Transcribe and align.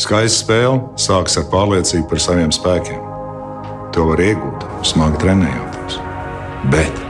Skaista 0.00 0.46
spēle 0.46 0.76
sākas 0.96 1.34
ar 1.36 1.42
pārliecību 1.52 2.06
par 2.08 2.20
saviem 2.24 2.52
spēkiem. 2.54 3.00
To 3.92 4.06
var 4.08 4.20
iegūt, 4.24 4.62
smagi 4.88 5.18
trenējoties. 5.20 5.98
Bet 6.72 7.02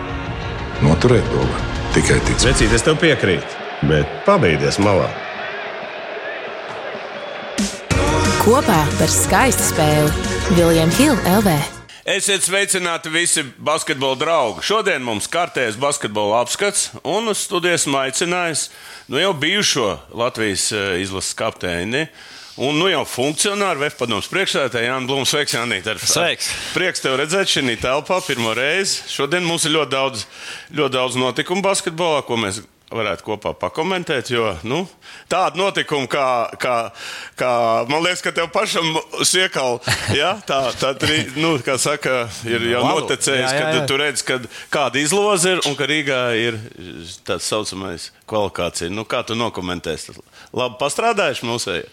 noturēt 0.82 1.28
to 1.30 1.44
var 1.44 1.60
tikai 1.94 2.16
ticēt. 2.26 2.48
Vecīt, 2.48 2.74
es 2.74 2.82
tev 2.82 2.96
piekrītu, 2.98 3.60
bet 3.86 4.10
pabeigties 4.26 4.80
malā. 4.82 5.06
Kopā 8.40 8.80
par 8.96 9.12
skaistu 9.12 9.68
spēli 9.68 10.56
Viljams 10.56 10.98
Hilde 10.98 11.36
LV. 11.36 11.54
Esiet 12.10 12.42
sveicināti 12.42 13.12
visi 13.14 13.46
basketbola 13.62 14.18
draugi. 14.18 14.66
Šodien 14.66 15.06
mums 15.06 15.30
kārtējas 15.30 15.78
basketbola 15.78 16.42
apskats, 16.42 16.88
un 17.06 17.30
uz 17.30 17.44
studijas 17.46 17.86
aicinājis 17.86 18.66
nu, 19.06 19.22
jau 19.22 19.30
bijušo 19.38 19.92
Latvijas 20.24 20.72
eh, 20.74 20.98
izlases 21.04 21.38
kapteini. 21.38 22.08
Un 22.60 22.76
nu 22.76 22.90
jau 22.90 23.06
funkcionāri 23.08 23.80
VF 23.80 23.96
padomus 24.02 24.26
priekšsēdētāji 24.28 24.90
Jānis 24.90 25.08
Blūms. 25.08 25.30
Sveiks, 25.32 25.54
Jānis. 25.56 25.86
Sveiks. 26.10 26.50
Prieks 26.74 27.00
tev 27.00 27.16
redzēt 27.16 27.48
šajā 27.48 27.78
telpā 27.80 28.18
pirmo 28.26 28.52
reizi. 28.56 29.00
Šodien 29.08 29.46
mums 29.48 29.64
ir 29.64 29.78
ļoti 29.78 29.94
daudz, 29.94 30.26
ļoti 30.76 30.92
daudz 30.98 31.16
notikumu 31.16 31.64
basketbolā, 31.64 32.20
ko 32.28 32.36
mēs 32.40 32.60
varētu 32.90 33.24
kopā 33.24 33.52
pakomentēt. 33.56 34.32
Jo 34.34 34.50
nu, 34.68 34.82
tāda 35.30 35.56
notikuma, 35.56 36.04
kā, 36.10 36.26
kā, 36.60 36.74
kā 37.38 37.52
man 37.88 38.04
liekas, 38.04 38.20
ka 38.26 38.34
tev 38.36 38.50
pašam 38.52 38.92
siekal, 39.24 39.80
ja, 40.18 40.34
tā, 40.44 40.60
tā 40.76 40.92
tri, 41.00 41.22
nu, 41.40 41.54
kā 41.64 41.78
saka, 41.80 42.26
ir 42.44 42.68
jau 42.74 42.84
noticējis, 42.84 43.56
ka 43.56 43.86
tu 43.88 43.98
redz, 44.02 44.26
ka 44.26 44.36
kāda 44.74 45.00
izloze 45.00 45.56
ir 45.56 45.64
un 45.70 45.78
ka 45.78 45.88
Rīgā 45.88 46.20
ir 46.42 46.60
tāds 47.24 47.48
saucamais 47.48 48.10
kvalifikācija. 48.28 48.92
Nu, 48.92 49.08
kā 49.08 49.24
tu 49.24 49.38
nokomentēsi? 49.38 50.18
Labi 50.52 50.80
pastrādājuši 50.82 51.48
mūsēji. 51.48 51.90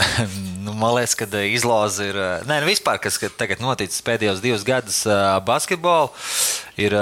nu, 0.64 0.72
man 0.72 0.94
liekas, 0.94 1.14
ka 1.14 1.26
eh, 1.32 1.52
izloze 1.54 2.10
ir. 2.10 2.16
Eh, 2.16 2.46
nē, 2.48 2.60
nu, 2.62 2.68
vispār, 2.70 3.00
kas 3.02 3.18
tagad 3.38 3.62
noticis 3.62 4.02
pēdējos 4.04 4.42
divus 4.44 4.64
gadus 4.66 5.02
eh, 5.08 5.38
basketbolā, 5.46 6.10
ir 6.80 6.94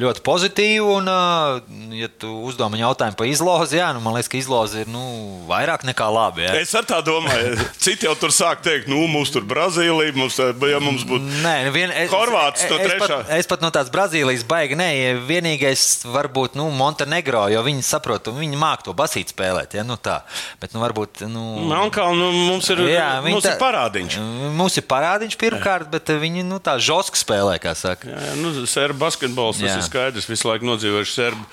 ļoti 0.00 0.24
pozitīva. 0.26 0.96
Un, 0.98 1.94
ja 1.94 2.08
tu 2.10 2.30
uzdomā 2.48 2.80
jautājumu 2.80 3.18
par 3.18 3.28
izlozi, 3.30 3.78
jā, 3.78 3.90
nu, 3.94 4.02
man 4.02 4.16
liekas, 4.16 4.30
ka 4.32 4.38
izloze 4.40 4.82
ir 4.82 4.90
nu, 4.90 5.02
vairāk 5.50 5.84
nekā 5.86 6.08
labi. 6.10 6.46
Jā. 6.48 6.56
Es 6.58 6.74
ar 6.78 6.86
tā 6.88 6.98
domāju. 7.06 7.54
Citi 7.84 8.08
jau 8.08 8.16
tur 8.18 8.34
sāk 8.34 8.64
teikt, 8.66 8.90
nu, 8.90 9.04
mums 9.10 9.30
tur 9.34 9.46
Brazīlija, 9.46 10.16
mums, 10.18 10.38
ja 10.40 10.82
mums 10.82 11.06
būtu. 11.06 11.30
Nē, 11.44 11.54
nu, 11.68 11.74
vien, 11.76 11.94
es, 11.94 12.10
Horvāts 12.10 12.66
no. 12.70 12.80
Es 12.80 12.96
pat, 12.98 13.14
es 13.38 13.50
pat 13.50 13.62
no 13.62 13.70
tās 13.74 13.92
Brazīlijas 13.92 14.42
baigi, 14.48 14.78
nē, 14.78 14.90
vienīgais 15.28 15.86
varbūt 16.10 16.58
nu, 16.58 16.66
Montenegro, 16.74 17.46
jo 17.52 17.62
viņi 17.66 17.86
saprot, 17.86 18.32
viņi 18.34 18.58
māk 18.58 18.82
to 18.86 18.96
basīt 18.98 19.30
spēlēt. 19.30 19.78
Ja? 19.78 19.86
Nu, 19.86 19.98
tā. 20.00 20.20
Bet, 20.62 20.74
nu, 20.74 20.82
varbūt, 20.82 21.22
nu, 21.30 21.46
Melnkalnu 21.70 22.32
mums 22.46 22.68
ir, 22.72 22.80
jā, 22.90 23.08
mums 23.24 23.44
tā, 23.44 23.54
ir 23.54 23.60
parādiņš. 23.60 24.16
Mums 24.56 24.78
ir 24.80 24.86
parādiņš 24.90 25.36
pirmkārt, 25.40 25.90
bet 25.92 26.12
viņi 26.22 26.44
nu, 26.48 26.60
tā 26.62 26.76
žoska 26.82 27.18
spēlē, 27.20 27.58
kā 27.62 27.74
saka. 27.78 28.10
Jā, 28.10 28.34
nu, 28.40 28.52
serbu 28.68 29.04
basketbols, 29.04 29.60
tas 29.60 29.72
jā. 29.72 29.76
ir 29.78 29.86
skaidrs. 29.86 30.28
Visu 30.30 30.50
laiku 30.50 30.68
nodzīvojuši 30.68 31.14
serbu. 31.16 31.46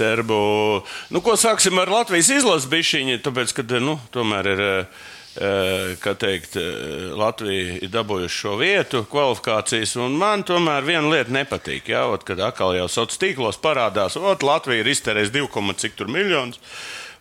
serbu. 0.00 0.38
Nu, 1.14 1.24
ko 1.24 1.38
sāksim 1.40 1.80
ar 1.82 1.92
Latvijas 1.92 2.32
izlases 2.36 2.70
bišķiņu, 2.70 3.18
tāpēc, 3.24 3.56
ka, 3.58 3.66
nu, 3.82 3.98
tomēr 4.14 4.54
ir. 4.54 4.64
Kā 5.34 6.12
teikt, 6.14 6.52
Latvija 7.18 7.80
ir 7.82 7.90
dabūjusi 7.90 8.36
šo 8.36 8.52
vietu, 8.60 9.00
kvalifikācijas, 9.10 9.96
un 9.98 10.14
man 10.14 10.44
tomēr 10.46 10.86
viena 10.86 11.10
lieta 11.10 11.34
nepatīk. 11.34 11.88
Jā, 11.90 12.04
ot, 12.06 12.22
kad 12.28 12.38
atkal 12.38 12.76
jau 12.78 12.84
sociālos 12.86 13.18
tīklos 13.18 13.58
parādās, 13.58 14.14
ka 14.14 14.46
Latvija 14.46 14.84
ir 14.84 14.92
iztērējusi 14.92 15.34
2,5 15.34 16.06
miljonus 16.06 16.62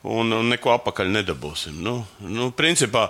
un, 0.03 0.35
un 0.35 0.53
neko 0.53 0.75
apakaļ 0.77 1.11
nedabūsim. 1.21 1.81
Nu, 1.83 2.01
nu, 2.27 2.51
principā, 2.55 3.09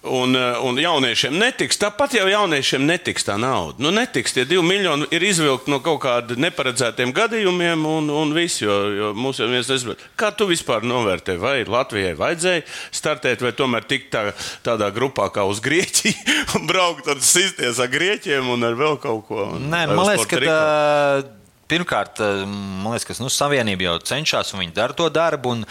Un, 0.00 0.32
un 0.64 0.78
jauniešiem 0.80 1.34
netiks, 1.36 1.76
tāpat 1.76 2.14
jau 2.16 2.22
jauniešiem 2.24 2.86
netiks 2.88 3.26
tā 3.26 3.34
nauda. 3.36 3.76
Nu, 3.84 3.90
netiks, 3.92 4.32
tie 4.32 4.46
divi 4.48 4.62
miljoni 4.64 5.04
ir 5.12 5.26
izvilkti 5.28 5.68
no 5.68 5.76
kaut 5.84 5.98
kādiem 6.06 6.40
neparedzētiem 6.40 7.12
gadījumiem, 7.12 7.84
un, 7.84 8.08
un 8.08 8.32
viss, 8.32 8.62
jo, 8.62 8.76
jo 8.96 9.10
mums 9.12 9.42
jau 9.42 9.50
viens 9.50 9.68
nesaprot. 9.68 10.00
Kā 10.16 10.30
tu 10.32 10.46
vispār 10.48 10.86
novērtē, 10.88 11.36
vai 11.42 11.66
Latvijai 11.68 12.14
vajadzēja 12.16 12.64
startēt, 12.96 13.44
vai 13.44 13.52
tomēr 13.58 13.84
tikt 13.90 14.08
tā, 14.14 14.22
tādā 14.64 14.88
grupā 14.94 15.28
kā 15.34 15.44
uz 15.44 15.60
Grieķiju, 15.60 16.38
un 16.56 16.64
braukt 16.70 17.10
ar 17.12 17.20
sisties 17.20 17.82
ar 17.82 17.92
Grieķiem 17.92 18.48
un 18.56 18.70
ar 18.70 18.80
vēl 18.80 18.96
kaut 19.04 19.26
ko? 19.28 19.50
Nē, 19.60 19.84
nu, 19.84 20.00
man 20.00 20.14
liekas, 20.14 20.30
ka. 20.32 20.40
Tā 20.40 21.39
pirmkārt, 21.70 22.20
eh, 22.24 22.42
man 22.48 22.92
liekas, 22.94 23.06
ka 23.08 23.16
nu, 23.22 23.30
Savienība 23.32 23.86
jau 23.86 23.96
cenšas 24.12 24.52
un 24.54 24.64
viņi 24.64 24.76
dara 24.76 24.96
to 24.96 25.06
darbu. 25.12 25.54
Un, 25.54 25.64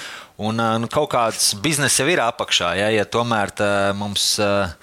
un 0.50 0.64
eh, 0.64 0.78
nu, 0.84 0.90
kaut 0.92 1.12
kāds 1.14 1.52
biznesa 1.64 2.04
jau 2.04 2.10
ir 2.14 2.24
apakšā. 2.24 2.74
Ja, 2.80 2.90
ja 2.96 3.06
tomēr 3.06 3.54
tā, 3.60 3.70
mums. 3.98 4.32
Uh, 4.44 4.74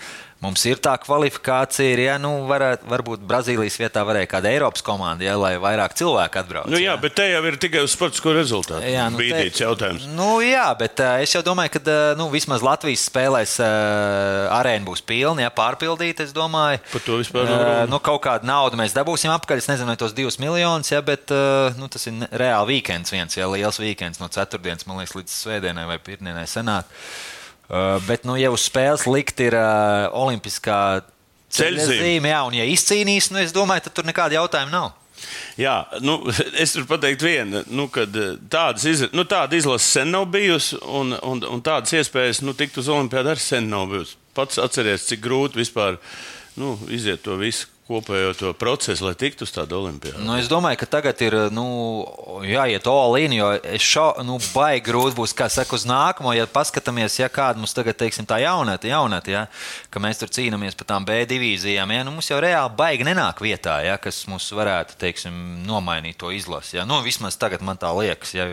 Mums 0.47 0.63
ir 0.69 0.79
tā 0.83 0.95
kvalifikācija, 1.03 1.93
ir, 1.97 2.05
ja, 2.07 2.17
nu, 2.23 2.33
varētu, 2.47 2.87
varbūt 2.91 3.25
Brazīlijas 3.27 3.79
vietā 3.81 4.05
varēja 4.07 4.31
kāda 4.31 4.53
Eiropas 4.53 4.85
komanda, 4.87 5.27
ja, 5.27 5.35
lai 5.41 5.57
vairāk 5.63 5.97
cilvēku 5.99 6.39
atbrauktu. 6.43 6.71
Nu, 6.71 6.79
jā, 6.79 6.93
jā, 6.93 7.01
bet 7.03 7.17
te 7.19 7.27
jau 7.27 7.43
ir 7.49 7.59
tikai 7.61 7.83
uz 7.83 7.95
sportisko 7.97 8.35
rezultātu. 8.37 8.85
Jā, 8.87 9.09
nu, 9.11 9.19
Bīdīts 9.21 9.59
te, 9.59 9.65
jautājums. 9.65 10.07
Nu, 10.15 10.29
jā, 10.45 10.69
bet 10.79 11.03
uh, 11.03 11.19
es 11.25 11.35
jau 11.35 11.43
domāju, 11.47 11.75
ka 11.77 11.83
uh, 11.83 11.99
nu, 12.21 12.29
vismaz 12.31 12.65
Latvijas 12.65 13.07
spēlēs 13.11 13.57
uh, 13.63 14.47
arēna 14.55 14.87
būs 14.87 15.03
pilna, 15.07 15.47
ja 15.47 15.53
pārpildīta. 15.55 16.27
Es 16.27 16.35
domāju, 16.37 16.83
par 16.93 17.07
to 17.07 17.21
vispār. 17.21 17.51
Uh, 17.51 17.85
nu, 17.91 18.01
kaut 18.05 18.23
kādu 18.27 18.49
naudu 18.49 18.79
mēs 18.81 18.95
dabūsim 18.97 19.35
apakaļ. 19.35 19.65
Es 19.65 19.71
nezinu, 19.73 19.91
vai 19.91 20.01
tos 20.01 20.15
divus 20.17 20.39
miljonus, 20.43 20.93
ja, 20.95 21.03
bet 21.07 21.35
uh, 21.35 21.75
nu, 21.81 21.91
tas 21.93 22.07
ir 22.07 22.23
reāli 22.31 22.77
weekends 22.77 23.15
viens, 23.15 23.39
ja 23.39 23.51
liels 23.51 23.83
weekends 23.83 24.23
no 24.23 24.31
ceturtdienas, 24.31 24.87
man 24.87 25.03
liekas, 25.03 25.19
līdz 25.19 25.41
svētdienai 25.43 25.89
vai 25.91 25.99
pirmdienai 26.03 26.47
senāk. 26.51 26.87
Uh, 26.87 27.36
bet, 28.07 28.27
nu, 28.29 28.37
ja 28.39 28.53
uz 28.55 28.67
spēles 28.69 29.07
likt 29.11 29.41
ir 29.45 29.57
uh, 29.59 30.07
olimpiskā 30.15 31.03
ceļzīme, 31.57 32.31
jā, 32.31 32.41
un 32.47 32.57
ja 32.59 32.67
izcīnīs, 32.69 33.31
nu, 33.33 33.41
es 33.43 33.55
domāju, 33.55 33.87
tad 33.87 33.97
tur 33.99 34.09
nekāda 34.09 34.39
jautājuma 34.39 34.73
nav. 34.73 34.95
Jā, 35.57 35.77
nu, 36.05 36.19
es 36.63 36.77
varu 36.77 36.91
pateikt, 36.91 37.25
vienu, 37.25 37.63
nu, 37.73 37.89
ka 37.93 38.05
tādas 38.07 38.85
iz, 38.89 39.07
nu, 39.17 39.25
tāda 39.29 39.59
izlases 39.59 39.99
sen 39.99 40.13
nav 40.13 40.29
bijusi, 40.33 40.79
un, 40.85 41.17
un, 41.23 41.43
un 41.57 41.65
tādas 41.65 41.95
iespējas 41.97 42.43
nu, 42.45 42.55
tikt 42.57 42.79
uz 42.83 42.91
Olimpādu 42.93 43.33
arī 43.33 43.43
sen 43.43 43.71
nav 43.73 43.89
bijusi. 43.93 44.19
Pats 44.37 44.61
atceries, 44.61 45.07
cik 45.09 45.23
grūti 45.25 45.63
vispār 45.63 45.97
nu, 46.61 46.75
iziet 46.93 47.25
to 47.25 47.39
visu 47.41 47.71
kopējo 47.87 48.33
to 48.35 48.51
procesu, 48.59 49.07
lai 49.07 49.15
tiktu 49.19 49.47
uz 49.47 49.53
tādu 49.55 49.79
olimpiādu? 49.79 50.19
Nu, 50.27 50.35
es 50.41 50.49
domāju, 50.51 50.81
ka 50.81 50.89
tagad 50.97 51.21
ir 51.23 51.37
nu, 51.55 51.67
jāiet 52.47 52.89
olīni, 52.91 53.39
jo 53.39 53.53
es 53.63 53.87
šo 53.87 54.09
nu, 54.27 54.41
baigi 54.55 54.85
grūti 54.89 55.17
būs, 55.19 55.35
kā 55.37 55.47
saka, 55.53 55.79
uz 55.79 55.87
nākamo. 55.89 56.35
Ja 56.35 56.49
paskatāmies, 56.51 57.21
ja 57.21 57.31
kāda 57.33 57.63
mums 57.63 57.77
tagad, 57.77 57.99
teiksim, 58.01 58.27
tā 58.29 58.41
jaunāta, 58.43 58.91
jaunāta 58.91 59.33
ja, 59.33 59.45
ka 59.91 60.03
mēs 60.03 60.23
tur 60.23 60.33
cīnāmies 60.35 60.79
par 60.79 60.91
tām 60.91 61.07
B 61.07 61.23
divīzijām, 61.31 61.95
ja, 61.95 62.05
nu, 62.07 62.17
mums 62.19 62.31
jau 62.33 62.43
reāli 62.43 62.75
baigi 62.79 63.07
nenāk 63.07 63.43
vietā, 63.45 63.79
ja, 63.87 63.97
kas 64.03 64.25
mums 64.31 64.51
varētu, 64.51 64.99
teiksim, 65.01 65.41
nomainīt 65.69 66.19
to 66.21 66.35
izlasi. 66.35 66.81
Ja. 66.81 66.87
Nu, 66.89 67.01
vismaz 67.07 67.39
tagad 67.39 67.63
man 67.67 67.79
tā 67.81 67.95
liekas. 67.97 68.35
Ja, 68.37 68.51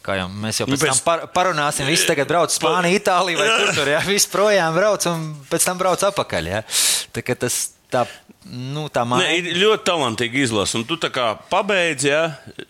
Kā 0.00 0.14
jau 0.16 0.30
mēs 0.32 0.56
jau 0.56 0.64
pēc, 0.64 0.80
pēc... 0.80 0.88
tam 0.88 1.00
par, 1.04 1.24
parunāsim, 1.34 1.84
visi 1.84 2.06
tagad 2.08 2.30
brauc 2.30 2.48
uz 2.48 2.56
Spāniju, 2.56 2.96
Itāliju 3.02 3.36
vai 3.36 3.48
kur 3.58 3.74
tur, 3.76 3.90
ja 3.92 3.98
visi 4.06 4.30
projām 4.32 4.72
brauc 4.72 5.04
un 5.10 5.26
pēc 5.50 5.66
tam 5.68 5.80
brauc 5.80 6.00
atpakaļ. 6.08 6.48
Ja. 6.48 6.62
Tā, 7.12 7.24
tas, 7.36 7.58
tā 7.92 8.06
nu, 8.48 8.86
tā 8.92 9.02
māja. 9.08 9.28
Ne, 9.28 9.38
ir 9.40 9.58
ļoti 9.60 9.84
talantīgi 9.86 10.44
izlase. 10.46 10.78
Un 10.78 10.84
tu 10.88 10.96
tā 11.00 11.10
kā 11.12 11.26
pabeidz 11.50 12.06
ja, 12.06 12.20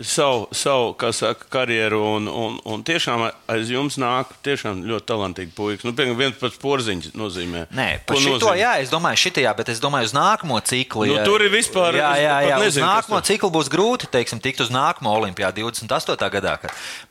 savu, 0.03 0.48
savu 0.56 1.12
saka, 1.14 1.47
karjeru, 1.53 2.00
un, 2.16 2.28
un, 2.28 2.56
un 2.69 2.82
tiešām 2.86 3.26
aiz 3.50 3.70
jums 3.72 3.97
nāk 4.00 4.32
tiešām 4.47 4.82
ļoti 4.88 5.06
talantīgi 5.09 5.54
puikas. 5.56 5.86
Nu, 5.86 5.94
piemēram, 5.97 6.19
viens 6.19 6.41
pats 6.41 6.59
porziņš 6.60 7.12
nozīmē. 7.19 7.66
Nē, 7.76 7.88
par 8.09 8.20
šito, 8.20 8.38
nozīmē? 8.38 8.56
jā, 8.60 8.72
es 8.84 8.92
domāju, 8.92 9.22
šitajā, 9.26 9.54
bet 9.60 9.72
es 9.75 9.82
domāju 9.82 10.10
uz 10.10 10.16
nākamo 10.16 10.59
ciklu. 10.72 11.06
Nu, 11.10 11.20
tur 11.26 11.44
ir 11.47 11.54
vispār. 11.54 12.00
Jā, 12.00 12.10
jā, 12.19 12.36
jā, 12.48 12.59
nezinu, 12.64 12.84
uz 12.84 12.91
nākamo 12.91 13.22
ciklu 13.30 13.53
būs 13.54 13.70
grūti, 13.72 14.10
teiksim, 14.10 14.42
tikt 14.42 14.64
uz 14.66 14.75
nākamo 14.75 15.14
olimpiādu 15.20 15.69
28. 15.70 16.30
gadā. 16.34 16.59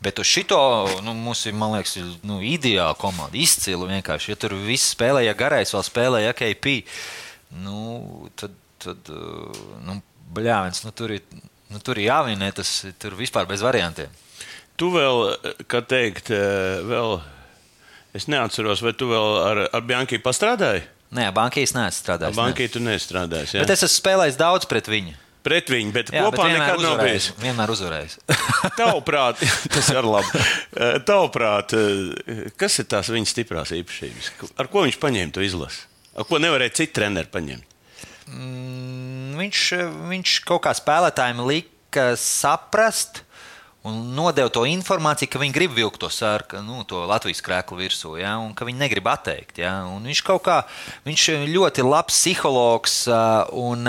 Bet 0.03 0.19
uz 0.19 0.28
šito, 0.28 0.59
nu, 1.06 1.16
mums 1.16 1.46
ir, 1.50 1.56
man 1.58 1.78
liekas, 1.78 1.96
nu, 2.28 2.42
ideāla 2.44 2.98
komanda, 3.00 3.34
izcila 3.40 3.88
vienkārši. 3.90 4.34
Ja 4.34 4.40
tur 4.40 4.58
viss 4.68 4.94
spēlēja 4.94 5.33
garais, 5.38 5.74
vēl 5.74 5.86
spēlēja 5.88 6.36
KP 6.38 6.80
nu, 7.63 8.30
tad, 8.40 8.54
tad 8.84 9.12
nu, 9.86 10.00
bļāviens, 10.36 10.84
nu, 10.86 10.94
tur 10.96 11.16
ir, 11.18 11.25
nu, 11.74 11.81
tur 11.84 12.00
ir 12.00 12.10
jāvinē, 12.10 12.51
tas 12.56 12.74
tur 13.01 13.18
vispār 13.19 13.50
bez 13.50 13.63
variantiem. 13.66 14.13
Tu 14.80 14.88
vēl, 14.94 15.25
kā 15.68 15.81
teikt, 15.84 16.31
vēl, 16.88 17.18
es 18.16 18.30
neatceros, 18.31 18.84
vai 18.86 18.94
tu 18.96 19.10
vēl 19.10 19.42
ar, 19.44 19.66
ar 19.75 19.84
Bianchi 19.84 20.22
pastrādāji? 20.24 20.86
Nē, 21.16 21.31
Bankīs 21.34 21.74
neesmu 21.74 21.98
strādājis. 22.04 22.38
Bankī 22.38 22.68
ne. 22.68 22.74
tu 22.74 22.81
nestrādāji. 22.86 23.57
Bet 23.57 23.74
es 23.74 23.81
esmu 23.88 23.98
spēlējis 23.98 24.38
daudz 24.38 24.69
pret 24.69 24.90
viņu. 24.92 25.16
Pret 25.45 25.72
viņu, 25.72 25.94
bet 25.95 26.10
jā, 26.13 26.25
kopā 26.28 26.45
bet 26.45 26.57
nekad 26.60 26.81
nav 26.84 27.00
bijis. 27.00 27.30
Vienmēr 27.40 27.72
uzvarējis. 27.74 28.18
Tavuprāt, 28.80 29.42
tas 29.74 29.90
ir 29.94 30.06
labi. 30.06 30.42
Tavuprāt, 31.07 31.74
kas 32.60 32.78
ir 32.84 32.90
tās 32.92 33.10
viņa 33.16 33.31
stiprās 33.31 33.72
īpašības? 33.78 34.34
Ar 34.60 34.69
ko 34.69 34.84
viņš 34.86 35.00
paņēma 35.02 35.34
to 35.34 35.45
izlasi? 35.45 35.88
Ko 36.15 36.39
nevarēja 36.41 36.79
citi 36.81 36.95
treneri 36.97 37.29
paņemt? 37.31 37.65
Mm, 38.29 39.38
viņš, 39.39 39.63
viņš 40.09 40.35
kaut 40.45 40.63
kā 40.67 40.75
spēlētājiem 40.77 41.41
lika 41.47 42.13
saprast. 42.19 43.23
un 43.88 43.95
nodeva 44.11 44.51
to 44.51 44.65
informāciju, 44.67 45.29
ka 45.31 45.39
viņi 45.39 45.56
grib 45.56 45.71
vilkt 45.71 46.01
to 46.01 46.09
sārku, 46.11 46.59
nu, 46.65 46.81
to 46.83 47.00
Latvijas 47.07 47.39
krēslu 47.41 47.77
virsū, 47.79 48.17
ja, 48.19 48.33
un 48.41 48.51
ka 48.53 48.67
viņi 48.67 48.81
negrib 48.81 49.07
atteikt. 49.07 49.61
Ja, 49.63 49.85
viņš 50.03 50.21
kaut 50.27 50.44
kā, 50.45 50.57
viņš 51.07 51.25
ļoti 51.47 51.85
labs 51.88 52.17
psihologs, 52.19 52.97
un 53.56 53.88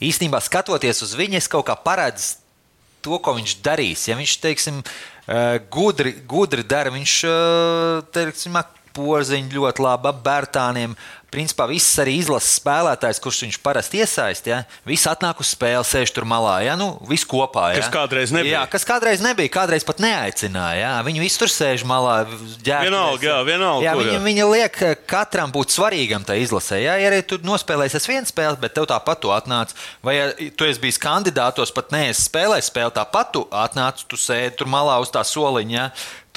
īstenībā 0.00 0.40
skatoties 0.40 1.04
uz 1.04 1.12
viņu, 1.18 1.36
es 1.42 1.50
kaut 1.52 1.68
kā 1.68 1.76
paredzu 1.76 2.40
to, 3.04 3.20
ko 3.20 3.36
viņš 3.36 3.58
darīs. 3.62 4.08
Ja 4.08 4.16
viņš, 4.18 4.38
teiksim, 4.42 4.80
gudri, 5.70 6.16
gudri 6.28 6.64
dara, 6.64 6.90
viņš, 6.94 7.18
teiksim, 8.16 8.56
porziņu 8.96 9.58
ļoti 9.58 9.84
labi 9.84 10.12
bērtāniem, 10.24 10.96
principā 11.32 11.66
viss 11.68 11.98
arī 12.00 12.16
izlases 12.22 12.56
spēlētājs, 12.58 13.20
kurš 13.20 13.42
viņš 13.44 13.58
parasti 13.64 14.00
iesaist, 14.00 14.48
ja, 14.48 14.62
viss 14.88 15.08
atnāk 15.10 15.40
uz 15.42 15.50
spēli, 15.52 15.84
sēž 15.84 16.12
tur 16.16 16.24
malā, 16.28 16.54
ja, 16.64 16.76
nu, 16.78 16.94
viss 17.08 17.26
kopā. 17.28 17.68
Ja. 17.74 17.82
Kas 17.82 17.90
kādreiz 17.92 18.32
nebija. 18.32 18.54
Jā, 18.56 18.62
kas 18.72 18.86
kādreiz 18.88 19.22
nebija, 19.24 19.52
kādreiz 19.58 19.84
pat 19.86 20.00
neaicināja. 20.02 20.78
Jā. 20.80 20.92
Viņi 21.04 21.22
visi 21.22 21.40
tur 21.40 21.52
sēž 21.52 21.84
malā. 21.88 22.16
Ģērbties. 22.28 22.88
Vienalga, 22.88 23.28
jā, 23.28 23.38
vienalga. 23.46 23.84
Jā, 23.84 23.94
jā. 24.14 24.22
viņa 24.24 24.46
liek 24.54 24.80
eh, 24.86 24.94
katram 25.08 25.52
būt 25.54 25.74
svarīgam 25.74 26.24
tajā 26.28 26.46
izlasē. 26.46 26.80
Jā, 26.80 26.96
ja 27.00 27.10
arī 27.12 27.20
tu 27.28 27.40
nospēlēsies 27.44 28.08
viens 28.08 28.32
spēles, 28.32 28.60
bet 28.62 28.76
tev 28.78 28.88
tāpat 28.88 29.20
tu 29.24 29.32
atnāc, 29.34 29.74
vai 30.04 30.16
ja 30.16 30.30
tu 30.32 30.68
esi 30.68 30.80
bijis 30.80 31.00
kandidātos, 31.02 31.74
pat 31.76 31.92
neesi 31.92 32.24
spēlējis 32.30 32.72
spēli, 32.72 32.96
tāpat 32.96 33.34
tu 33.36 33.44
atnāc, 33.52 34.00
tu 34.08 34.20
sēdi 34.20 34.56
tur 34.62 34.72
malā 34.72 34.96
uz 35.04 35.12
tā 35.12 35.24
soliņa. 35.26 35.76
Jā. 35.76 35.90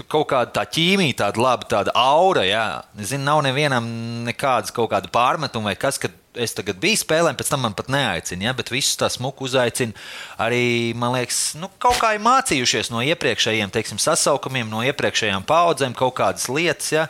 Kaut 0.09 0.30
kāda 0.31 0.53
tā 0.56 0.63
ķīmija, 0.65 1.18
tāda 1.25 1.42
laba, 1.44 1.68
tāda 1.69 1.94
aura. 1.98 2.45
Jā. 2.48 2.65
Zinu, 2.98 3.25
nav 3.27 3.44
nevienam 3.45 3.86
nekādas 4.27 4.74
kaut 4.75 4.92
kāda 4.94 5.12
pārmetuma 5.12 5.71
vai 5.71 5.75
kas, 5.80 6.00
es 6.39 6.56
tagad 6.56 6.80
biju 6.81 7.00
spēlējis, 7.01 7.38
pēc 7.39 7.51
tam 7.51 7.65
man 7.65 7.75
pat 7.77 7.92
neaicina, 7.92 8.48
ja, 8.48 8.56
bet 8.56 8.71
visus 8.71 8.98
tā 9.00 9.09
smuku 9.12 9.50
uzaicina. 9.50 9.95
Arī, 10.42 10.94
man 10.98 11.15
liekas, 11.18 11.42
nu, 11.59 11.69
kaut 11.81 12.00
kā 12.01 12.13
ir 12.15 12.24
mācījušies 12.24 12.92
no 12.94 13.03
iepriekšējiem 13.03 13.74
teiksim, 13.74 14.01
sasaukumiem, 14.01 14.69
no 14.71 14.83
iepriekšējām 14.88 15.48
paudzēm 15.48 15.95
kaut 15.98 16.15
kādas 16.21 16.47
lietas. 16.51 16.92
Ja. 16.95 17.07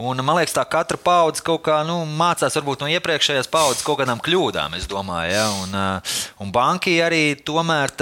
Un, 0.00 0.22
man 0.24 0.38
liekas, 0.38 0.54
tā 0.56 0.64
katra 0.66 0.96
paudze 0.96 1.44
kaut 1.44 1.66
kā 1.66 1.82
nu, 1.86 2.00
mācās 2.18 2.56
varbūt 2.56 2.82
no 2.82 2.90
iepriekšējās 2.94 3.50
paudzes 3.52 3.84
kaut 3.86 4.00
kādām 4.00 4.22
kļūdām. 4.24 4.78
Domāju, 4.88 5.32
ja? 5.34 5.46
un, 5.62 5.76
uh, 5.76 6.18
un 6.42 6.52
banki 6.54 6.96
arī 7.04 7.24
tomēr 7.44 7.92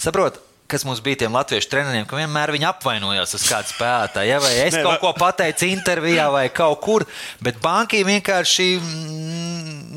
saprot 0.00 0.40
kas 0.70 0.84
mums 0.86 1.00
bija 1.04 1.20
tiem 1.24 1.34
latviešu 1.36 1.68
treneriem, 1.72 2.06
ka 2.08 2.16
vienmēr 2.18 2.52
viņi 2.54 2.68
apvainojās 2.70 3.34
uz 3.38 3.44
kādu 3.50 3.72
spēlētāju. 3.74 4.30
Ja? 4.30 4.38
Vai 4.44 4.52
es 4.64 4.76
ne, 4.78 4.82
kaut 4.86 5.00
ko 5.02 5.10
pateicu 5.18 5.68
intervijā 5.70 6.28
vai 6.32 6.46
kaut 6.54 6.80
kur, 6.84 7.04
bet 7.44 7.58
bankai 7.64 8.00
vienkārši, 8.08 8.68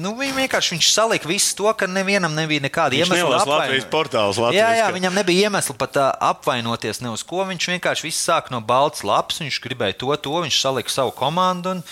nu, 0.03 0.13
vienkārši 0.17 0.75
viņš 0.75 0.89
salika 0.93 1.29
visu 1.29 1.55
to, 1.59 1.69
ka 1.77 1.87
nevienam 1.89 2.33
nebija 2.35 2.63
nekāda 2.65 2.97
iemesla. 2.97 3.21
nelasa 3.21 3.49
Latvijas 3.53 3.87
portāls 3.91 4.39
Latvijas. 4.41 4.59
Jā, 4.59 4.69
jā, 4.81 4.87
ka- 4.89 4.97
viņam 4.97 5.17
nebija 5.21 5.47
iemesla 5.49 5.75
pat 5.77 6.01
apvainoties 6.33 7.01
ne 7.05 7.13
uz 7.13 7.23
ko. 7.23 7.43
Viņš 7.47 7.69
vienkārši 7.75 8.07
viss 8.09 8.23
sāk 8.27 8.49
no 8.53 8.61
balts 8.61 9.03
lapas, 9.05 9.39
viņš 9.43 9.61
gribēja 9.63 9.97
to, 10.01 10.15
to, 10.17 10.35
viņš 10.43 10.59
salika 10.65 10.89
savu 10.93 11.11
komandu. 11.15 11.77
Un, 11.77 11.83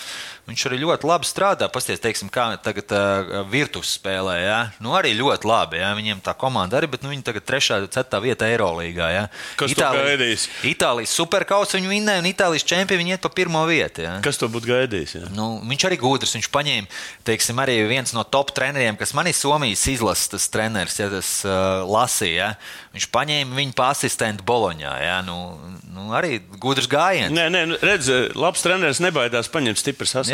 Viņš 0.42 0.64
arī 0.66 0.80
ļoti 0.82 1.06
labi 1.06 1.26
strādā. 1.28 1.68
Pasties, 1.70 2.00
teiksim, 2.02 2.26
kā 2.32 2.48
tagad 2.58 2.90
uh, 2.96 3.44
Virtus 3.46 3.92
spēlē. 3.94 4.34
Ja? 4.42 4.56
Nu, 4.82 4.90
arī 4.98 5.12
ļoti 5.14 5.46
labi. 5.46 5.78
Ja? 5.78 5.92
Viņiem 5.94 6.18
tā 6.24 6.34
komanda 6.34 6.80
arī, 6.80 6.88
bet 6.90 7.04
nu, 7.04 7.12
viņi 7.12 7.22
tagad 7.28 7.46
3. 7.46 7.60
un 7.84 7.86
4. 7.94 8.20
vietā 8.24 8.48
Eirolandā. 8.50 9.10
Ja? 9.14 9.22
Kas 9.60 9.76
to 9.78 9.90
gaidīs? 9.94 10.48
Itālijas 10.66 11.14
superkausa 11.14 11.78
viņi 11.78 11.92
vinnēja, 11.92 12.24
un 12.24 12.26
Itālijas 12.32 12.66
čempioni 12.66 13.04
viņi 13.04 13.14
iet 13.14 13.22
pa 13.22 13.30
pirmo 13.30 13.62
vietu. 13.70 14.02
Ja? 14.02 14.16
Kas 14.24 14.40
to 14.40 14.48
būtu 14.50 14.66
gaidījis? 14.72 15.14
Jā? 15.20 15.30
Nu, 15.36 15.46
viņš 15.62 15.86
arī 15.86 16.00
gudrs. 16.02 16.34
Viņš 16.34 16.50
paņēma, 16.50 16.90
teiksim, 17.30 17.62
arī 17.62 17.78
viens 17.86 18.10
no 18.16 18.26
top 18.26 18.50
treneriem, 18.56 18.98
kas 18.98 19.14
man 19.14 19.30
ir 19.30 19.38
Somijas 19.38 19.86
izlases 19.94 20.50
treneris, 20.50 20.98
ja 20.98 21.06
tas 21.12 21.30
uh, 21.46 21.86
lasīja. 21.86 22.34
Ja? 22.34 22.90
Viņš 22.98 23.08
paņēma 23.14 23.60
viņu 23.62 23.78
pa 23.78 23.92
asistentu 23.94 24.42
Boloņā. 24.50 24.98
Ja? 25.06 25.16
Nu, 25.22 25.54
nu, 25.86 26.10
arī 26.18 26.42
gudrs 26.58 26.90
gājiens. 26.90 27.30
Nē, 27.30 27.46
nē, 27.54 27.64
nu, 27.70 27.80
redz, 27.86 28.10
labs 28.34 28.66
treneris 28.66 28.98
nebaidās 29.04 29.46
paņemt 29.52 29.78
stipras 29.78 30.16
asistents. 30.18 30.31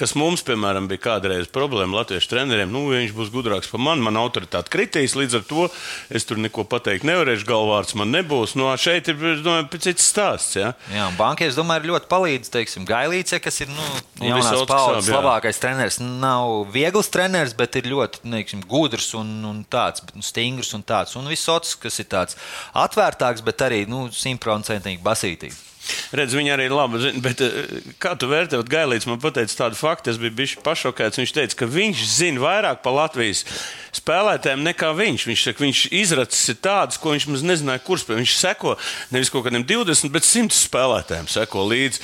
Kas 0.00 0.14
mums, 0.18 0.42
piemēram, 0.46 0.88
bija 0.90 1.02
kādreiz 1.04 1.46
problēma 1.52 2.00
latviešu 2.00 2.30
treneriem. 2.32 2.72
Nu, 2.72 2.86
viņš 2.90 3.12
būs 3.14 3.30
gudrāks 3.34 3.70
par 3.70 3.82
mani, 3.82 4.02
man 4.02 4.18
autoritāte 4.18 4.72
kritīs, 4.72 5.14
līdz 5.18 5.38
ar 5.38 5.44
to 5.48 5.66
es 6.10 6.26
tur 6.26 6.40
neko 6.42 6.64
pateikt 6.70 7.06
nevarēšu, 7.06 7.46
galvārds 7.48 7.94
man 7.98 8.10
nebūs. 8.14 8.56
Nu, 8.58 8.66
šeit 8.80 9.10
ir 9.12 9.20
domāju, 9.44 9.80
cits 9.86 10.08
stāsts. 10.10 10.56
Ja? 10.58 10.72
Jā, 10.92 11.08
un 11.10 11.18
bankai, 11.18 11.50
es 11.50 11.58
domāju, 11.58 11.92
ļoti 11.92 12.10
palīdz, 12.10 12.50
teiksim, 12.54 12.86
Gailīce, 12.88 13.38
kas 13.42 13.62
ir 13.64 13.70
nu, 13.70 13.86
Un 14.20 14.30
jaunās 14.30 14.64
paudzes 14.70 15.10
jā. 15.10 15.18
labākais 15.18 15.60
treneris. 15.62 16.00
Nav 16.02 16.72
viegls 16.74 17.10
treneris, 17.12 17.54
bet 17.58 17.78
ir 17.80 17.90
ļoti 17.92 18.24
neiksim, 18.30 18.64
gudrs 18.70 19.12
un, 19.18 19.30
un 19.48 19.62
tāds, 19.70 20.04
bet, 20.04 20.16
nu, 20.18 20.26
stingrs 20.26 20.74
un 20.76 20.82
tāds. 20.86 21.14
Un 21.20 21.30
visots, 21.30 21.76
kas 21.78 22.00
ir 22.02 22.10
tāds 22.10 22.38
atvērtāks, 22.84 23.44
bet 23.46 23.66
arī 23.66 23.84
nu, 23.90 24.06
simtprocentīgi 24.14 25.02
basītīgs. 25.04 25.73
Redz, 26.14 26.34
viņa 26.36 26.56
arī 26.56 26.68
ir 26.68 26.74
laba. 26.74 26.98
zin, 26.98 27.20
Bet, 27.20 27.40
eh, 27.40 27.80
kā 28.00 28.14
tu 28.18 28.28
vērtē, 28.30 28.60
Gailīts 28.64 29.06
man 29.06 29.20
pateica 29.20 29.64
tādu 29.64 29.78
faktu, 29.78 30.10
es 30.10 30.18
biju 30.18 30.34
bijis 30.34 30.56
pašokēts. 30.64 31.20
Viņš 31.20 31.32
teica, 31.32 31.56
ka 31.56 31.66
viņš 31.66 32.04
zina 32.04 32.40
vairāk 32.40 32.82
par 32.82 32.92
Latvijas 32.92 33.44
spēlētājiem 33.92 34.64
nekā 34.64 34.92
viņš. 34.96 35.26
Viņš 35.28 35.44
saka, 35.48 35.64
viņš 35.64 35.80
izracis 35.92 36.48
ir 36.48 36.60
tādas, 36.64 36.98
ko 36.98 37.14
viņš 37.14 37.26
maz 37.28 37.42
nezināja, 37.42 37.84
kurš 37.84 38.06
spēlē. 38.06 38.22
Viņš 38.24 38.36
seko 38.40 38.76
nevis 39.10 39.30
kaut 39.30 39.44
kādiem 39.46 39.64
20, 39.64 40.12
bet 40.12 40.22
100 40.22 40.54
spēlētājiem 40.54 41.28
seko 41.28 41.68
līdzi. 41.68 42.00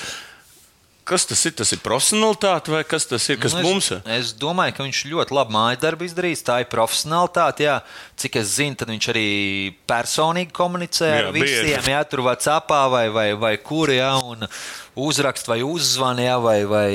Kas 1.11 1.27
tas 1.27 1.41
ir? 1.49 1.55
Tas 1.59 1.73
ir 1.75 1.81
profesionālitāte 1.83 2.71
vai 2.71 2.85
kas 2.87 3.09
tas 3.11 3.25
ir, 3.33 3.39
kas 3.43 3.57
Nu, 3.57 3.65
mums 3.67 3.89
es, 3.91 3.97
ir? 3.99 4.13
es 4.21 4.33
domāju, 4.39 4.77
ka 4.77 4.87
viņš 4.87 5.01
ļoti 5.11 5.35
labi 5.35 5.57
mājas 5.57 5.81
darbu 5.83 6.07
izdarījis. 6.07 6.45
Tā 6.47 6.61
ir 6.63 6.69
profesionālitāte. 6.71 7.67
Jā. 7.67 7.81
Cik 8.21 8.39
es 8.39 8.53
zinu, 8.61 8.79
tad 8.79 8.93
viņš 8.93 9.09
arī 9.11 9.27
personīgi 9.91 10.55
komunicē 10.55 11.09
Jā, 11.11 11.23
ar 11.25 11.33
visiem. 11.35 11.67
bieži. 11.75 11.95
Jā, 11.97 12.05
tur 12.07 12.23
cepā 12.31 12.83
vai, 12.93 13.09
vai, 13.11 13.29
vai 13.35 13.57
kur, 13.59 13.91
jā, 13.91 14.13
un 14.23 14.47
uzrakst 14.95 15.51
vai 15.51 15.63
uzzvanīt, 15.67 16.29
jā, 16.31 16.37
vai, 16.39 16.59
vai 16.69 16.91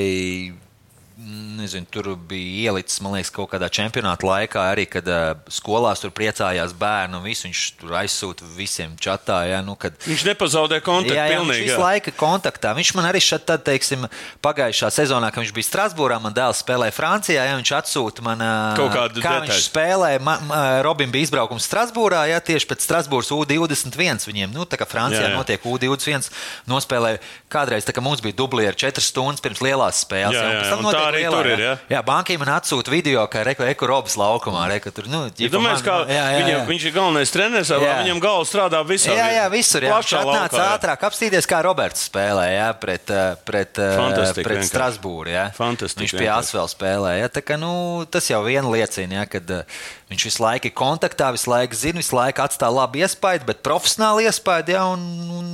nezinu, 1.57 1.87
tur 1.91 2.11
bija 2.15 2.69
ielicis, 2.69 2.99
man 3.03 3.15
liekas, 3.17 3.31
kaut 3.33 3.49
kādā 3.53 3.69
čempionāta 3.73 4.27
laikā, 4.27 4.61
arī 4.73 4.85
kad 4.89 5.07
uh, 5.09 5.33
skolās 5.51 6.01
tur 6.03 6.13
priecājās 6.15 6.75
bērni 6.77 7.19
un 7.19 7.25
visu. 7.25 7.47
Viņš 7.47 7.61
tur 7.81 7.95
aizsūta 7.99 8.47
visiem 8.55 8.95
čatā. 9.01 9.41
Jā, 9.49 9.59
nu, 9.65 9.77
kad, 9.79 9.97
Viņš 10.05 10.25
nepazaudē 10.29 10.79
kontaktu 10.85 11.17
Jā, 11.17 11.27
jā, 11.29 11.39
viņš 11.39 11.43
pilnīgi. 11.43 11.67
visu 11.67 11.77
jā. 11.77 11.83
laiku 11.83 12.13
kontaktā. 12.19 12.73
Viņš 12.77 12.93
man 12.97 13.09
arī 13.09 13.21
šeit, 13.23 13.45
tad, 13.49 13.65
teiksim, 13.67 14.07
pagājušā 14.45 14.89
sezonā, 14.95 15.31
kad 15.33 15.43
viņš 15.43 15.53
bija 15.55 15.69
Strasbūrā, 15.69 16.19
man 16.23 16.35
dēls 16.35 16.63
spēlēja 16.63 16.95
Francijā, 16.95 17.45
ja 17.49 17.57
viņš 17.59 17.73
atsūta 17.79 18.25
man 18.25 18.41
ā, 18.41 18.53
Kaut 18.79 18.93
kādu 18.95 19.21
kā 19.21 19.37
detaļu. 19.39 19.51
viņš 19.51 19.67
spēlēja. 19.69 20.23
Ma, 20.25 20.37
ma, 20.47 20.61
Robin 20.85 21.11
bija 21.13 21.27
izbraukums 21.29 21.67
Strasbūrā, 21.69 22.25
ja 22.31 22.41
tieši 22.43 22.69
pēc 22.71 22.85
Strasbūras 22.85 23.31
U21 23.35 24.25
viņiem, 24.29 24.53
nu, 24.55 24.65
tā 24.69 24.79
kā 24.79 24.87
Francijā 24.89 25.21
Jā, 25.25 25.29
jā, 25.29 25.31
jā. 25.31 25.35
jā. 25.35 25.41
notiek 25.41 25.65
U21, 25.65 26.29
nospēlēja 26.69 27.21
kādreiz, 27.51 27.85
tā 27.87 27.93
mums 28.03 28.23
bija 28.23 28.37
dublī 28.37 28.67
ar 28.69 28.77
4 28.77 29.03
stundas 29.03 29.43
pirms 29.43 29.61
lielās 29.63 30.01
spēles. 30.05 30.35
Jā, 30.35 30.45
jā, 30.59 30.77
un 30.77 30.89
tā 30.89 31.03
arī 31.09 31.23
lielā, 31.23 31.41
tur 31.45 31.53
ir, 31.53 31.63
jā. 31.63 31.73
Jā, 31.93 32.01
bankai 32.05 32.35
man 32.41 32.49
atsūta 32.57 32.91
video, 32.93 33.23
kā 33.31 33.43
Reko 33.45 33.65
Eko 33.69 33.89
Robas 33.89 34.17
laukumā. 34.19 34.65
Reko, 34.73 34.91
tur, 34.95 35.07
nu, 35.11 35.23
Ja 35.37 35.49
domāju, 35.53 35.83
ka 35.85 35.95
jā, 36.09 36.15
jā, 36.15 36.23
jā. 36.33 36.39
viņam, 36.41 36.61
viņš 36.71 36.85
ir 36.89 36.93
galvenais 36.95 37.33
treneris, 37.33 37.71
vai 37.75 37.85
Jā. 37.85 37.95
viņam 38.01 38.21
galva 38.23 38.45
strādā 38.49 38.81
visā 38.87 39.13
Jā, 39.15 39.27
jā, 39.35 39.45
visur. 39.53 39.85
Jā. 39.85 39.97
Viņš 39.99 40.13
atnāca 40.19 40.39
laukā, 40.49 40.61
jā. 40.63 40.77
ātrāk 40.79 41.05
apstīties, 41.09 41.49
kā 41.49 41.61
Roberts 41.65 42.07
spēlē 42.09 42.45
jā, 42.55 42.69
pret, 42.81 43.13
eh, 43.13 43.35
pret, 43.45 43.77
eh, 43.77 43.95
Fantastika 43.99 44.47
pret. 44.49 44.65
Strasbūru. 44.69 45.29
jā. 45.33 45.45
Viņš 45.59 46.15
pie 46.17 46.29
asfalta 46.33 46.73
spēlē. 46.73 47.13
Jā. 47.21 47.29
Tā 47.37 47.43
kā, 47.45 47.59
nu, 47.61 48.05
tas 48.09 48.27
jau 48.31 48.41
vien 48.47 48.65
liecina, 48.71 49.21
jā, 49.21 49.25
kad 49.37 49.51
eh, 49.59 49.77
viņš 50.11 50.27
visu 50.29 50.43
laiku 50.43 50.69
ir 50.71 50.75
kontaktā, 50.77 51.31
visu 51.35 51.51
laiku 51.51 51.77
zina, 51.77 52.01
visu 52.01 52.15
laiku 52.15 52.41
atstāja 52.45 52.73
labu 52.73 53.01
iespaidu, 53.03 53.45
bet 53.49 53.63
profesionāli 53.65 54.25
iespaidu. 54.29 54.75
Jā, 54.75 54.85
un, 54.95 55.03
un 55.35 55.51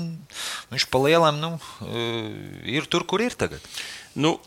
viņš 0.71 0.87
pa 0.91 1.01
lielam 1.03 1.39
nu, 1.41 1.51
ir 2.67 2.87
tur, 2.91 3.03
kur 3.07 3.23
ir 3.23 3.35
tagad. 3.35 3.59
Nu, 4.15 4.37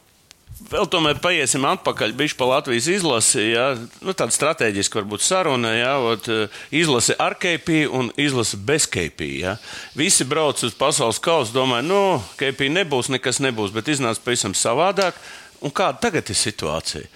Vēl 0.55 0.87
tomēr 0.87 1.19
paiesim 1.19 1.65
atpakaļ. 1.67 2.13
Pa 2.39 2.47
Latvijas 2.47 2.87
izlasi, 2.91 3.43
ja, 3.57 3.73
nu, 4.07 4.15
tāda 4.15 4.35
strateģiska 4.35 5.01
varbūt 5.01 5.25
saruna, 5.27 5.73
ja, 5.75 5.93
ot, 5.99 6.29
eh, 6.31 6.61
izlase 6.71 7.17
ar 7.19 7.35
KP 7.35 7.89
un 7.91 8.13
izlase 8.17 8.57
bez 8.57 8.87
KP. 8.87 9.27
Ja. 9.43 9.57
Visi 9.99 10.25
brauc 10.25 10.63
uz 10.63 10.75
pasaules 10.79 11.19
kausu, 11.19 11.53
domāju, 11.57 11.89
nu, 11.91 12.03
KP 12.39 12.71
nebūs, 12.71 13.11
nekas 13.11 13.43
nebūs, 13.43 13.75
bet 13.75 13.91
iznāca 13.91 14.23
pavisam 14.23 14.55
savādāk. 14.55 15.19
Un 15.65 15.75
kāda 15.75 15.99
tagad 16.07 16.31
ir 16.31 16.39
situācija? 16.39 17.09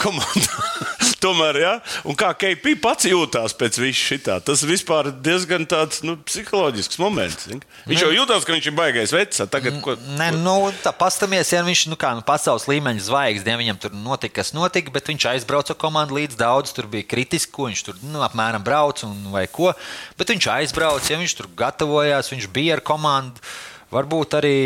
Komanda. 0.00 0.64
Tomēr, 1.20 1.58
ja? 1.60 1.72
Un 2.08 2.16
kā 2.16 2.30
KP 2.32 2.72
pats 2.80 3.04
jūtās 3.04 3.52
pēc 3.56 3.76
visa 3.82 4.00
šitā, 4.00 4.38
tas 4.44 4.62
vispār 4.64 5.10
diezgan 5.12 5.66
tāds 5.68 6.00
nu, 6.06 6.14
psiholoģisks 6.24 6.96
moments. 7.00 7.44
zini. 7.50 7.60
Viņš 7.90 8.04
jau 8.06 8.12
jūtas, 8.14 8.46
ka 8.46 8.54
viņš 8.56 8.68
ir 8.70 8.76
baigais 8.78 9.12
vecs. 9.12 9.42
Tagad, 9.52 9.76
ko, 9.84 9.98
Nē, 10.16 10.30
nu, 10.40 10.54
tā 10.80 10.94
pastamies, 10.96 11.52
ja 11.52 11.60
viņš 11.66 11.84
nu, 11.92 11.98
kā, 12.00 12.14
nu, 12.16 12.24
pasaules 12.24 12.64
līmeņa 12.70 13.04
zvaigznes, 13.04 13.60
viņam 13.60 13.80
tur 13.82 13.96
notika, 13.96 14.38
kas 14.40 14.54
notika, 14.56 14.92
bet 14.94 15.12
viņš 15.12 15.28
aizbrauca 15.34 15.76
komandu 15.76 16.16
līdz 16.16 16.40
daudz. 16.40 16.72
Tur 16.76 16.88
bija 16.88 17.08
kritiski, 17.10 17.52
ko 17.52 17.68
viņš 17.68 17.84
tur 17.90 18.00
nu, 18.06 18.24
apmēram 18.24 18.64
brauc 18.64 19.04
un 19.04 19.28
vai 19.34 19.44
ko. 19.52 19.74
Bet 20.16 20.32
viņš 20.32 20.48
aizbrauca, 20.56 21.12
ja 21.12 21.20
viņš 21.20 21.36
tur 21.36 21.52
gatavojās, 21.60 22.32
viņš 22.32 22.48
bija 22.54 22.78
ar 22.78 22.84
komandu. 22.86 23.44
Varbūt 23.90 24.36
arī, 24.38 24.58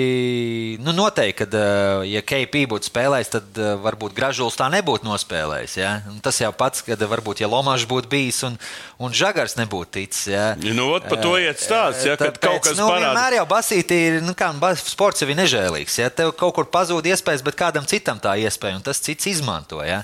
nu, 0.85 0.93
noteikti, 0.93 1.39
kad, 1.39 1.55
eh, 1.57 2.03
ja 2.13 2.21
KP 2.21 2.67
būtu 2.69 2.91
spēlējis, 2.91 3.31
tad 3.33 3.57
eh, 3.57 3.71
varbūt 3.81 4.13
Gražulis 4.13 4.59
tā 4.61 4.67
nebūtu 4.69 5.09
nospēlējis. 5.09 5.77
Ja? 5.81 5.93
Un 6.11 6.19
tas 6.21 6.43
jau 6.43 6.51
pats, 6.53 6.83
kad 6.85 7.01
varbūt, 7.01 7.41
ja 7.41 7.49
Lomačs 7.49 7.87
būtu 7.89 8.11
bijis 8.13 8.43
un, 8.45 8.59
un 9.01 9.17
Žagars 9.17 9.57
nebūtu 9.57 9.95
ticis. 9.97 10.27
Ja? 10.29 10.45
Nu, 10.61 10.91
ot, 10.99 11.09
pa 11.09 11.17
to 11.17 11.39
iet 11.41 11.57
stāsts, 11.57 12.05
ja, 12.05 12.19
kad 12.21 12.37
Tāpēc, 12.37 12.43
kaut 12.45 12.69
kas 12.69 12.77
nu, 12.77 12.91
parāda. 12.91 13.15
Vienmēr 13.15 13.39
jau 13.39 13.49
basītī 13.49 14.01
ir, 14.11 14.21
nu, 14.27 14.37
kā 14.37 14.53
sports 14.85 15.25
jau 15.25 15.31
ir 15.33 15.41
nežēlīgs. 15.41 15.97
Ja? 16.05 16.13
Tev 16.13 16.37
kaut 16.37 16.59
kur 16.61 16.69
pazūd 16.69 17.09
iespējas, 17.09 17.49
bet 17.49 17.57
kādam 17.57 17.89
citam 17.89 18.21
tā 18.21 18.37
iespēja, 18.45 18.77
un 18.77 18.85
tas 18.85 19.01
cits 19.01 19.33
izmanto. 19.33 19.81
Ja, 19.89 20.03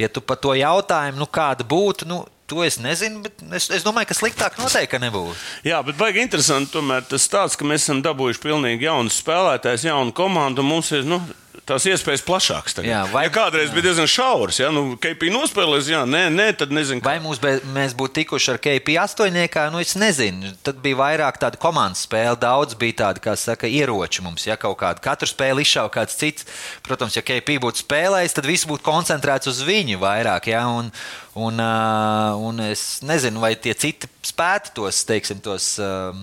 ja 0.00 0.08
tu 0.08 0.24
par 0.24 0.40
to 0.40 0.56
jautājumu, 0.56 1.20
nu, 1.20 1.28
kāda 1.28 1.68
būtu, 1.68 2.08
nu, 2.08 2.24
To 2.50 2.64
es 2.66 2.76
nezinu, 2.82 3.22
bet 3.24 3.38
es, 3.54 3.68
es 3.72 3.84
domāju, 3.86 4.10
ka 4.10 4.16
sliktāk 4.18 4.58
noteikti 4.60 4.98
nebūs. 5.00 5.44
Jā, 5.66 5.78
bet 5.86 5.96
baigi 6.00 6.24
interesanti 6.24 6.74
tomēr 6.74 7.06
tas 7.08 7.28
tāds, 7.30 7.54
ka 7.56 7.66
mēs 7.68 7.86
esam 7.86 8.02
dabūjuši 8.04 8.42
pilnīgi 8.42 8.88
jaunu 8.88 9.12
spēlētāju, 9.14 9.86
jaunu 9.88 10.14
komandu, 10.16 10.64
mums 10.66 10.90
ir, 10.92 11.06
nu, 11.08 11.20
tās 11.68 11.86
iespējas 11.88 12.24
plašākas. 12.26 12.74
Tagad. 12.76 12.88
Jā, 12.90 13.02
vai- 13.12 13.24
ja 13.26 13.32
kādreiz 13.34 13.68
jā. 13.70 13.74
bija 13.76 13.86
diezgan 13.88 14.10
šaurs, 14.10 14.58
ja 14.58 14.70
nu, 14.74 14.96
KP 15.00 15.30
nospēlēs, 15.32 15.90
jā, 15.92 16.02
nē, 16.08 16.24
nē, 16.34 16.48
tad 16.58 16.74
nezinu. 16.74 17.02
Vai 17.04 17.18
mūs, 17.22 17.40
be, 17.40 17.54
mēs 17.74 17.94
būtu 17.98 18.22
tikuši 18.22 18.52
ar 18.54 18.58
KP 18.62 18.96
astoņniekā, 19.02 19.66
nu 19.72 19.82
es 19.82 19.94
nezinu. 19.94 20.52
Tad 20.62 20.82
bija 20.84 20.98
vairāk 21.00 21.38
tāda 21.42 21.60
komandas 21.62 22.06
spēle, 22.06 22.36
daudz 22.38 22.74
bija 22.78 22.98
tāda, 23.04 23.22
kā 23.22 23.36
saka, 23.38 23.70
ieroči 23.70 24.22
mums, 24.22 24.46
ja 24.46 24.56
kaut 24.56 24.78
kāda. 24.82 25.02
Katru 25.04 25.28
spēli 25.30 25.62
izšauja 25.66 25.92
kāds 25.94 26.18
cits. 26.18 26.46
Protams, 26.82 27.16
ja 27.16 27.22
KP 27.22 27.58
būtu 27.62 27.84
spēlējis, 27.86 28.34
tad 28.38 28.48
viss 28.48 28.68
būtu 28.68 28.82
koncentrēts 28.86 29.50
uz 29.50 29.62
viņu 29.66 30.00
vairāk. 30.02 30.50
Ja? 30.52 30.66
Un, 30.68 30.90
un, 31.34 31.60
un 31.60 32.60
es 32.60 33.00
nezinu, 33.06 33.40
vai 33.40 33.54
tie 33.56 33.74
citi 33.74 34.08
spētu 34.26 34.72
tos, 34.76 35.02
teiksim, 35.08 35.40
tos, 35.42 35.74
um, 35.82 36.20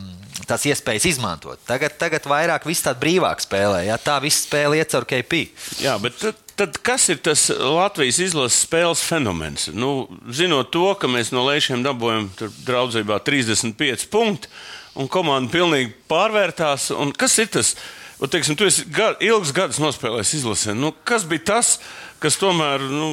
tās 0.47 0.63
iespējas 0.69 1.07
izmantot. 1.09 1.59
Tagad, 1.67 1.97
tagad 1.99 2.27
vairāk 2.29 2.67
viss 2.67 2.85
tāda 2.85 3.01
brīvāk 3.01 3.43
spēlē. 3.43 3.83
Ja? 3.89 3.99
Tā 4.01 4.17
viss 4.23 4.45
spēle 4.47 4.79
iet 4.79 4.93
caur 4.93 5.07
KP. 5.09 5.41
Jā, 5.83 5.97
bet 6.01 6.17
tad, 6.21 6.39
tad 6.59 6.79
kas 6.85 7.09
ir 7.11 7.19
tas 7.25 7.49
Latvijas 7.51 8.21
izlases 8.23 8.63
spēles 8.63 9.03
fenomens? 9.05 9.67
Nu, 9.75 10.07
zinot 10.31 10.71
to, 10.75 10.87
ka 10.99 11.11
mēs 11.11 11.33
no 11.35 11.43
lēšiem 11.49 11.83
dabūjam 11.85 12.29
draudzībā 12.67 13.19
35 13.27 14.07
punktus, 14.13 14.51
un 14.99 15.11
komanda 15.11 15.51
pilnīgi 15.53 15.93
pārvērtās. 16.11 16.91
Kas 17.19 17.39
ir 17.43 17.51
tas? 17.53 17.75
Un, 18.19 18.27
teiksim, 18.27 18.57
tu 18.59 18.67
esi 18.67 18.83
gar, 18.91 19.15
ilgs 19.23 19.53
gadus 19.55 19.79
nospēlējis 19.79 20.33
izlasē. 20.41 20.75
Nu, 20.75 20.91
kas 21.07 21.23
bija 21.27 21.53
tas, 21.53 21.77
kas 22.19 22.35
tomēr 22.39 22.83
nu, 22.83 23.11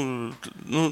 nu, 0.67 0.89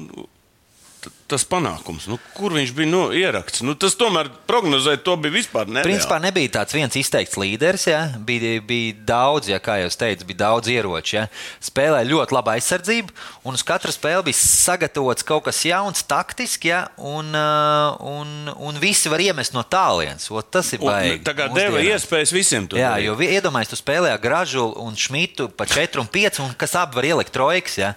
tas 1.29 1.45
panākums? 1.47 2.07
Nu, 2.09 2.17
kur 2.35 2.55
viņš 2.55 2.73
bija 2.77 2.89
nu, 2.89 3.03
ieraksts? 3.15 3.61
Nu, 3.65 3.75
tas 3.77 3.97
tomēr 3.99 4.31
prognozēt 4.49 5.05
to 5.05 5.15
bija 5.21 5.35
vispār 5.37 5.69
nereāli. 5.69 5.89
Principā 5.91 6.17
nebija 6.23 6.55
tāds 6.59 6.75
viens 6.77 6.97
izteikts 6.97 7.37
līderis. 7.41 7.87
Ja? 7.89 8.01
Bija, 8.25 8.57
bija 8.65 8.95
daudz, 9.07 9.49
ja, 9.53 9.59
kā 9.63 9.77
jau 9.83 9.91
teicu, 9.93 10.27
bija 10.29 10.41
daudz 10.45 10.71
ieroču. 10.73 11.19
Ja? 11.19 11.27
Spēlēja 11.63 12.09
ļoti 12.09 12.37
labu 12.37 12.53
aizsardzību, 12.55 13.15
un 13.45 13.57
uz 13.57 13.65
katru 13.65 13.93
spēli 13.93 14.31
bija 14.31 14.39
sagatavots 14.41 15.25
kaut 15.27 15.45
kas 15.49 15.61
jauns, 15.67 16.05
taktiski, 16.09 16.71
ja? 16.73 16.85
un, 16.97 17.29
uh, 17.35 17.97
un, 18.01 18.51
un 18.55 18.81
visi 18.81 19.11
var 19.13 19.23
iemest 19.23 19.53
no 19.57 19.65
tālienes. 19.65 20.29
Ot, 20.33 20.49
Tas 20.55 20.69
ir 20.71 20.79
baigi. 20.79 21.19
Tagad 21.25 21.51
deva 21.51 21.73
mūsdienās. 21.75 22.05
iespējas 22.05 22.31
visiem 22.31 22.67
to 22.69 22.77
Jā, 22.79 22.93
jo 23.03 23.15
iedomājieties, 23.19 23.73
tu 23.73 23.79
spēlēji 23.81 24.21
Gražulu 24.23 24.85
un 24.85 24.95
Šmitu 24.95 25.49
pa 25.51 25.67
4 25.67 25.99
un 25.99 26.07
5, 26.11 26.39
un 26.45 26.53
kas 26.55 26.77
abi 26.79 26.95
var 26.95 27.07
ielikt 27.09 27.33
trojkas. 27.35 27.75
Ja? 27.81 27.89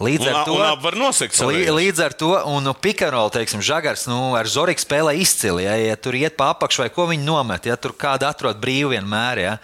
Līdz 0.00 0.24
Un, 0.24 0.30
ar 0.30 0.46
to 0.46 0.54
un 0.56 0.64
abi 0.64 0.86
var 0.86 0.96
savējos. 1.12 1.74
līdz 1.76 2.00
ar 2.06 2.16
to, 2.16 2.30
un 2.54 2.70
Pikarola, 2.82 3.32
teiksim, 3.34 3.62
Žagars, 3.64 4.06
nu, 4.10 4.34
ar 4.38 4.48
Zoriku 4.50 4.82
spēlē 4.82 5.16
izcili. 5.20 5.66
Ja, 5.66 5.74
ja 5.78 5.96
tur 5.98 6.16
iet 6.18 6.36
pa 6.38 6.52
apakšu 6.54 6.84
vai 6.84 6.88
ko 6.94 7.08
viņi 7.10 7.26
nomet, 7.26 7.68
ja 7.68 7.76
tur 7.80 7.96
kāda 7.96 8.30
atrod 8.32 8.60
brīvi 8.62 8.96
vienmēr. 8.96 9.42
Ja. 9.42 9.54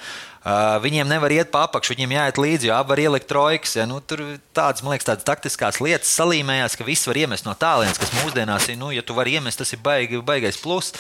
Uh, 0.42 0.74
viņiem 0.82 1.06
nevar 1.06 1.30
iet 1.30 1.52
pa 1.54 1.60
apakšu, 1.68 1.92
viņiem 1.94 2.16
jāiet 2.16 2.38
līdzi, 2.42 2.66
jo 2.66 2.74
abi 2.74 2.90
var 2.90 3.02
ielikt 3.04 3.28
trojkas. 3.30 3.76
Ja. 3.78 3.86
Nu, 3.86 4.00
tur 4.02 4.24
tādas, 4.56 4.82
man 4.82 4.96
liekas, 4.96 5.06
tādas 5.06 5.26
taktiskās 5.28 5.78
lietas 5.78 6.10
salīmējās, 6.18 6.74
ka 6.74 6.86
viss 6.88 7.06
var 7.06 7.20
iemest 7.20 7.46
no 7.46 7.54
tālienes, 7.54 8.00
kas 8.02 8.10
mūsdienās 8.18 8.66
ir, 8.72 8.80
nu, 8.80 8.90
ja 8.90 9.06
tu 9.06 9.14
vari 9.14 9.36
iemest, 9.38 9.62
tas 9.62 9.70
ir 9.70 9.82
baigi, 9.84 10.18
baigais 10.18 10.58
plus. 10.58 10.90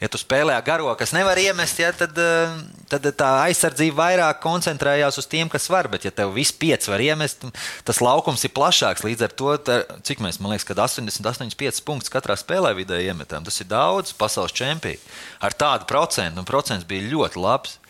Ja 0.00 0.10
tu 0.12 0.18
spēlē 0.20 0.52
ar 0.56 0.64
garo, 0.64 0.90
kas 0.98 1.14
nevar 1.16 1.38
iemest, 1.40 1.78
ja, 1.80 1.88
tad, 1.96 2.18
uh, 2.20 2.56
tad 2.90 3.06
tā 3.16 3.30
aizsardzība 3.46 3.96
vairāk 4.02 4.42
koncentrējās 4.44 5.16
uz 5.22 5.28
tiem, 5.30 5.48
kas 5.52 5.70
var. 5.72 5.88
Bet, 5.92 6.04
ja 6.04 6.12
tev 6.12 6.34
viss 6.36 6.52
pieci 6.52 6.92
var 6.92 7.00
iemest, 7.00 7.46
tas 7.86 8.02
laukums 8.04 8.44
ir 8.44 8.52
plašāks. 8.56 9.06
Līdz 9.06 9.26
ar 9.28 9.36
to, 9.40 9.54
tā, 9.68 9.78
cik 10.06 10.20
mēs, 10.24 10.40
man 10.42 10.52
liekas, 10.52 10.68
kad 10.68 10.82
88,5 10.84 11.80
punktus 11.86 12.12
katrā 12.12 12.36
spēlē 12.36 12.74
vidēji 12.76 13.08
iemetām, 13.12 13.46
tas 13.46 13.56
ir 13.64 13.70
daudz 13.72 14.12
pasaules 14.16 14.54
čempionu. 14.56 15.00
Ar 15.40 15.56
tādu 15.56 15.88
procentu, 15.88 16.42
un 16.42 16.48
procents 16.48 16.86
bija 16.88 17.08
ļoti 17.08 17.40
labs. 17.40 17.80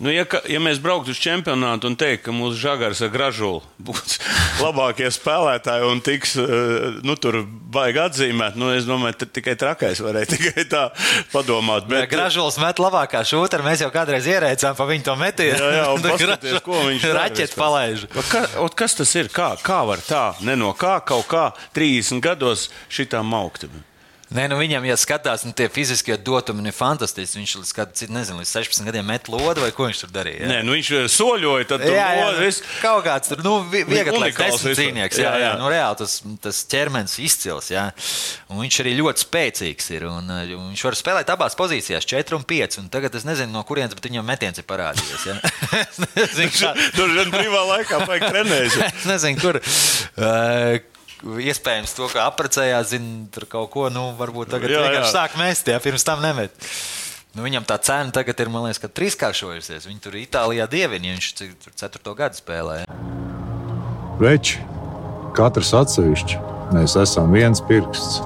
Nu, 0.00 0.08
ja, 0.08 0.24
ka- 0.24 0.40
ja 0.48 0.56
mēs 0.64 0.78
brauktu 0.80 1.12
uz 1.12 1.18
čempionātu 1.20 1.90
un 1.90 1.96
teiktu, 2.00 2.30
ka 2.30 2.32
mūsu 2.32 2.56
žagars 2.56 3.02
ar 3.04 3.10
gražulu 3.12 3.58
būs 3.84 4.14
labākie 4.64 5.10
spēlētāji 5.12 5.84
un 5.90 6.00
tiks 6.00 6.36
eh, 6.40 7.00
nu, 7.04 7.16
tur 7.20 7.42
baigi 7.44 8.00
atzīmēt, 8.00 8.56
nu, 8.56 8.70
es 8.72 8.88
domāju, 8.88 9.18
ka 9.20 9.28
tikai 9.28 9.54
trakais 9.60 10.00
varēja 10.00 10.30
tikai 10.36 10.64
tā 10.72 10.86
padomāt. 11.34 11.84
Bet, 11.90 12.08
Gražulis 12.14 12.56
met 12.62 12.80
labākā 12.80 13.20
šūta, 13.28 13.60
mēs 13.66 13.84
jau 13.84 13.90
kādreiz 13.92 14.24
ierēcām 14.32 14.78
pa 14.78 14.88
viņu 14.88 15.06
to 15.10 15.18
metienu. 15.20 15.60
Jā, 15.60 15.70
jā, 15.82 15.84
un 15.92 16.00
Gražulis 16.08 16.64
ko 16.64 16.80
viņš 16.88 17.04
vispār. 17.04 17.60
palaiž. 17.60 18.06
Ka, 18.32 18.46
kas 18.80 18.96
tas 19.02 19.14
ir? 19.20 19.28
Kā, 19.28 19.52
kā 19.60 19.82
var 19.84 20.00
tā, 20.00 20.24
ne 20.40 20.56
no 20.56 20.72
kā, 20.72 20.96
kaut 21.04 21.28
kā 21.28 21.50
30 21.76 22.24
gados 22.24 22.70
šitā 22.88 23.20
maukta? 23.20 23.68
Nē, 24.30 24.44
nu 24.46 24.56
viņam, 24.60 24.84
ja 24.86 24.94
skatās, 24.94 25.42
nu, 25.42 25.50
tie 25.58 25.66
fiziskie 25.72 26.14
datumi 26.22 26.62
ir 26.70 26.74
fantastiski. 26.76 27.40
Viņš 27.40 27.54
līdz, 27.58 27.70
kad, 27.74 28.02
nezinu, 28.14 28.38
līdz 28.44 28.52
16 28.60 28.86
gadiem 28.86 29.08
met 29.10 29.26
lodu, 29.32 29.64
vai 29.64 29.72
ko 29.74 29.88
viņš 29.88 30.02
tur 30.04 30.12
darīja. 30.14 30.44
jā? 30.44 30.50
Nē, 30.52 30.58
nu 30.68 30.76
viņš 30.76 30.90
eh, 31.00 31.06
soļoja, 31.10 31.66
tad 31.72 31.82
Jā, 31.82 31.90
jā, 32.14 32.20
lodi, 32.28 32.36
nu, 32.38 32.44
viss. 32.46 32.62
kaut 32.78 33.02
kāds 33.08 33.32
tur 33.32 33.42
nu, 33.42 33.54
vi- 33.72 33.82
viegli 33.88 34.14
Unikāls 34.14 34.54
desmit 34.60 34.70
vispār. 34.70 34.84
cīnieks. 34.84 35.18
Jā, 35.18 35.32
Jā, 35.34 35.40
jā. 35.42 35.50
Nu, 35.58 35.66
reāli 35.74 35.98
tas, 35.98 36.14
tas 36.46 36.60
ķermenis 36.70 37.16
izcils. 37.26 37.72
Jā. 37.74 37.88
Un 38.54 38.62
viņš 38.62 38.78
arī 38.84 38.92
ļoti 39.00 39.24
spēcīgs 39.26 39.90
ir. 39.98 40.06
Un, 40.12 40.30
uh, 40.30 40.44
viņš 40.70 40.84
var 40.86 40.98
spēlēt 41.02 41.34
abās 41.34 41.58
pozīcijās, 41.58 42.06
4 42.06 42.38
un 42.38 42.46
5. 42.46 42.78
Un 42.84 42.88
tagad 42.94 43.18
es 43.18 43.26
nezinu, 43.26 43.50
no 43.58 43.64
kurienes, 43.66 43.98
bet 43.98 44.06
viņam 44.12 44.24
metiens 44.30 44.62
ir 44.62 44.68
parādījies. 44.70 45.26
nezinu, 46.20 46.54
kā- 46.54 46.74
Tur 46.94 47.10
vien 47.18 47.34
brīvā 47.34 47.66
laikā 47.74 47.98
trenēties. 48.06 48.78
es 49.02 49.10
nezinu, 49.10 49.42
kur. 49.42 49.60
Iespējams, 51.20 51.92
to, 51.98 52.08
ka 52.08 52.24
apprecējās, 52.30 52.94
zina, 52.94 53.26
tur 53.34 53.44
kaut 53.50 53.68
ko, 53.74 53.88
nu, 53.92 54.10
varbūt 54.16 54.54
tagad 54.54 54.72
Jā, 54.72 54.78
jā. 54.80 54.88
vienkārši 54.88 55.12
sāk 55.12 55.36
mest, 55.40 55.68
ja 55.68 55.80
pirms 55.82 56.06
tam 56.06 56.22
nemet. 56.24 56.54
Nu, 57.36 57.44
viņam 57.44 57.66
tā 57.68 57.76
cena 57.84 58.10
tagad 58.14 58.40
ir, 58.42 58.48
man 58.50 58.64
liekas, 58.66 58.80
ka 58.82 58.88
trīskāršojusies. 58.90 59.84
Viņi 59.86 60.00
tur 60.02 60.16
Itālijā 60.18 60.66
dievina, 60.70 61.10
ja 61.10 61.18
viņš 61.18 61.28
tur 61.38 61.74
ceturto 61.78 62.14
gadu 62.18 62.40
spēlē. 62.40 62.80
Veči, 64.20 64.58
katrs 65.36 65.70
atsevišķi, 65.76 66.40
mēs 66.74 66.96
esam 66.98 67.30
viens 67.36 67.62
pirksts. 67.68 68.18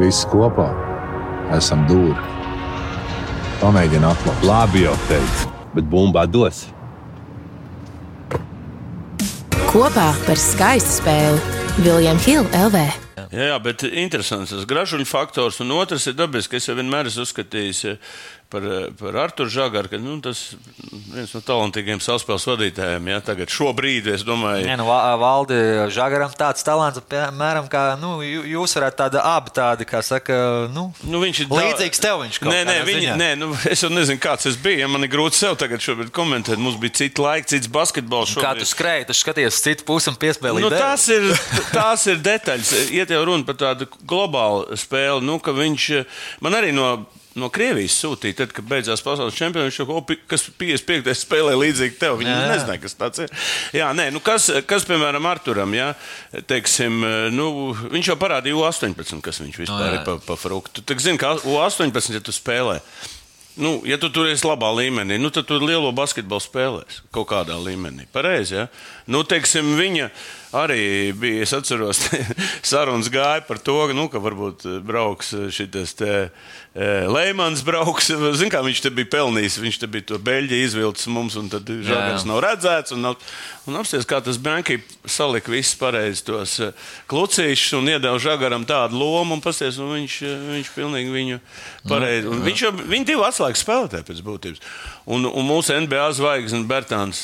Visi 0.00 0.26
kopā 0.32 0.70
esam 1.54 1.84
dūri. 1.86 2.16
Pamēģini 3.60 4.08
atklāt. 4.08 4.46
Labi 4.48 4.86
jau 4.86 4.96
teicu, 5.06 5.52
bet 5.76 5.86
bumbā 5.92 6.24
dos. 6.26 6.64
Kopā 9.72 10.10
par 10.26 10.36
skaistu 10.36 10.98
spēli 10.98 11.38
Viljams 11.80 12.26
Hilde 12.28 12.58
LV. 12.66 12.80
Jā, 13.32 13.46
jā, 13.48 13.54
bet 13.64 13.80
interesants 13.88 14.52
tas 14.52 14.66
gražuļu 14.68 15.06
faktors. 15.08 15.62
Un 15.64 15.72
otrs 15.72 16.04
ir 16.10 16.16
dabisks, 16.18 16.50
ka 16.52 16.58
es 16.58 16.68
jau 16.68 16.74
vienmēr 16.76 17.08
esmu 17.08 17.24
uzskatījis 17.24 17.80
par, 18.52 18.62
eh, 18.68 18.90
par 19.00 19.16
Arthuru 19.24 19.48
Zagaru, 19.50 19.88
ka 19.90 19.98
nu, 19.98 20.18
tas 20.24 20.42
viens 21.12 21.32
no 21.34 21.40
talantīgiem 21.40 22.00
saspēles 22.04 22.44
vadītājiem. 22.50 23.08
Jā, 23.12 23.18
tagad 23.24 23.48
šobrīd 23.52 24.06
es 24.12 24.22
domāju, 24.28 24.66
Nē, 24.68 24.76
nu, 24.78 24.84
Va- 24.86 25.16
Valdi 25.16 25.56
Žagaram 25.96 26.30
tāds 26.36 26.62
talants, 26.66 27.00
piemēram, 27.08 27.66
kā 27.72 27.96
nu, 28.00 28.18
jū- 28.20 28.44
jūs 28.54 28.76
varētu 28.76 29.00
tāda 29.00 29.24
abi 29.32 29.50
tādi, 29.56 29.86
kā 29.88 30.02
saka, 30.04 30.68
nu, 30.72 30.92
Nu, 31.08 31.20
viņš 31.24 31.40
ir 31.46 31.46
līdzīgs 31.48 32.00
tev. 32.04 32.20
Viņš 32.22 32.40
Nē, 32.44 32.60
nē, 32.68 32.76
viņi, 32.84 33.06
ziņā. 33.06 33.16
nē 33.16 33.30
nu, 33.38 33.48
es 33.72 33.80
jau 33.82 33.88
nezinu, 33.90 34.20
kāds 34.20 34.44
tas 34.44 34.56
bija. 34.56 34.84
Ja 34.84 34.88
man 34.92 35.02
ir 35.04 35.08
grūti 35.08 35.34
sev 35.40 35.56
tagad 35.56 35.80
šobrīd 35.80 36.10
komentēt. 36.12 36.58
Mums 36.58 36.76
bija 36.82 36.92
cits 37.00 37.18
laiks, 37.22 37.48
cits 37.54 37.66
basketbols. 37.72 38.34
Kā 38.36 38.52
tu 38.58 38.66
šobrīd. 38.66 38.72
skrēji, 38.74 39.06
tu 39.06 39.12
skaties 39.16 39.62
citu 39.62 39.84
pusi 39.88 40.08
un 40.12 40.16
piespēlēji. 40.20 40.60
Nu, 40.60 40.70
tās, 40.70 41.08
ir, 41.08 41.32
tās 41.72 42.06
ir 42.06 42.16
detaļas. 42.22 42.90
Iet 42.92 43.08
jau 43.14 43.24
runa 43.24 43.44
par 43.48 43.54
tādu 43.54 43.88
globālu 44.06 44.76
spēli. 44.76 45.22
Nu, 45.22 45.38
ka 45.38 45.52
viņš 45.56 45.88
man 46.42 46.52
arī 46.60 46.72
no. 46.74 47.06
No 47.38 47.48
Krievijas 47.48 47.94
sūtīja, 47.96 48.36
tad, 48.42 48.50
kad 48.52 48.66
beidzās 48.68 49.00
pasaules 49.04 49.36
pi- 50.04 50.18
kas 50.28 50.42
55. 50.60 51.14
spēlē 51.16 51.54
līdzīgi 51.56 51.96
tev. 52.00 52.18
Viņi 52.20 52.28
Jā, 52.28 52.40
jā. 52.42 52.50
nezināja, 52.52 52.82
kas 52.82 52.94
tas 52.98 53.22
ir. 53.24 53.32
Jā, 53.78 53.88
nē, 53.96 54.10
nu 54.12 54.20
kas, 54.20 54.50
kas, 54.68 54.84
piemēram, 54.84 55.24
Arturam, 55.30 55.72
jā, 55.72 55.94
teiksim, 56.50 57.00
nu, 57.32 57.48
viņš 57.94 58.12
jau 58.12 58.18
parādīja 58.20 58.58
U18, 58.60 59.22
kas 59.24 59.40
viņš 59.40 59.58
vispār 59.64 59.88
jā. 59.88 59.96
ir 59.96 60.04
pa, 60.04 60.18
pa 60.26 60.36
fruktu. 60.36 60.84
Tu 60.84 60.98
zini, 61.00 61.16
ka 61.20 61.38
U18, 61.40 62.12
ja 62.18 62.20
tu 62.20 62.36
spēlē, 62.36 62.80
Nu, 63.56 63.82
ja 63.84 63.98
tu 64.00 64.08
tur 64.08 64.30
esi 64.32 64.46
labā 64.48 64.70
līmenī, 64.72 65.18
nu, 65.20 65.28
tad 65.28 65.44
tu 65.44 65.58
lielo 65.60 65.90
basketbolu 65.92 66.40
spēlēsi 66.40 67.02
kaut 67.12 67.26
kādā 67.28 67.58
līmenī. 67.60 68.06
Pareizi, 68.08 68.54
ja? 68.56 68.62
Nu, 69.04 69.20
teiksim, 69.28 69.74
viņa 69.76 70.06
arī 70.52 71.12
bija, 71.16 71.46
es 71.46 71.54
atceros, 71.56 72.04
sarunas 72.72 73.10
gāja 73.12 73.44
par 73.46 73.60
to, 73.62 73.78
nu, 73.96 74.08
ka 74.12 74.22
varbūt 74.22 74.66
brauks 74.86 75.34
šis 75.52 75.96
te 75.98 76.16
Leimans 76.74 77.60
brauks. 77.64 78.08
Zin, 78.40 78.48
kā 78.52 78.62
viņš 78.64 78.80
te 78.86 78.90
bija 78.94 79.10
pelnījis, 79.12 79.58
viņš 79.60 79.78
te 79.82 79.88
bija 79.92 80.06
to 80.08 80.18
beļģi 80.24 80.62
izvilcis 80.64 81.10
mums, 81.12 81.36
un 81.36 81.50
tad 81.52 81.68
žagars 81.68 82.24
nav 82.28 82.40
redzēts. 82.44 82.94
Un, 82.96 83.10
un 83.68 83.76
apsties, 83.76 84.06
kā 84.08 84.22
tas 84.24 84.40
Banki 84.40 84.78
salika 85.04 85.52
visus 85.52 85.76
pareizi 85.76 86.24
tos 86.24 86.56
klucīšus 87.12 87.76
un 87.76 87.92
iedeva 87.92 88.16
žagaram 88.22 88.64
tādu 88.68 89.02
lomu, 89.02 89.36
un 89.36 89.44
pasties, 89.44 89.76
un 89.82 89.92
viņš, 89.98 90.16
viņš 90.48 90.72
pilnīgi 90.72 91.12
viņu 91.12 91.40
pareizi. 91.92 92.32
Un 92.32 92.40
viņš, 92.48 92.64
viņi 92.88 93.08
divi 93.12 93.28
atslēgas 93.28 93.66
spēlētāji 93.66 94.08
pēc 94.08 94.24
būtības. 94.24 94.64
Un, 95.02 95.26
un 95.26 95.46
mūsu 95.48 95.74
NBA 95.82 96.08
zvaigznes 96.14 96.66
Bertāns, 96.70 97.22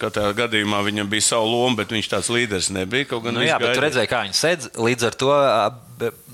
katrā 0.00 0.32
gadījumā 0.38 0.80
viņam 0.86 1.10
bija 1.10 1.28
sava 1.28 1.46
loma, 1.46 1.78
bet 1.82 1.94
viņš 1.94 2.08
tāds 2.10 2.30
līderis 2.34 2.72
nebija. 2.74 3.20
Nu, 3.30 3.44
jā, 3.46 3.60
bet 3.62 3.76
tu 3.76 3.84
redzēji, 3.84 4.10
kā 4.10 4.24
viņš 4.26 4.40
sēdz 4.42 4.72
līdz 4.82 5.10
ar 5.10 5.20
to 5.20 5.36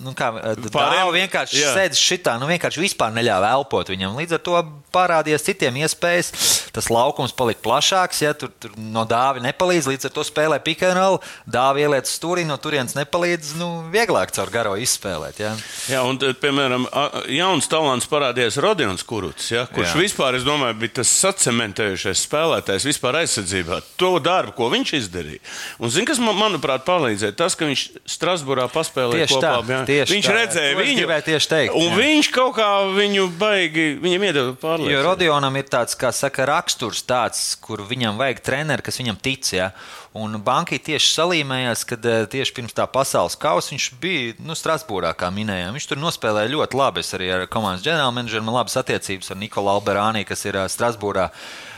nu, 0.02 0.12
kā 0.16 0.30
Pārējiem 0.74 1.10
vienkārši 1.14 1.60
jā. 1.60 1.72
sēž 1.76 2.00
šitā, 2.00 2.36
nu 2.40 2.48
vienkārši 2.50 2.82
vispār 2.82 3.12
neļāva 3.14 3.52
elpot 3.56 3.90
viņam. 3.92 4.16
Līdz 4.18 4.36
ar 4.36 4.42
to 4.44 4.60
parādījās 4.94 5.46
citiem 5.46 5.78
iespējas. 5.82 6.30
Tas 6.74 6.88
laukums 6.90 7.34
palika 7.36 7.62
plašāks, 7.64 8.22
ja 8.24 8.32
tur, 8.38 8.50
tur 8.60 8.74
no 8.78 9.04
dāvi 9.08 9.42
nepalīdz. 9.44 9.88
Līdz 9.92 10.08
ar 10.08 10.14
to 10.16 10.24
spēlē 10.26 10.58
pikanālu, 10.64 11.20
dāvi 11.50 11.84
ieliec 11.84 12.10
stūrī, 12.10 12.46
no 12.48 12.56
turienes 12.62 12.96
nepalīdz. 12.98 13.54
Nu, 13.60 13.70
vieglāk 13.94 14.34
caur 14.34 14.50
garo 14.54 14.74
izspēlēt. 14.80 15.40
Ja. 15.42 15.54
Jā, 15.90 16.02
un, 16.06 16.18
piemēram, 16.18 16.88
jauns 17.34 17.70
talants 17.70 18.10
parādījās 18.10 18.58
Rodions 18.62 19.06
Kuruts, 19.06 19.50
ja, 19.54 19.66
kurš 19.70 19.94
jā. 19.94 20.00
vispār, 20.02 20.38
es 20.38 20.46
domāju, 20.46 20.53
bija 20.78 21.00
tas 21.00 21.10
sacementējušais 21.22 22.22
spēlētājs 22.26 22.86
vispār 22.88 23.18
aizsardzībā. 23.22 23.80
To 24.00 24.12
darbu, 24.22 24.54
ko 24.58 24.68
viņš 24.72 24.92
izdarīja. 25.00 25.42
Un, 25.80 25.92
zin, 25.92 26.06
kas 26.08 26.20
man, 26.22 26.36
manuprāt, 26.38 26.84
palīdzēja, 26.86 27.36
tas, 27.38 27.56
ka 27.58 27.68
viņš 27.68 27.84
Strasburā 28.14 28.68
paspēlēja 28.72 29.28
kopā 29.32 29.42
tā, 29.44 29.80
tieši 29.90 30.16
viņš 30.16 30.28
tā. 30.28 30.36
redzēja 30.38 30.78
viņu. 30.80 31.08
Tieši 31.24 31.50
teikt, 31.50 31.74
un 31.78 31.88
jā. 31.88 31.98
viņš 32.00 32.30
kaut 32.34 32.54
kā 32.58 32.70
viņu 32.94 33.26
baigi, 33.40 33.86
viņam 34.02 34.28
iedeva 34.28 34.54
pārliecību. 34.60 34.94
Jo 34.94 35.04
Rodionam 35.06 35.60
ir 35.60 35.68
tāds, 35.72 35.96
kā 35.98 36.12
saka, 36.14 36.46
raksturs 36.50 37.04
tāds, 37.08 37.44
kur 37.64 37.84
viņam 37.88 38.20
vajag 38.20 38.42
treneri, 38.44 38.84
kas 38.84 39.00
viņam 39.00 39.20
tic. 39.24 39.52
Ja? 39.54 39.70
Un 40.14 40.36
Banki 40.46 40.78
tieši 40.78 41.08
salīmējās, 41.10 41.80
kad 41.90 42.04
eh, 42.06 42.20
tieši 42.30 42.54
pirms 42.54 42.76
tā 42.76 42.84
pasaules 42.86 43.34
kausa 43.40 43.72
viņš 43.72 43.86
bija 43.98 44.36
nu, 44.46 44.54
Strasbūrā, 44.54 45.10
kā 45.18 45.26
minējām. 45.34 45.74
Viņš 45.74 45.88
tur 45.90 45.98
nospēlēja 45.98 46.52
ļoti 46.52 46.78
labi. 46.78 47.02
Es 47.02 47.10
arī 47.18 47.32
ar 47.34 47.46
komandas 47.50 47.82
ģenerālmenedžeru 47.82 48.46
man 48.46 48.60
labas 48.60 48.78
attiecības 48.78 49.34
ar 49.34 49.40
Nikolu 49.40 49.72
Alberāni, 49.72 50.22
kas 50.28 50.46
ir 50.46 50.60
eh, 50.60 50.68
Strasbūrā. 50.70 51.30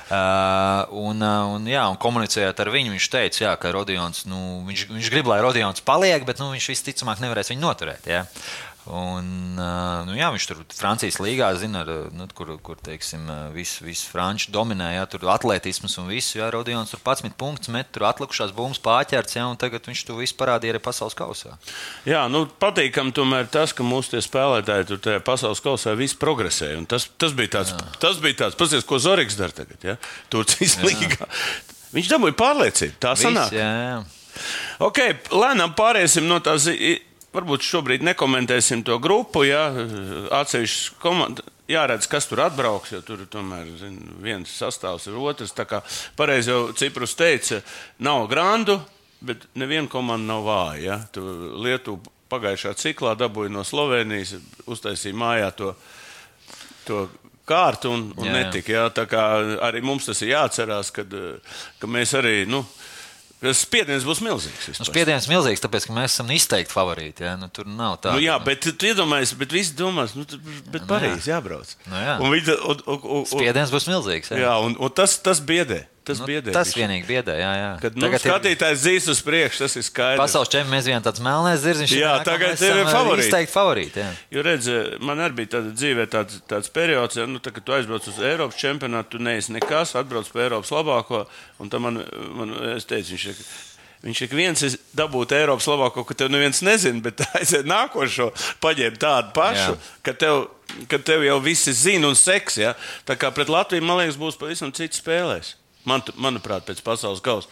Uh, 0.07 0.85
un, 1.03 1.19
un, 1.19 1.65
jā, 1.67 1.81
un 1.91 1.97
komunicējot 1.99 2.61
ar 2.63 2.69
viņu, 2.71 2.93
viņš 2.95 3.07
teica, 3.11 3.41
jā, 3.43 3.55
ka 3.59 3.73
Rodions, 3.75 4.21
nu, 4.31 4.61
viņš, 4.69 4.85
viņš 4.93 5.09
grib, 5.11 5.27
lai 5.27 5.41
Rodions 5.43 5.83
paliek, 5.83 6.23
bet 6.29 6.39
nu, 6.39 6.53
viņš 6.53 6.69
visticamāk 6.71 7.19
nevarēs 7.25 7.51
viņu 7.51 7.65
noturēt. 7.65 8.07
Jā. 8.07 8.21
Un, 8.87 9.57
nu, 10.07 10.13
jā, 10.15 10.29
viņš 10.31 10.45
tur 10.47 10.61
Francijas 10.71 11.17
līgā 11.19 11.49
zina, 11.59 11.81
ar, 11.83 11.89
nu, 12.15 12.29
kur, 12.39 12.53
kur 12.63 12.79
teiksim, 12.79 13.25
viss 13.51 13.81
vis 13.83 14.05
franču 14.07 14.53
dominē. 14.55 14.93
Jā, 14.95 15.07
tur 15.11 15.25
atletisms 15.33 15.97
un 15.99 16.07
viss. 16.13 16.37
Jā, 16.39 16.47
Rodions 16.55 16.93
tur 16.95 17.01
11 17.03 17.35
punktus 17.39 17.73
met, 17.75 17.91
tur 17.95 18.07
atlikušās 18.07 18.55
bumbas 18.55 18.79
pārķerts, 18.85 19.39
jā, 19.41 19.47
un 19.51 19.59
tagad 19.59 19.89
viņš 19.91 20.05
to 20.07 20.19
visu 20.21 20.37
parādīja 20.39 20.77
arī 20.77 20.83
pasaules 20.85 21.19
kausā. 21.19 21.57
Jā, 22.07 22.23
nu, 22.31 22.45
patīkam 22.63 23.11
tomēr 23.17 23.51
tas, 23.51 23.75
ka 23.75 23.87
mūsu 23.87 24.23
spēlētāji 24.23 24.87
tur 24.93 25.03
tajā 25.09 25.25
pasaules 25.27 25.65
kausā 25.65 25.97
viss 25.99 26.15
progresē. 26.19 26.71
Tas, 26.87 27.09
tas 27.19 27.35
bija 27.35 27.57
tāds, 27.59 27.75
jā. 27.75 27.89
tas 28.07 28.23
bija 28.23 28.45
tāds, 28.45 28.59
paskatieties, 28.61 28.87
ko 28.87 29.03
Zorigs 29.03 29.41
dara 29.41 29.57
tagad, 29.65 29.83
ja? 29.83 29.97
Turcijas 30.31 30.79
līgā. 30.87 31.27
Viņš 31.97 32.13
dabūja 32.15 32.39
pārliecību. 32.39 33.01
Tā 33.03 33.17
sanāk. 33.19 33.51
Viss, 33.51 33.59
jā, 33.59 33.73
jā. 33.83 33.99
Ok, 34.85 35.03
lēnām 35.33 35.75
pāriesim 35.75 36.27
no 36.29 36.39
tās 36.45 36.69
varbūt 37.37 37.67
šobrīd 37.67 38.05
nekomentēsim 38.07 38.83
to 38.87 38.99
grupu. 39.03 39.45
Ja, 39.49 39.69
atsevišķi 40.41 40.99
komanda. 41.03 41.47
Jāredz, 41.67 42.07
kas 42.07 42.29
tur 42.31 42.45
atbrauks, 42.45 42.93
jo 42.95 43.01
tur 43.03 43.25
tomēr 43.27 43.67
zin, 43.81 43.97
viens 44.23 44.51
sastāvs 44.55 45.09
ir 45.11 45.17
otrs. 45.19 45.51
Tā 45.57 45.65
kā 45.67 45.81
pareizi 46.19 46.53
jau 46.53 46.69
Ciprus 46.79 47.17
teica, 47.19 47.59
nav 48.07 48.29
grandu, 48.31 48.79
bet 49.19 49.49
neviena 49.59 49.91
komanda 49.91 50.31
nav 50.31 50.47
vāja. 50.47 51.01
Ja. 51.01 51.25
Lietuva 51.67 52.15
pagājušā 52.31 52.75
ciklā 52.79 53.17
dabūja 53.19 53.51
no 53.55 53.65
Slovenijas, 53.67 54.37
uztaisīja 54.71 55.19
mājā 55.19 55.51
to, 55.59 55.73
to 56.87 57.07
kārtu 57.47 57.93
un, 57.95 58.09
un 58.15 58.29
jā, 58.29 58.31
jā. 58.31 58.45
netika. 58.45 58.75
Ja. 58.77 58.87
Tā 58.95 59.07
kā 59.11 59.25
arī 59.67 59.83
mums 59.87 60.07
tas 60.07 60.23
ir 60.23 60.37
jāatcerās, 60.37 60.93
kad, 60.95 61.19
ka 61.81 61.91
mēs 61.91 62.15
arī. 62.19 62.45
Nu, 62.51 62.63
Spiediens 63.37 64.05
būs 64.07 64.23
milzīgs. 64.25 64.79
Nu, 64.81 64.87
spiediens 64.89 65.27
milzīgs, 65.29 65.61
tāpēc, 65.61 65.85
ka 65.89 65.97
mēs 65.97 66.15
esam 66.15 66.31
izteikti 66.33 66.73
favorīti. 66.73 67.27
Ja? 67.27 67.35
Nu, 67.37 67.51
tur 67.53 67.69
nav 67.69 67.99
tā. 68.01 68.15
Nu, 68.17 68.23
jā, 68.25 68.39
bet 68.43 68.65
tu 68.65 68.89
iedomājies, 68.89 69.35
bet 69.37 69.53
visi 69.53 69.75
domās, 69.77 70.15
nu, 70.17 70.25
bet 70.25 70.81
nu, 70.81 70.89
Parīzē 70.89 71.35
jābrauc. 71.35 71.75
Nu, 71.85 72.01
jā. 72.01 72.17
Un, 72.17 72.33
un, 72.33 72.81
un, 72.95 73.05
un, 73.19 73.27
spiediens 73.29 73.75
būs 73.75 73.89
milzīgs. 73.93 74.33
Jā, 74.33 74.41
jā 74.47 74.55
un, 74.65 74.79
un 74.81 74.97
tas, 74.97 75.19
tas 75.21 75.45
biedē. 75.45 75.83
Tas, 76.07 76.21
nu, 76.23 76.27
biedē, 76.29 76.53
tas 76.55 76.71
vienīgi 76.77 77.03
biedē, 77.09 77.35
jā, 77.41 77.53
jā. 77.59 77.71
Kad 77.83 77.97
nu, 77.99 78.07
skatītājs 78.23 78.79
zīs 78.85 79.09
uz 79.11 79.21
priekšu, 79.27 79.65
tas 79.65 79.75
ir 79.75 79.83
skaidrs. 79.83 80.21
Pasaules 80.21 80.53
čempions 80.53 80.87
vienam 80.87 81.03
tāds 81.03 81.23
melnais 81.25 81.59
zirdziņš. 81.65 81.95
Jā, 81.99 82.13
nāk, 82.21 82.29
tagad 82.29 82.63
ir 82.63 82.83
favorīti. 82.87 83.25
Izteikti 83.27 83.51
favorīti, 83.51 84.05
jā. 84.05 84.13
Jo 84.37 84.45
redz, 84.47 84.69
man 85.03 85.25
arī 85.25 85.41
bija 85.41 85.57
tāda 85.57 85.75
dzīvē 85.75 86.07
tāds, 86.13 86.39
tāds 86.47 86.71
periods, 86.71 87.19
ja, 87.19 87.27
nu, 87.27 87.43
tā, 87.43 87.51
kad 87.57 87.67
tu 87.67 87.75
aizbrauc 87.75 88.07
uz 88.07 88.21
Eiropas 88.23 88.61
čempionātu, 88.63 89.17
tu 89.17 89.27
neesi 89.27 89.57
nekas, 89.57 89.97
atbrauc 89.99 90.31
pie 90.31 90.45
Eiropas 90.47 90.71
labāko, 90.77 91.25
un 91.59 91.75
tam 91.75 91.89
man, 91.89 92.05
man 92.39 92.55
es 92.77 92.87
teicu, 92.87 93.17
viņš 93.17 93.27
ir 93.33 93.43
Viņš 94.07 94.21
ik 94.27 94.35
viens 94.37 94.61
ir 94.63 94.75
dabūt 94.95 95.33
Eiropas 95.35 95.67
labāko, 95.67 96.05
ka 96.07 96.15
tev 96.15 96.29
neviens 96.31 96.61
nezina, 96.63 97.01
bet 97.03 97.25
aiziet 97.39 97.67
nākošo, 97.67 98.29
paņem 98.63 98.99
tādu 99.03 99.33
pašu, 99.35 99.73
Jā. 99.75 99.93
ka 100.07 100.15
tev, 100.15 100.43
ka 100.91 101.01
tev 101.03 101.25
jau 101.27 101.41
visi 101.43 101.75
zina 101.75 102.13
un 102.13 102.19
seks. 102.19 102.61
Ja? 102.61 102.77
Tā 103.09 103.17
kā 103.19 103.33
pret 103.35 103.51
Latviju, 103.51 103.83
man 103.83 104.05
liekas, 104.05 104.21
būs 104.21 104.39
pavisam 104.39 104.71
cits 104.77 105.01
spēlēs. 105.03 105.57
Man, 105.87 106.05
manuprāt, 106.19 106.67
pēc 106.67 106.83
pasaules 106.85 107.23
kausa. 107.25 107.51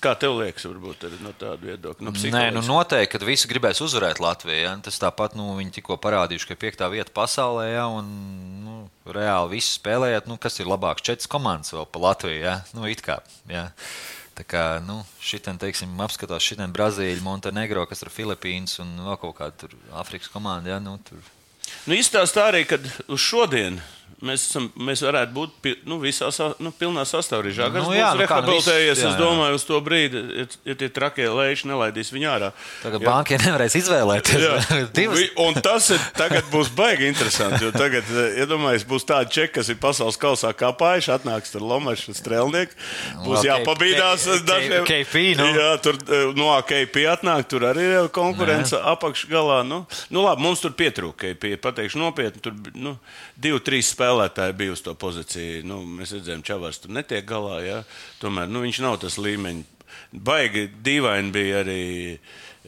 Kā 0.00 0.14
tev 0.16 0.38
liekas, 0.38 0.64
varbūt 0.64 1.02
no 1.20 1.32
tāda 1.36 1.60
viedokļa? 1.60 2.06
No 2.06 2.12
Nē, 2.32 2.46
nu 2.56 2.62
noteikti, 2.64 3.10
kad 3.12 3.24
visi 3.28 3.48
gribēs 3.50 3.82
uzvarēt 3.84 4.20
Latviju. 4.22 4.62
Ja? 4.62 4.72
Tas 4.80 4.96
tāpat, 5.00 5.34
nu, 5.36 5.50
viņi 5.58 5.74
tikko 5.76 5.98
parādījuši, 6.00 6.48
ka 6.48 6.56
ir 6.56 6.60
piektā 6.62 6.88
vieta 6.92 7.12
pasaulē, 7.12 7.66
ja? 7.74 7.84
un 7.92 8.08
nu, 8.64 8.78
reāli 9.12 9.58
visi 9.58 9.74
spēlējot, 9.74 10.30
nu, 10.30 10.38
kas 10.40 10.56
ir 10.62 10.70
labāks. 10.72 11.04
Četras 11.04 11.28
komandas 11.28 11.74
vēl 11.76 11.84
pa 11.92 12.00
Latviju. 12.06 12.40
Ja? 12.40 12.56
Nu, 12.72 12.88
it 12.88 13.04
kā. 13.04 13.18
Ja? 13.52 13.66
Tā 14.40 14.46
kā 14.48 14.64
nu, 14.86 15.02
šitien, 15.20 15.60
teiksim, 15.60 15.92
apskatās 16.00 16.48
šitien 16.48 16.72
Brazīļu, 16.72 17.20
Montenegro, 17.26 17.84
kas 17.90 18.00
ir 18.00 18.12
Filipīnas 18.14 18.80
un 18.80 18.96
vēl 19.04 19.20
kaut 19.20 19.36
kāda 19.36 19.68
Afrikas 20.00 20.32
komanda. 20.32 20.72
Ja, 20.72 20.80
nu, 20.80 20.96
tur. 21.04 21.20
nu, 21.84 21.92
izstāstā 21.98 22.48
arī, 22.48 22.64
ka 22.70 22.80
uz 23.04 23.20
šodienu 23.20 23.84
mēs, 24.24 24.44
esam, 24.50 24.68
mēs 24.80 25.02
varētu 25.04 25.34
būt 25.34 25.68
nu, 25.88 25.98
visā 26.02 26.28
nu, 26.60 26.72
pilnā 26.76 27.04
sastāvā. 27.08 27.50
Žagars 27.54 27.88
nu, 27.88 27.94
jā, 27.96 28.10
būs 28.10 28.18
nu, 28.18 28.24
rehabilitējies, 28.24 29.00
nu, 29.00 29.04
jā. 29.04 29.10
es 29.10 29.18
domāju, 29.20 29.58
uz 29.58 29.64
to 29.68 29.80
brīdi, 29.84 30.22
ja, 30.42 30.46
ja 30.70 30.76
tie 30.82 30.88
trakie 30.92 31.28
lēši 31.30 31.70
nelaidīs 31.70 32.12
viņu 32.12 32.28
ārā. 32.30 32.50
Tagad 32.82 33.04
bankai 33.06 33.38
nevarēs 33.40 33.76
izvēlēties. 33.80 34.68
un 35.46 35.60
tas 35.64 35.88
ir, 35.94 36.04
tagad 36.18 36.50
būs 36.52 36.72
baigi 36.76 37.08
interesanti, 37.08 37.62
jo 37.64 37.72
tagad, 37.74 38.08
iedomājieties, 38.44 38.86
būs 38.90 39.08
tādi 39.08 39.34
čeki, 39.38 39.54
kas 39.56 39.72
ir 39.72 39.80
pasaules 39.80 40.20
kausā 40.20 40.52
kāpājuši, 40.56 41.12
atnāks 41.16 41.54
tur 41.54 41.64
Lomašs 41.64 42.12
un 42.12 42.18
Strelnieks, 42.18 42.76
būs 43.24 43.46
jāpabīdās 43.48 44.28
dažiem. 44.48 44.84
KP, 44.88 45.24
nu. 45.40 45.48
Jā, 45.56 45.72
tur 45.82 45.98
no 46.36 46.52
KP 46.68 47.06
atnāk, 47.14 47.48
tur 47.50 47.66
arī 47.70 47.88
ir 48.02 48.12
konkurence 48.14 48.76
apakšgalā. 48.76 49.62
Nu, 49.66 49.82
nu 50.12 50.24
labi, 50.26 50.44
mums 50.44 50.62
tur 50.62 50.76
pietrūka 50.76 51.32
KP, 51.32 51.56
pateikšu 51.62 52.00
nopietni, 52.00 52.42
tur 52.44 52.56
nu, 52.76 52.96
divi, 53.40 53.60
trīs 53.64 53.90
spēlētāji 53.94 54.09
spēlētāji 54.10 54.56
bija 54.58 54.74
uz 54.74 54.82
to 54.82 54.94
pozīciju. 54.98 55.64
Nu, 55.68 55.82
mēs 55.84 56.14
redzējām, 56.16 56.42
ka 56.42 56.52
Čavars 56.52 56.80
tur 56.82 56.94
netiek 56.94 57.26
galā. 57.26 57.60
Ja? 57.64 57.82
Tomēr 58.20 58.50
nu, 58.50 58.64
viņš 58.64 58.82
nav 58.82 59.00
tas 59.02 59.18
līmeņš. 59.20 59.76
Baigi 60.10 60.68
dīvaini 60.82 61.34
bija 61.34 61.60
arī. 61.64 61.82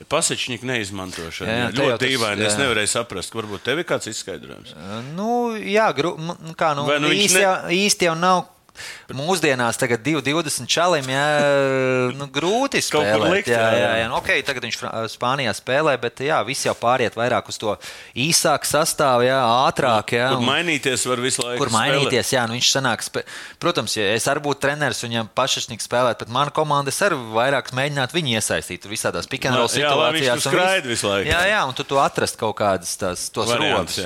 Pasečņika 0.09 0.66
neizmantošana. 0.66 1.52
Jā, 1.52 1.64
jā, 1.68 1.72
ļoti 1.76 2.09
dīvaini. 2.09 2.46
Es 2.48 2.57
nevarēju 2.59 2.90
saprast, 2.90 3.35
varbūt 3.37 3.62
tev 3.66 3.83
ir 3.83 3.87
kāds 3.87 4.09
izskaidrojums. 4.11 4.72
Nu, 5.14 5.52
jā, 5.55 5.85
gru, 5.94 6.14
kā, 6.59 6.72
nu, 6.78 6.87
nu 7.05 7.11
īsti, 7.12 7.37
ne... 7.37 7.42
jau, 7.44 7.52
īsti 7.76 8.09
jau 8.09 8.16
nav 8.18 8.40
Mūsdienās 9.12 9.76
tagad 9.80 10.00
2,20 10.04 10.68
čalim, 10.70 11.08
jā, 11.12 11.24
nu, 12.16 12.26
grūti 12.32 12.80
spēlēt. 12.82 13.32
Likt, 13.37 13.50
jā, 13.52 13.62
jā, 13.76 13.90
jā. 14.00 14.06
Nu, 14.11 14.16
okay, 14.18 14.44
tagad 14.46 14.64
viņš 14.66 14.78
Spānijā 15.12 15.52
spēlē, 15.56 15.94
bet 16.00 16.22
jā, 16.24 16.38
viss 16.46 16.66
jau 16.66 16.74
pāriet 16.78 17.16
vairāk 17.18 17.50
uz 17.52 17.61
to 17.61 17.76
īsāku 18.16 18.68
sastāvu, 18.68 19.26
jā, 19.28 19.38
ātrāk. 19.68 20.14
Jā, 20.16 20.30
kur 20.32 20.42
un, 20.42 20.48
mainīties 20.48 21.06
var 21.11 21.22
visu 21.24 21.44
laiku. 21.44 21.61
Kur 21.61 21.72
mainīties, 21.74 22.24
spēlēt. 22.24 22.35
jā, 22.37 22.46
nu, 22.48 22.58
viņš 22.58 22.72
sanāk. 22.78 23.06
Spē... 23.06 23.24
Protams, 23.62 23.96
ja 24.00 24.08
es 24.16 24.28
arī 24.32 24.44
būtu 24.48 24.64
treneris 24.64 25.04
un 25.04 25.12
viņam 25.12 25.32
pašašnieks 25.37 25.88
spēlēt, 25.90 26.20
bet 26.24 26.32
mana 26.32 26.54
komanda 26.54 26.94
arī 27.06 27.18
vairāk 27.37 27.72
mēģinātu 27.76 28.18
viņu 28.18 28.37
iesaistīt 28.38 28.88
visādās 28.90 29.28
pikantrola 29.30 29.70
situācijās. 29.72 30.48
Jā, 30.48 30.70
visu 30.87 31.11
laiku. 31.11 31.28
Jā, 31.28 31.42
jā, 31.52 31.64
un 31.68 31.76
tu, 31.76 31.87
tu 31.87 32.00
atrast 32.02 32.40
kaut 32.40 32.56
kādas 32.61 32.96
tās, 33.00 33.28
tos 33.35 33.52
rokas. 33.52 34.00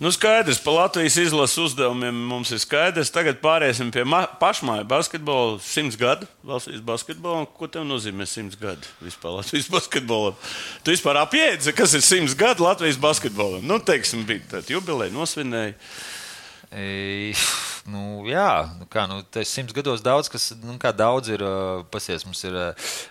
Nu, 0.00 0.08
skaidrs, 0.12 0.58
par 0.64 0.72
Latvijas 0.72 1.18
izlases 1.20 1.58
uzdevumiem 1.60 2.16
mums 2.24 2.48
ir 2.56 2.60
skaidrs. 2.62 3.10
Tagad 3.12 3.36
pāriesim 3.42 3.90
pie 3.92 4.00
pašmāju 4.40 4.86
basketbola. 4.88 5.58
Simts 5.60 5.98
gadu 6.00 6.24
valsts 6.40 6.80
basketbolam. 6.80 7.44
Ko 7.58 7.68
tev 7.68 7.84
nozīmē 7.84 8.24
simts 8.24 8.56
gadu 8.56 8.88
vispār 9.04 9.36
Latvijas 9.36 9.68
basketbolam? 9.76 10.38
Tu 10.80 10.94
vispār 10.94 11.20
apjēdzi, 11.20 11.74
kas 11.76 11.98
ir 11.98 12.06
simts 12.06 12.32
gadu 12.32 12.64
Latvijas 12.64 12.96
basketbolam. 13.02 13.60
Nu, 13.68 13.76
teiksim, 13.76 14.24
bija 14.24 14.54
tāda 14.54 14.72
jubileja, 14.72 15.12
nosvinēja. 15.12 15.76
E, 16.70 17.32
nu, 17.90 18.22
jā, 18.30 18.70
nu 18.78 18.86
kā 18.90 19.06
nu, 19.10 19.18
simts 19.42 19.74
gados 19.74 20.04
daudz, 20.06 20.28
kas 20.30 20.52
nu, 20.62 20.76
daudz 20.78 21.32
ir. 21.34 21.42
Pasies, 21.90 22.22
mums 22.28 22.42
ir 22.46 22.54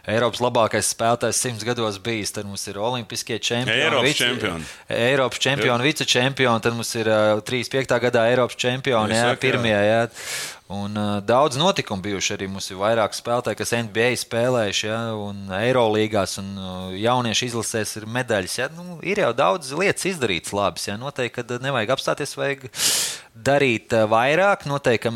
Eiropas 0.07 0.39
labākais 0.43 0.93
spēlētājs 0.93 1.41
simts 1.43 1.65
gados 1.67 1.99
bijis. 2.03 2.31
Tad 2.35 2.47
mums 2.47 2.63
ir 2.71 2.79
Olimpiskie 2.79 3.39
čempioni. 3.39 3.81
Eiropas 3.83 4.07
vice, 4.07 4.21
čempioni. 4.23 4.69
Eiropas 4.99 5.43
čempioni, 5.43 5.89
vicečempioni. 5.89 6.63
Tad 6.63 6.77
mums 6.77 6.93
ir 6.95 7.11
35. 7.49 7.99
gadā 8.07 8.29
Eiropas 8.31 8.59
čempioni. 8.59 9.19
Jā, 9.19 9.35
pirmie. 9.41 9.75
Jā. 9.75 10.07
Un, 10.69 10.97
uh, 10.97 11.17
daudz 11.25 11.57
notikumu 11.57 12.03
bijuši 12.05 12.35
arī. 12.35 12.47
Mums 12.53 12.67
ir 12.69 12.77
vairāk 12.77 13.15
spēlētāji, 13.17 13.57
kas 13.57 13.71
NBA 13.87 14.09
spēlējuši, 14.21 14.83
ja, 14.85 14.97
un 15.17 15.47
Eirolandā, 15.57 16.27
un 16.37 16.51
uh, 16.61 16.91
jauniešu 16.93 17.47
izlasēs 17.47 17.95
ir 17.97 18.05
medaļas. 18.05 18.57
Ja. 18.59 18.67
Nu, 18.75 18.99
ir 19.01 19.17
jau 19.23 19.31
daudz 19.33 19.71
lietas 19.73 20.05
izdarītas 20.11 20.53
labas. 20.53 20.85
Ja. 20.85 20.99
Noteikti, 21.01 21.41
ka 21.41 21.57
nevajag 21.65 21.95
apstāties, 21.95 22.35
vajag 22.37 22.67
darīt 23.33 23.95
vairāk. 24.11 24.67
Noteikti, 24.69 25.09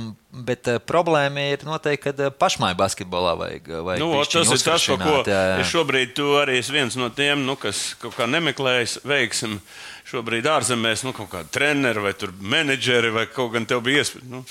bet 0.49 0.71
problēma 0.89 1.45
ir 1.51 1.67
noteikti, 1.69 2.15
ka 2.17 2.31
pašmāju 2.33 2.79
basketbolā 2.79 3.35
vajag. 3.43 3.69
vajag 3.91 4.01
nu, 4.01 4.09
tas 4.25 4.55
ir 4.57 4.65
tas, 4.65 4.87
ko 4.89 4.97
jā, 5.21 5.37
jā. 5.51 5.67
šobrīd 5.69 6.15
tu 6.17 6.31
arī 6.39 6.57
esi 6.63 6.73
viens 6.73 6.97
no 6.97 7.11
tiem, 7.13 7.45
nu, 7.45 7.59
kas 7.61 7.91
kaut 8.01 8.17
kā 8.17 8.25
nemeklējas 8.25 9.03
veiksim. 9.05 9.59
Šobrīd 10.09 10.49
ārzemēs 10.49 11.05
nu, 11.05 11.13
kaut 11.13 11.29
kāda 11.31 11.53
treneri 11.53 12.01
vai 12.09 12.17
menedžeri 12.41 13.13
vai 13.13 13.29
kaut 13.29 13.53
gan 13.53 13.69
tev 13.69 13.85
bija 13.85 14.01
iespēja. 14.01 14.25
Nu, 14.33 14.41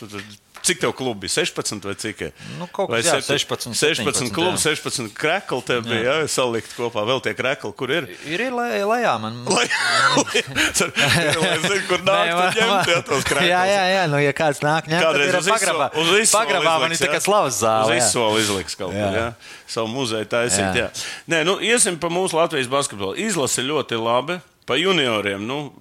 Cik 0.63 0.79
tev 0.83 0.93
klubi 0.95 1.27
bija? 1.27 1.35
16 1.43 1.87
vai 1.87 1.95
cik? 1.99 2.23
Nu, 2.59 2.69
kaut 2.71 2.91
kas 2.93 3.09
tāds- 3.09 3.27
16. 3.35 3.75
16 3.75 4.31
klubi, 4.35 4.59
16 4.63 5.11
krekli 5.17 5.63
tev 5.67 5.83
bija 5.89 6.03
jā. 6.03 6.15
Jā, 6.23 6.29
salikt 6.31 6.77
kopā. 6.79 7.03
Vēl 7.09 7.23
tie 7.25 7.35
krekli, 7.35 7.73
kur 7.75 7.91
ir? 7.91 8.07
Ir, 8.27 8.47
ir 8.47 8.55
lejā. 8.55 9.15
Man... 9.23 9.43
Zinu, 10.79 11.81
kur 11.89 12.05
nāk, 12.07 12.31
man, 12.31 12.55
ņemt, 12.55 12.91
jā, 12.93 13.01
tos 13.07 13.27
krekli. 13.27 13.51
Jā, 13.53 13.63
jā, 13.69 13.83
jā. 13.91 14.05
Nu, 14.11 14.21
ja 14.23 14.33
kāds 14.37 14.63
nāk, 14.65 14.87
ņemt, 14.91 15.03
Kādreiz 15.03 15.33
tad 15.35 15.49
ir 15.49 15.55
pagrabā. 15.57 15.89
Pagrabā 16.33 16.77
man 16.85 16.95
ir 16.95 17.03
tā 17.03 17.11
kā 17.11 17.21
slavas 17.23 17.59
zāle. 17.61 17.99
Uz 17.99 18.07
izsoli 18.07 18.45
izliks 18.45 18.79
kaut 18.79 18.95
ko, 18.95 19.11
jā. 19.17 19.27
Savu 19.71 19.91
muzeju 19.93 20.29
taisīt, 20.31 20.79
jā. 20.79 20.87
jā. 20.87 21.05
Nē, 21.33 21.43
nu, 21.49 21.59
iesim 21.65 21.99
pa 22.01 22.11
mūsu 22.13 22.39
Latvijas 22.39 22.71
basketbolu. 22.73 23.17
Izlase 23.21 23.65
ļoti 23.67 23.99
labi. 24.01 24.39
Pa 24.69 24.77
junioriem, 24.79 25.43
nu, 25.43 25.73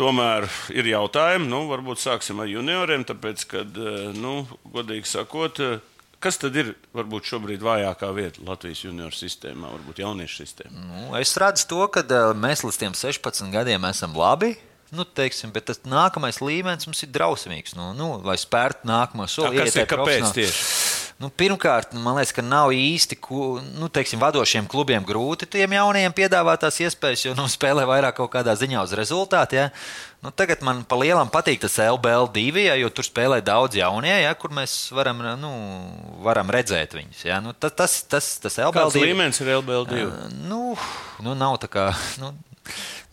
Tomēr 0.00 0.46
ir 0.72 0.88
jautājumi, 0.88 1.48
nu, 1.50 1.64
varbūt 1.68 2.00
sāksim 2.00 2.40
ar 2.40 2.48
junioriem, 2.48 3.04
tāpēc, 3.08 3.44
ka, 3.50 3.64
eh, 3.68 3.98
nu, 4.16 4.46
godīgi 4.72 5.08
sakot, 5.10 5.60
eh, 5.60 5.82
kas 6.24 6.40
tad 6.40 6.56
ir 6.56 6.72
varbūt 6.96 7.28
šobrīd 7.28 7.60
vājākā 7.64 8.08
vieta 8.16 8.44
Latvijas 8.46 8.84
junioru 8.86 9.16
sistēmā, 9.16 9.74
varbūt 9.76 10.00
jauniešu 10.00 10.40
sistēmā? 10.40 10.86
Nu, 10.88 11.04
es 11.20 11.34
redzu 11.36 11.68
to, 11.68 11.84
ka 11.92 12.00
eh, 12.00 12.32
mēs 12.32 12.64
līdz 12.64 12.96
16 12.96 13.52
gadiem 13.52 13.84
esam 13.90 14.16
labi. 14.16 14.54
Nu, 14.90 15.04
teiksim, 15.04 15.52
bet 15.54 15.68
tas 15.68 15.84
nākamais 15.86 16.40
līmenis 16.42 16.88
mums 16.88 17.04
ir 17.04 17.12
drausmīgs. 17.14 17.76
Nu, 17.78 17.92
nu, 17.94 18.08
lai 18.26 18.34
spērtu 18.40 18.88
nākamo 18.90 19.28
soli, 19.30 19.60
kas 19.60 19.76
ir 19.78 19.86
kāpēc 19.86 20.32
tieši? 20.34 20.89
Nu, 21.20 21.28
pirmkārt, 21.28 21.90
man 22.00 22.16
liekas, 22.16 22.30
ka 22.32 22.40
nav 22.40 22.70
īsti 22.72 23.18
nu, 23.76 23.90
teiksim, 23.92 24.16
vadošiem 24.22 24.64
klubiem 24.70 25.04
grūti 25.04 25.44
tiem 25.52 25.74
jaunajiem 25.76 26.14
piedāvāt 26.16 26.62
tās 26.62 26.78
iespējas, 26.80 27.26
jo 27.26 27.34
nu, 27.36 27.44
spēlē 27.44 27.84
vairāk 27.84 28.16
kaut 28.16 28.30
kādā 28.32 28.54
ziņā 28.56 28.80
uz 28.80 28.94
rezultātu. 28.96 29.58
Ja? 29.58 29.66
Nu, 30.24 30.32
tagad 30.32 30.64
man 30.64 30.80
pa 30.88 30.96
lielam 30.96 31.28
patīk 31.28 31.60
tas 31.60 31.76
LBL2, 31.76 32.64
ja, 32.64 32.78
jo 32.80 32.88
tur 32.88 33.04
spēlē 33.04 33.42
daudz 33.44 33.76
jaunie, 33.76 34.14
ja, 34.22 34.32
kur 34.32 34.54
mēs 34.56 34.78
varam, 34.96 35.20
nu, 35.42 35.52
varam 36.24 36.48
redzēt 36.56 36.96
viņus. 36.96 37.26
Ja. 37.28 37.42
Nu, 37.44 37.52
tas, 37.52 37.76
tas, 37.76 38.00
tas, 38.08 38.32
tas 38.40 38.56
LBL2. 38.56 38.80
Kāds 38.80 39.00
līmenis 39.04 39.44
ir 39.44 39.52
LBL2? 39.58 40.00
Uh, 40.08 40.38
nu, 40.48 40.62
nu, 41.20 41.36
nav 41.36 41.60
tā 41.60 41.68
kā. 41.68 41.90
Nu, 42.22 42.32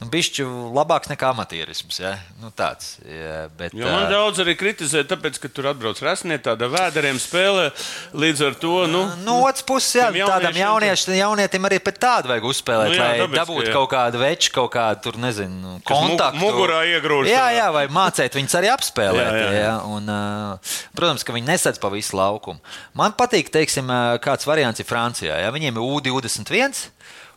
nu, 0.02 0.08
bišķi 0.14 0.46
labāks 0.76 1.10
nekā 1.12 1.32
amatierisms. 1.34 2.00
Ja? 2.02 2.14
Nu, 2.42 2.52
tāds, 2.56 2.96
ja, 3.06 3.48
bet, 3.58 3.76
jo 3.78 3.88
man 3.90 4.06
uh, 4.06 4.12
daudz 4.14 4.42
arī 4.44 4.56
kritizē, 4.60 5.04
tāpēc, 5.08 5.40
ka 5.44 5.52
tur 5.52 5.70
atbrauc 5.72 6.02
rasnie, 6.06 6.38
tāda 6.44 6.70
vēderiem 6.72 7.20
spēlē. 7.22 7.70
Līdz 8.18 8.44
ar 8.50 8.58
to. 8.62 8.74
Nu, 8.92 9.04
no 9.26 9.40
otras 9.48 9.66
puses, 9.68 9.96
jā, 9.98 10.10
tādam 10.28 10.58
jauniešiem, 10.58 11.18
jaunietim 11.20 11.70
arī 11.70 11.82
pēc 11.84 12.02
tāda 12.04 12.34
vajag 12.34 12.50
uzspēlēt, 12.52 12.94
nu, 12.94 13.00
jā, 13.00 13.08
lai 13.08 13.22
tāpēc, 13.24 13.40
dabūtu 13.42 13.76
kaut 13.76 13.90
kādu 13.96 14.22
veču, 14.22 14.54
kaut 14.58 14.72
kādu 14.76 15.06
tur, 15.08 15.20
nezinu, 15.22 15.78
kontaktu. 15.88 16.42
Mugurā 16.44 16.84
iegrūž. 16.98 17.32
Jā, 17.32 17.48
jā, 17.58 17.68
vai 17.74 17.88
mācīt 17.92 18.38
viņus 18.38 18.58
arī 18.62 18.72
apspēlēt. 18.76 19.32
jā, 19.32 19.48
jā. 19.48 19.64
Jā, 19.68 19.74
un, 19.90 20.12
uh, 20.12 20.76
protams, 20.98 21.26
ka 21.26 21.36
viņi 21.36 21.50
nesadz 21.50 21.82
pa 21.82 21.92
visu 21.94 22.18
laukumu. 22.18 22.62
Man 22.98 23.16
patīk, 23.18 23.52
teiksim, 23.54 23.90
kāds 24.24 24.48
variants 24.48 24.82
ir 24.82 24.88
Francijā. 24.88 25.40
Ja? 25.44 25.52
Viņiem 25.54 25.78
ir 25.78 25.98
U21. 25.98 26.88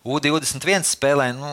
U21 0.00 0.86
spēlē, 0.88 1.30
nu, 1.36 1.50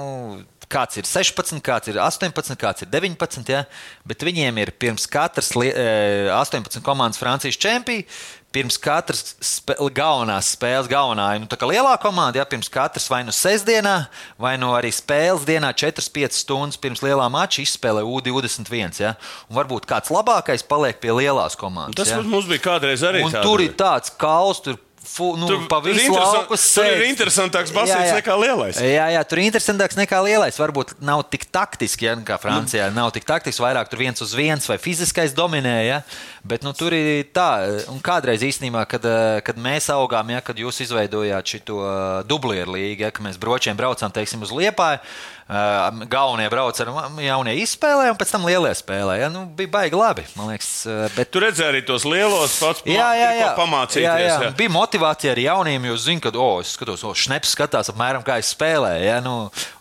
kāds 0.71 0.99
ir 0.99 1.07
16, 1.07 1.61
kāds 1.63 1.91
ir 1.91 1.99
18, 2.01 2.57
kāds 2.59 2.83
ir 2.83 2.91
19. 2.91 3.47
Ja? 3.51 3.63
Bet 4.07 4.25
viņiem 4.27 4.59
ir 4.63 4.73
pirms 4.79 5.07
katras 5.11 5.53
18 5.55 6.83
komandas 6.85 7.21
Francijas 7.21 7.59
čempions. 7.59 8.27
Pirms 8.57 8.77
katras 8.79 9.35
spē, 9.43 9.75
galvenās 9.93 10.53
spēles, 10.55 10.87
galvenā 10.89 11.25
nu, 11.37 11.49
lielā 11.67 11.91
komanda, 12.01 12.39
ja 12.39 12.45
pirms 12.47 12.69
katras 12.71 13.05
vai 13.11 13.19
nu 13.27 13.33
sestdienā, 13.35 14.07
vai 14.39 14.53
nu 14.57 14.71
arī 14.73 14.87
spēles 14.95 15.43
dienā, 15.45 15.73
4-5 15.77 16.39
stundas 16.39 16.79
pirms 16.81 17.03
lielā 17.03 17.27
mača 17.29 17.59
izspēlē 17.61 18.05
U21. 18.07 18.95
Ja? 19.03 19.13
Un 19.51 19.59
varbūt 19.59 19.85
kāds 19.91 20.09
labākais 20.15 20.63
paliek 20.65 20.97
pie 21.03 21.11
lielās 21.11 21.59
komandas. 21.59 21.99
Tas 21.99 22.15
ja? 22.15 22.23
mums 22.23 22.47
bija 22.49 22.63
kādreiz 22.69 23.03
arī. 23.05 23.27
Tur 23.35 23.61
ir 23.61 23.75
tāds 23.77 24.15
kauls, 24.15 24.63
tur 24.63 24.79
fu, 25.07 25.31
nu, 25.39 25.47
tur, 25.49 25.63
pa 25.71 25.79
visu 25.83 26.11
lauku 26.11 26.57
sēž. 26.59 26.91
Tur 26.91 27.01
ir 27.01 27.07
interesantāks 27.07 27.73
basīts 27.75 28.13
nekā 28.19 28.35
lielais. 28.41 28.79
Jā, 28.83 29.07
jā, 29.15 29.21
tur 29.27 29.41
ir 29.41 29.47
interesantāks 29.47 29.97
nekā 29.99 30.19
lielais. 30.25 30.59
Varbūt 30.59 30.97
nav 31.03 31.23
tik 31.31 31.47
taktiski, 31.53 32.09
ja, 32.09 32.15
kā 32.27 32.37
Francijā. 32.41 32.89
Nu. 32.91 33.01
Nav 33.01 33.13
tik 33.15 33.27
taktiski, 33.27 33.63
vairāk 33.63 33.89
tur 33.91 34.03
viens 34.03 34.23
uz 34.23 34.35
viens 34.37 34.67
vai 34.69 34.79
fiziskais 34.81 35.35
dominē. 35.37 35.77
Ja. 35.87 36.01
Bet 36.47 36.67
nu, 36.67 36.75
tur 36.77 36.95
ir 36.97 37.29
tā, 37.35 37.49
un 37.91 38.01
kādreiz 38.03 38.43
īstenībā, 38.45 38.83
kad, 38.91 39.07
kad 39.47 39.63
mēs 39.63 39.89
augām, 39.95 40.35
ja, 40.35 40.43
kad 40.43 40.59
jūs 40.59 40.83
izveidojāt 40.85 41.55
šo 41.55 41.79
dublieru 42.27 42.75
līgu, 42.77 43.07
ja, 43.07 43.13
kad 43.15 43.25
mēs 43.25 43.39
bročiem 43.41 43.79
braucām 43.79 44.13
teiksim, 44.13 44.43
uz 44.45 44.53
Liepāju 44.55 45.01
galvenie 45.47 46.49
brauc 46.51 46.79
ar 46.83 46.89
jaunie 47.23 47.53
izspēlē, 47.61 48.09
un 48.11 48.17
pēc 48.19 48.33
tam 48.33 48.43
lielie 48.47 48.73
spēlē. 48.75 49.13
Ja? 49.21 49.29
Nu, 49.31 49.45
bija 49.55 49.71
baigi 49.71 49.95
labi. 49.95 50.25
Liekas, 50.35 50.71
bet... 51.15 51.29
Tu 51.31 51.39
redzēji 51.39 51.71
arī 51.71 51.83
tos 51.87 52.03
lielos, 52.07 52.57
pats 52.59 52.83
jā, 52.83 53.07
jā, 53.15 53.29
jā. 53.39 53.51
pamācīties. 53.55 54.03
Jā, 54.03 54.15
jā. 54.19 54.33
Jā. 54.43 54.49
Bija 54.59 54.73
motivācija 54.75 55.31
arī 55.31 55.45
jauniem, 55.47 55.87
jo 55.87 55.95
zinu, 56.03 56.23
ka, 56.25 56.33
oh, 56.35 56.57
es 56.59 56.73
skatos, 56.75 57.05
oh, 57.07 57.15
šneps 57.15 57.53
skatās 57.55 57.91
apmēram, 57.93 58.25
kā 58.27 58.35
es 58.41 58.51
spēlēju. 58.51 59.05
Ja? 59.07 59.21
Nu, 59.23 59.35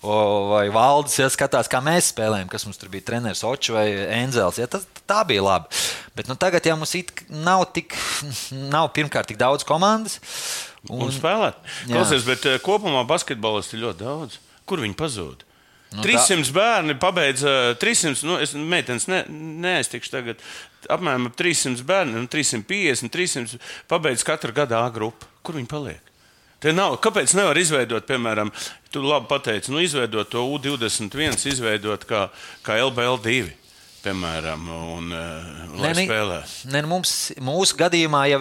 oh, 0.07 0.53
vai 0.53 0.69
valdes 0.75 1.19
ja, 1.19 1.27
skatās, 1.35 1.71
kā 1.73 1.83
mēs 1.83 2.13
spēlējam, 2.15 2.53
kas 2.53 2.69
mums 2.69 2.79
tur 2.79 2.93
bija 2.93 3.09
treneris 3.11 3.43
Očs 3.47 3.75
vai 3.75 3.89
Enzels. 4.21 4.63
Ja? 4.63 4.71
Tas, 4.71 4.87
tā 5.03 5.25
bija 5.27 5.43
labi. 5.49 5.83
Bet 6.15 6.31
nu, 6.31 6.39
tagad 6.39 6.67
jau 6.67 6.79
mums 6.79 6.95
nav 7.43 7.67
tik, 7.75 7.99
nav 8.77 8.93
pirmkārt 8.95 9.33
tik 9.33 9.43
daudz 9.43 9.67
komandas. 9.67 10.21
Un, 10.87 11.09
un 11.09 11.11
spēlēt. 11.11 11.59
Klausies, 11.89 12.23
bet 12.23 12.47
kopumā 12.63 13.03
basketbolisti 13.11 13.75
ir 13.75 13.89
ļoti 13.89 14.05
daudz. 14.05 14.39
Kur 14.67 14.79
viņi 14.83 14.95
pazūd? 14.99 15.43
Nu, 15.95 16.03
300 16.03 16.49
tā... 16.49 16.55
bērni 16.57 16.97
pabeidza 16.99 17.53
300, 17.81 18.27
nu, 18.27 18.39
es 18.43 18.55
meitenes 18.59 19.07
ne, 19.11 19.23
neaiztikšu 19.63 20.13
tagad. 20.13 20.43
Apmēram 20.91 21.31
300 21.35 21.87
bērni, 21.87 22.27
350, 22.31 23.13
300 23.15 23.61
pabeidz 23.91 24.27
katru 24.27 24.55
gadu 24.57 24.79
A 24.79 24.89
grupu. 24.95 25.29
Kur 25.47 25.59
viņi 25.59 25.71
paliek? 25.71 26.13
Te 26.63 26.73
nav, 26.73 26.97
kāpēc 27.05 27.35
nevar 27.37 27.59
izveidot, 27.61 28.07
piemēram, 28.09 28.51
tu 28.91 29.03
labi 29.05 29.29
pateici, 29.29 29.71
nu, 29.71 29.83
izveidot 29.85 30.31
to 30.33 30.43
U21, 30.57 31.37
izveidot 31.53 32.07
kā, 32.09 32.27
kā 32.65 32.79
LBL2? 32.81 33.66
Piemēram, 34.07 34.67
un 34.71 35.11
uh, 35.15 35.81
lai 35.81 35.93
ne, 35.95 36.05
spēlē. 36.07 36.39
Ne, 36.73 36.83
mums, 36.89 37.15
mūsu 37.43 37.77
gadījumā 37.79 38.23
jau 38.31 38.41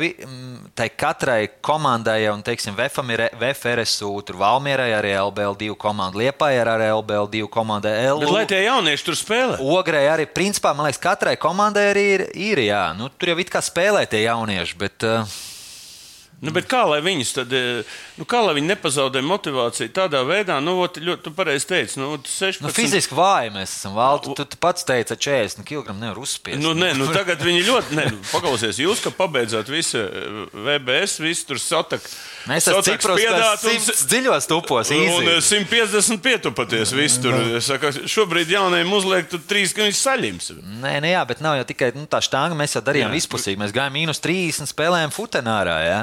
tai 0.77 0.87
katrai 0.93 1.39
komandai, 1.65 2.19
un 2.31 2.43
teiksim, 2.45 2.75
VFam 2.77 3.09
ir 3.15 3.25
VFRSU, 3.41 4.11
tur 4.27 4.39
Valmierai 4.41 4.91
arī 4.97 5.15
LBL2 5.17 5.77
komanda, 5.81 6.21
Liepai 6.21 6.53
ir 6.59 6.69
arī 6.71 6.91
LBL2 6.93 7.49
komanda. 7.51 7.93
L... 8.11 8.21
Bet 8.21 8.35
lai 8.35 8.45
tie 8.51 8.61
jaunieši 8.67 9.07
tur 9.09 9.19
spēlē? 9.19 9.57
Ogrei 9.75 10.05
arī, 10.11 10.29
principā, 10.29 10.75
man 10.77 10.89
liekas, 10.89 11.01
katrai 11.01 11.35
komandai 11.41 11.89
arī 11.93 12.05
ir, 12.13 12.27
ir 12.51 12.63
jā. 12.67 12.85
Nu, 12.97 13.09
tur 13.09 13.33
jau 13.33 13.41
it 13.41 13.51
kā 13.53 13.63
spēlē 13.65 14.05
tie 14.09 14.25
jaunieši, 14.27 14.79
bet. 14.85 15.05
Uh, 15.05 15.43
Nu, 16.43 16.51
kā 16.67 16.81
lai 16.89 16.99
viņus 17.03 17.31
tad, 17.37 17.53
eh, 17.55 17.95
nu, 18.19 18.25
kā 18.27 18.41
lai 18.43 18.55
viņi 18.57 18.67
nepazaudē 18.73 19.21
motivāciju 19.23 19.91
tādā 19.95 20.19
veidā, 20.27 20.57
nu, 20.63 20.75
ot, 20.83 20.99
ļoti, 20.99 21.23
tu 21.23 21.31
pareizi 21.35 21.69
teici, 21.69 21.99
nu, 22.01 22.17
16. 22.19 22.65
Nu, 22.65 22.73
fiziski 22.75 23.15
vāji 23.15 23.53
mēs 23.55 23.71
esam. 23.77 23.95
Valdu, 23.95 24.35
tu, 24.35 24.45
tu 24.51 24.59
pats 24.59 24.83
teici, 24.85 25.15
ka 25.15 25.15
40 25.15 25.63
kg 25.65 25.95
nevar 25.95 26.19
uzspiest. 26.19 26.59
Nu, 26.61 26.75
nē, 26.77 26.91
nu, 26.99 27.07
tagad 27.17 27.39
viņi 27.45 27.63
ļoti, 27.69 27.97
nē, 27.97 28.05
nu, 28.11 28.21
paklausies, 28.33 28.81
jūs, 28.83 29.01
ka 29.05 29.13
pabeidzāt 29.15 29.71
visu 29.71 30.03
eh, 30.03 30.41
VBS, 30.51 31.21
visu 31.23 31.47
tur 31.53 31.61
satak. 31.61 32.03
Mēs 32.45 32.67
esam 32.67 32.83
cipros, 32.85 33.23
simts 33.63 34.03
dziļos 34.11 34.49
tupos. 34.51 34.91
Un, 34.93 35.31
un 35.31 35.41
150 35.41 36.21
pietupaties 36.21 36.91
visu 36.93 37.23
tur. 37.23 37.39
Es 37.57 37.71
saku, 37.71 37.89
šobrīd 38.11 38.51
jaunajiem 38.53 38.91
uzliek 38.93 39.31
tu 39.31 39.39
trīs, 39.41 39.73
ka 39.73 39.87
viņš 39.87 40.01
saļims. 40.03 40.51
Nē, 40.83 40.97
nē, 41.01 41.15
jā, 41.15 41.23
bet 41.31 41.41
nav 41.41 41.57
jau 41.57 41.65
tikai 41.71 41.89
nu, 41.95 42.05
tā 42.11 42.21
štanga. 42.21 42.57
Mēs 42.59 42.77
jau 42.77 42.83
darījām 42.85 43.09
jā. 43.09 43.17
vispusīgi. 43.17 43.57
Mēs 43.61 43.73
gājām 43.73 43.97
mīnus 43.97 44.21
30 44.21 44.69
spēlējām 44.69 45.15
futenārā. 45.15 45.79
Jā. 45.87 46.01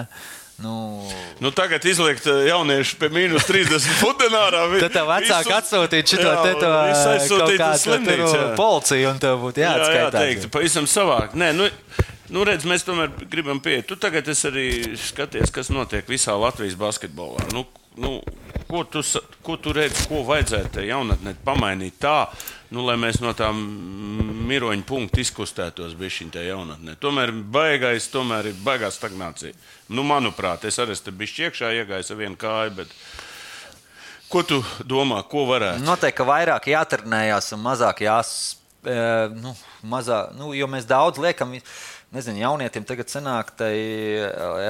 Nu... 0.63 1.11
Nu, 1.43 1.51
tagad 1.51 1.85
izliekt 1.85 2.27
eh, 2.31 2.47
jauniešu 2.49 2.99
pie 3.01 3.09
mīnus 3.11 3.49
30 3.49 3.99
futenārā. 3.99 4.63
Tad 4.85 4.95
tev 4.95 5.11
vecāki 5.11 5.55
atsūtīja 5.57 6.07
šo 6.13 7.41
te 7.49 7.57
to 7.59 7.71
slimnīcu 7.83 8.43
policiju 8.59 9.11
un 9.11 9.21
tev 9.23 9.41
būtu 9.43 9.65
jāatskaitās. 9.65 9.97
Jā, 9.97 10.05
jā, 10.07 10.13
teikt, 10.15 10.49
pavisam 10.55 10.87
savāk. 10.91 11.35
Nē, 11.39 11.51
nu, 11.59 11.67
nu 12.37 12.47
redz, 12.47 12.67
mēs 12.69 12.87
tomēr 12.87 13.11
gribam 13.33 13.63
pieiet. 13.65 13.89
Tu 13.91 13.99
tagad 13.99 14.31
es 14.31 14.45
arī 14.49 14.69
skaties, 15.01 15.51
kas 15.55 15.73
notiek 15.75 16.07
visā 16.11 16.37
Latvijas 16.39 16.79
basketbolā. 16.79 17.49
Nu, 17.57 17.67
nu, 17.99 18.21
ko, 18.73 18.85
tu, 18.85 19.03
ko 19.43 19.57
tu 19.61 19.73
redzi, 19.77 20.07
ko 20.09 20.23
vajadzētu 20.25 20.87
jaunatnē 20.87 21.35
pamainīt 21.45 21.99
tā, 22.01 22.25
nu, 22.73 22.87
lai 22.87 22.97
mēs 23.01 23.21
no 23.21 23.35
tām 23.37 23.59
miroņa 24.49 24.87
punkta 24.89 25.21
izkustētos 25.21 25.93
bišķiņ 25.99 26.31
tajā 26.33 26.55
jaunatnē. 26.55 26.97
Tomēr 27.03 27.35
baigais, 27.53 28.09
tomēr 28.13 28.49
ir 28.49 28.63
baigā 28.65 28.89
stagnācija. 28.95 29.53
Nu, 29.93 30.07
manuprāt, 30.09 30.65
es 30.69 30.81
arī 30.81 30.97
esmu 30.97 31.13
bijis 31.21 31.37
iekšā 31.45 31.75
iegājis 31.83 32.15
ar 32.15 32.21
vienu 32.23 32.41
kāju, 32.41 32.75
bet 32.81 32.97
ko 34.33 34.45
tu 34.49 34.63
domā, 34.89 35.21
ko 35.29 35.45
varētu? 35.53 35.85
Noteikti, 35.85 36.23
ka 36.23 36.29
vairāk 36.33 36.73
jātrenējās 36.73 37.53
un 37.53 37.65
mazāk 37.67 38.01
jās, 38.07 38.35
e, 38.89 38.97
nu, 39.37 39.53
mazā, 39.85 40.25
nu, 40.39 40.55
jo 40.57 40.71
mēs 40.73 40.89
daudz 40.89 41.21
liekam 41.21 41.59
nezinu, 42.13 42.43
jaunietim 42.43 42.85
tagad 42.87 43.11
sanāk, 43.13 43.53
tai 43.57 43.73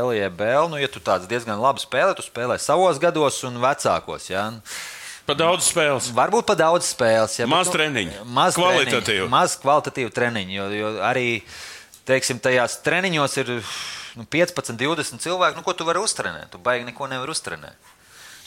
LEBL, 0.06 0.70
nu, 0.70 0.78
ja 0.80 0.88
tu 0.90 1.02
tāds 1.02 1.28
diezgan 1.30 1.60
labi 1.60 1.82
spēlē, 1.82 2.14
tu 2.18 2.24
spēlē 2.24 2.58
savos 2.62 3.00
gados 3.02 3.40
un 3.48 3.58
vecākos. 3.62 4.28
Ja? 4.30 4.48
Pa 5.26 5.36
daudz 5.38 5.68
spēles. 5.70 6.10
Varbūt 6.14 6.46
pa 6.48 6.56
daudz 6.58 6.88
spēles. 6.90 7.36
Ja, 7.38 7.46
maz 7.50 7.70
nu, 7.70 7.76
treniņu. 7.76 8.24
Maz 8.34 8.58
kvalitatīvu. 8.58 9.02
Treniņu, 9.06 9.30
maz 9.30 9.54
kvalitatīvu 9.62 10.14
treniņu. 10.14 10.54
Jo, 10.56 10.66
jo 10.74 10.92
arī 11.06 11.26
teiksim, 12.08 12.40
tajās 12.42 12.80
treniņos 12.82 13.36
ir 13.42 13.52
nu, 14.18 14.26
15, 14.26 14.74
20 14.78 15.22
cilvēki. 15.22 15.58
Nu, 15.58 15.66
ko 15.66 15.74
tu 15.78 15.86
vari 15.86 16.02
uztrenēt? 16.02 16.50
Tu 16.50 16.62
baigi 16.62 16.88
neko 16.88 17.06
nevar 17.10 17.30
uztrenēt. 17.30 17.92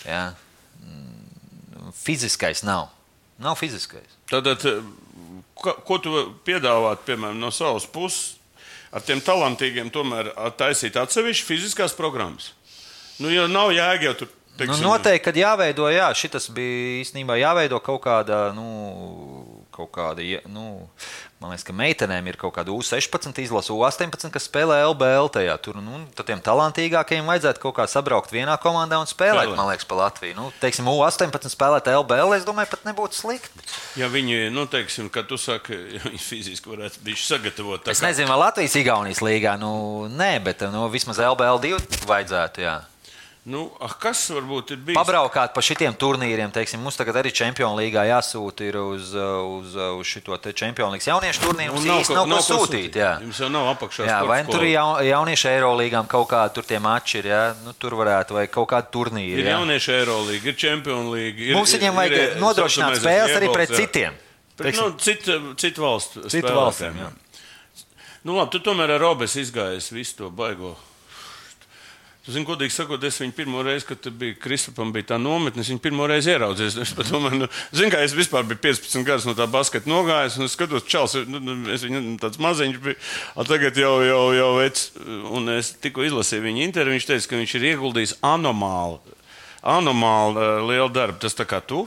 Ja? 0.04 0.26
Mm, 0.84 1.94
fiziskais 1.96 2.64
nav. 2.68 2.90
Nav 3.40 3.56
fiziskais. 3.60 4.20
Tad, 4.32 4.48
ko, 5.56 5.78
ko 5.88 6.00
tu 6.04 6.16
piedāvāt, 6.48 7.08
piemēram, 7.08 7.40
no 7.40 7.52
savas 7.56 7.88
puses? 7.88 8.36
Ar 8.96 9.04
tiem 9.04 9.22
talantīgiem 9.24 9.92
tomēr 9.94 10.32
taisīt 10.60 10.96
atsevišķas 11.00 11.48
fiziskās 11.48 11.96
programmas. 11.98 12.54
Nu, 13.20 13.32
jo 13.32 13.48
nav 13.52 13.74
jēga 13.76 14.10
jau 14.10 14.16
tur. 14.24 14.34
Teiksim, 14.56 14.86
nu, 14.86 14.94
noteikti, 14.94 15.24
kad 15.26 15.36
jāveido, 15.36 15.90
jā, 15.92 16.08
šis 16.16 16.48
bija 16.56 17.02
īstenībā 17.02 17.36
jāveido 17.42 17.80
kaut 17.84 18.06
kāda, 18.06 18.54
nu, 18.56 18.64
kaut 19.76 19.92
kāda, 19.96 20.26
nu, 20.48 20.88
Man 21.46 21.52
liekas, 21.52 21.66
ka 21.68 21.74
meitenēm 21.76 22.26
ir 22.32 22.38
kaut 22.40 22.56
kāda 22.56 22.72
U16 22.74 23.38
izlase, 23.44 23.70
U18, 23.70 24.32
kas 24.32 24.48
spēlē 24.48 24.80
LBL. 24.88 25.28
Tajā. 25.36 25.54
Tur 25.62 25.78
nu, 25.84 26.00
tiem 26.16 26.40
talantīgākajiem 26.42 27.28
vajadzētu 27.28 27.62
kaut 27.62 27.76
kā 27.78 27.86
sabraukt 27.92 28.32
vienā 28.34 28.56
komandā 28.64 28.98
un 28.98 29.10
spēlēt, 29.10 29.52
Spēlē. 29.52 29.60
man 29.60 29.70
liekas, 29.70 29.86
pa 29.86 30.00
Latviju. 30.00 30.38
Nu, 30.40 30.48
teiksim, 30.64 30.88
U18 30.90 31.52
spēlēt 31.52 31.92
LBL, 31.92 32.38
es 32.40 32.48
domāju, 32.48 32.72
pat 32.72 32.88
nebūtu 32.88 33.20
slikti. 33.20 33.68
Ja 34.00 34.10
viņi, 34.10 34.48
nu, 34.56 34.64
teiksim, 34.72 35.12
ka 35.14 35.22
tu 35.28 35.38
saki, 35.38 35.78
viņi 36.08 36.24
fiziski 36.24 36.72
varētu 36.72 37.04
būt 37.06 37.22
sagatavoti. 37.28 37.94
Es 37.94 38.02
nezinu, 38.02 38.32
vai 38.32 38.40
Latvijas-Igaunijas 38.48 39.22
līgā, 39.22 39.60
nu, 39.62 39.76
nē, 40.10 40.38
bet 40.50 40.66
nu, 40.74 40.88
vismaz 40.90 41.20
LBL 41.20 41.62
2 41.68 42.08
vajadzētu. 42.10 42.66
Jā. 42.66 42.80
Nu, 43.46 43.68
ah, 43.78 43.92
kas 44.02 44.24
varbūt 44.34 44.72
ir 44.74 44.80
bijis? 44.82 44.98
Pabraukāt 44.98 45.52
pa 45.54 45.62
šitiem 45.62 45.94
turnīriem, 46.02 46.50
teiksim, 46.50 46.80
mums 46.82 46.96
tagad 46.98 47.20
arī 47.20 47.30
Champions 47.30 47.78
Līgā 47.78 48.02
jāsūta 48.10 48.72
uz, 48.82 49.12
uz, 49.14 49.76
uz 50.00 50.10
šo 50.10 50.38
Champions 50.50 50.96
Līgas 50.96 51.06
jauniešu 51.12 51.44
turnīru. 51.44 51.76
Mums 51.76 51.86
nu, 51.86 51.98
īsti 52.02 52.16
nav, 52.18 52.26
nav 52.32 52.42
ko 52.42 52.64
sūtīt. 52.64 52.98
jā. 52.98 53.12
Jums 53.22 53.44
jau 53.44 53.52
nav 53.54 53.70
apakšā. 53.76 54.08
Jā, 54.10 54.16
vai 54.26 54.40
tur 54.50 54.66
ir 54.66 54.72
jaun, 54.72 54.98
jauniešu 55.06 55.50
Eirolīgām 55.52 56.10
kaut 56.10 56.26
kādi 56.32 56.56
tur 56.58 56.66
tie 56.66 56.80
mači 56.82 57.20
ir, 57.22 57.30
jā? 57.30 57.44
Nu, 57.68 57.76
tur 57.78 57.94
varētu, 58.00 58.40
vai 58.40 58.48
kaut 58.50 58.72
kādi 58.74 58.90
turnīri. 58.98 59.38
Ir 59.44 59.52
jā. 59.52 59.60
jauniešu 59.60 59.94
Eirolīga, 60.00 60.50
ir 60.50 60.58
Champions 60.66 61.14
Līga. 61.14 61.46
Ir, 61.46 61.54
mums 61.60 61.78
viņiem 61.78 62.02
vajag 62.02 62.18
ir, 62.18 62.36
nodrošināt 62.42 62.98
spēles 62.98 63.36
arī 63.38 63.54
pret 63.54 63.76
jā. 63.76 63.84
citiem. 63.84 64.18
Pret, 64.58 64.82
nu, 64.82 64.90
citu, 65.06 65.38
citu 65.62 65.86
valstu. 65.86 66.26
Citu 66.34 66.50
valstīm, 66.50 66.98
jā. 66.98 67.14
Nu, 68.26 68.40
labi, 68.40 68.56
tu 68.58 68.66
tomēr 68.66 68.98
ar 68.98 69.06
Robes 69.06 69.38
izgājies 69.38 69.94
visu 69.94 70.24
to 70.24 70.34
baigo 70.34 70.74
Zinu, 72.26 72.42
godīgi 72.48 72.74
sakot, 72.74 73.04
es 73.06 73.20
viņu 73.22 73.36
pirmo 73.38 73.62
reizi, 73.62 73.86
kad 73.86 74.08
bija 74.18 74.34
Kristupam, 74.42 74.90
bija 74.94 75.12
tā 75.12 75.18
nometne, 75.22 75.62
es 75.62 75.68
viņu 75.70 75.82
pirmo 75.84 76.08
reizi 76.10 76.32
ieraudzīju. 76.34 76.82
Es 76.82 76.94
domāju, 77.12 77.44
nu, 77.44 77.48
zinu, 77.70 77.92
kā 77.94 78.00
es 78.02 78.16
vispār 78.18 78.48
biju 78.50 78.64
15 78.64 79.06
gadus 79.06 79.28
no 79.30 79.36
tā 79.38 79.46
basketa 79.52 79.86
nogājis, 79.92 80.40
un 80.40 80.48
es 80.48 80.56
skatos, 80.58 80.88
čels, 80.90 81.14
nu, 81.30 81.38
nu, 81.38 81.58
es 81.76 81.86
viņu 81.86 82.02
nu, 82.02 82.14
tāds 82.22 82.42
maziņš 82.42 82.80
biju, 82.82 82.98
un 83.38 83.50
tagad 83.50 83.78
jau, 83.78 83.92
jau, 84.02 84.24
jau 84.34 84.48
vec, 84.58 84.82
un 85.38 85.54
es 85.54 85.70
tikko 85.84 86.08
izlasīju 86.08 86.48
viņa 86.48 86.66
interviju, 86.66 86.98
viņš 86.98 87.08
teica, 87.12 87.30
ka 87.30 87.44
viņš 87.44 87.54
ir 87.60 87.68
ieguldījis 87.76 88.16
anomāli, 88.26 89.22
anomāli 89.76 90.42
uh, 90.42 90.66
lielu 90.72 90.90
darbu. 90.98 91.22
Tas 91.22 91.38
tā 91.38 91.46
kā 91.46 91.62
tu? 91.62 91.84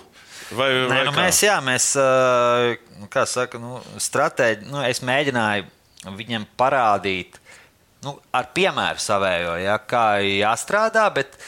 Vai, 0.55 0.71
Nē, 0.71 0.87
vai 0.93 1.03
nu, 1.03 1.17
kā? 1.19 1.27
mēs, 1.27 1.43
jā, 1.49 1.59
mēs, 1.67 1.91
uh, 1.99 3.11
kā 3.11 3.27
saka, 3.27 3.59
nu, 3.59 3.83
stratēģi, 4.07 4.71
nu, 4.71 4.87
es 4.87 5.03
mēģināju 5.03 6.15
viņam 6.15 6.47
parādīt, 6.55 7.43
nu, 8.05 8.19
ar 8.35 8.51
piemēru 8.55 9.03
savējo, 9.03 9.57
ja, 9.63 9.79
kā 9.81 10.19
jāstrādā. 10.23 11.07
Bet, 11.15 11.39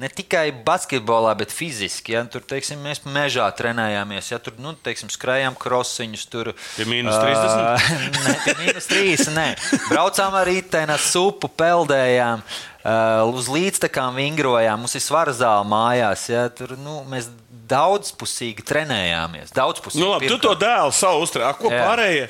ne 0.00 0.08
tikai 0.08 0.48
basketbolā, 0.64 1.34
bet 1.38 1.52
fiziski. 1.52 2.14
Ja, 2.16 2.24
tur 2.30 2.44
teiksim, 2.48 2.80
mēs 2.84 3.02
mežā 3.04 3.46
trenējāmies, 3.56 4.30
ja 4.32 4.40
tur 4.42 4.56
nu, 4.62 4.72
teiksim, 4.86 5.12
skrējām 5.12 5.58
krosiņus. 5.60 6.24
Tur 6.32 6.52
bija 6.54 6.88
mīnus 6.88 7.18
30. 7.20 7.60
Uh, 7.60 8.16
ne, 8.24 8.34
pie 8.46 8.56
mīnus 8.62 8.90
30. 8.90 9.34
Nē. 9.36 9.46
Braucām 9.90 10.36
ar 10.40 10.48
rītdienu, 10.48 10.96
supu 11.04 11.52
peldējām. 11.60 12.44
Uh, 12.80 13.28
uz 13.36 13.50
līdztekām 13.52 14.16
vingrojām, 14.16 14.80
mums 14.80 14.96
ir 14.96 15.04
svara 15.04 15.34
zāle 15.36 15.68
mājās. 15.68 16.24
Ja, 16.32 16.46
tur, 16.48 16.72
nu, 16.80 17.02
mēs 17.10 17.28
daudzpusīgi 17.70 18.64
trenējāmies. 18.66 19.52
Daudzpusīgi. 19.56 20.02
Nu, 20.02 20.10
labi, 20.14 20.30
tu 20.30 20.38
to 20.42 20.52
dēlu 20.58 20.92
savu 20.94 21.24
uzturā. 21.24 21.52
Ko 21.58 21.70
Jā. 21.70 21.82
pārējie? 21.86 22.26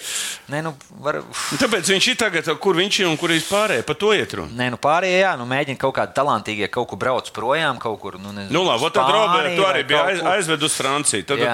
Nē, 0.52 0.62
nu, 0.66 0.74
var... 1.02 1.20
Tāpēc 1.60 1.90
viņš 1.94 2.08
ir 2.12 2.18
tagad, 2.20 2.50
kur 2.62 2.78
viņš 2.78 3.00
ir 3.02 3.08
un 3.10 3.16
kur 3.20 3.32
ir 3.34 3.42
pārējie. 3.46 3.84
Pa 3.88 3.96
to 3.98 4.12
iet 4.16 4.34
runa. 4.38 4.52
Nē, 4.60 4.70
nu 4.74 4.80
pārējie, 4.82 5.22
jā, 5.22 5.32
nu 5.40 5.46
mēģina 5.50 5.80
kaut 5.80 5.96
kādi 5.98 6.16
talantīgie 6.16 6.70
kaut 6.72 6.90
kur 6.92 7.00
brauc 7.00 7.30
projām, 7.36 7.80
kaut 7.82 7.98
kur. 8.02 8.18
Nu, 8.20 8.34
nezinu, 8.36 8.52
nu 8.58 8.64
labi, 8.68 8.92
tad 8.94 9.14
Roberts, 9.14 9.56
tu 9.56 9.66
arī 9.68 9.86
biji 9.88 10.02
aiz, 10.02 10.22
aizved 10.34 10.68
uz 10.68 10.76
Franciju. 10.76 11.28
Tad, 11.30 11.46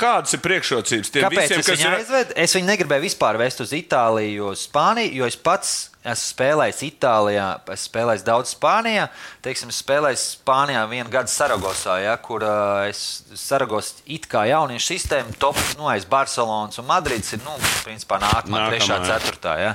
kādas 0.00 0.34
ir 0.36 0.42
priekšrocības 0.44 1.14
tiem 1.14 1.28
Kāpēc 1.28 1.48
visiem, 1.48 1.64
kas 1.66 1.86
ir 1.86 1.96
aizved? 2.00 2.36
Es 2.44 2.58
viņu 2.58 2.70
negribēju 2.72 3.06
vispār 3.06 3.38
vest 3.40 3.62
uz 3.64 3.72
Itāliju, 3.76 4.52
uz 4.52 4.66
Spāniju, 4.68 5.22
jo 5.22 5.30
es 5.30 5.38
pats 5.38 5.91
Esmu 6.02 6.32
spēlējis 6.32 6.80
Itālijā, 6.88 7.44
esmu 7.70 7.86
spēlējis 7.86 8.24
daudz 8.26 8.52
Spānijā. 8.56 9.04
Teiksim, 9.44 9.70
es 9.70 9.78
spēlēju 9.84 10.18
Spānijā 10.18 10.80
vienu 10.90 11.06
gadu 11.12 11.30
Saragosā, 11.30 12.00
ja, 12.02 12.16
kur 12.18 12.42
uh, 12.42 12.88
es 12.88 13.22
Saragos 13.38 13.92
it 14.10 14.26
kā 14.30 14.42
jauniešu 14.50 14.88
sistēmu, 14.96 15.36
top 15.38 15.60
nu, 15.78 15.86
aiz 15.92 16.08
Barcelonas 16.10 16.82
un 16.82 16.88
Madrids 16.90 17.36
ir 17.36 17.44
nu, 17.46 17.54
principā 17.86 18.18
nākamā, 18.18 18.64
nākamā 18.64 18.72
trešā, 18.74 18.98
ceturtā. 19.12 19.54
Ja. 19.62 19.72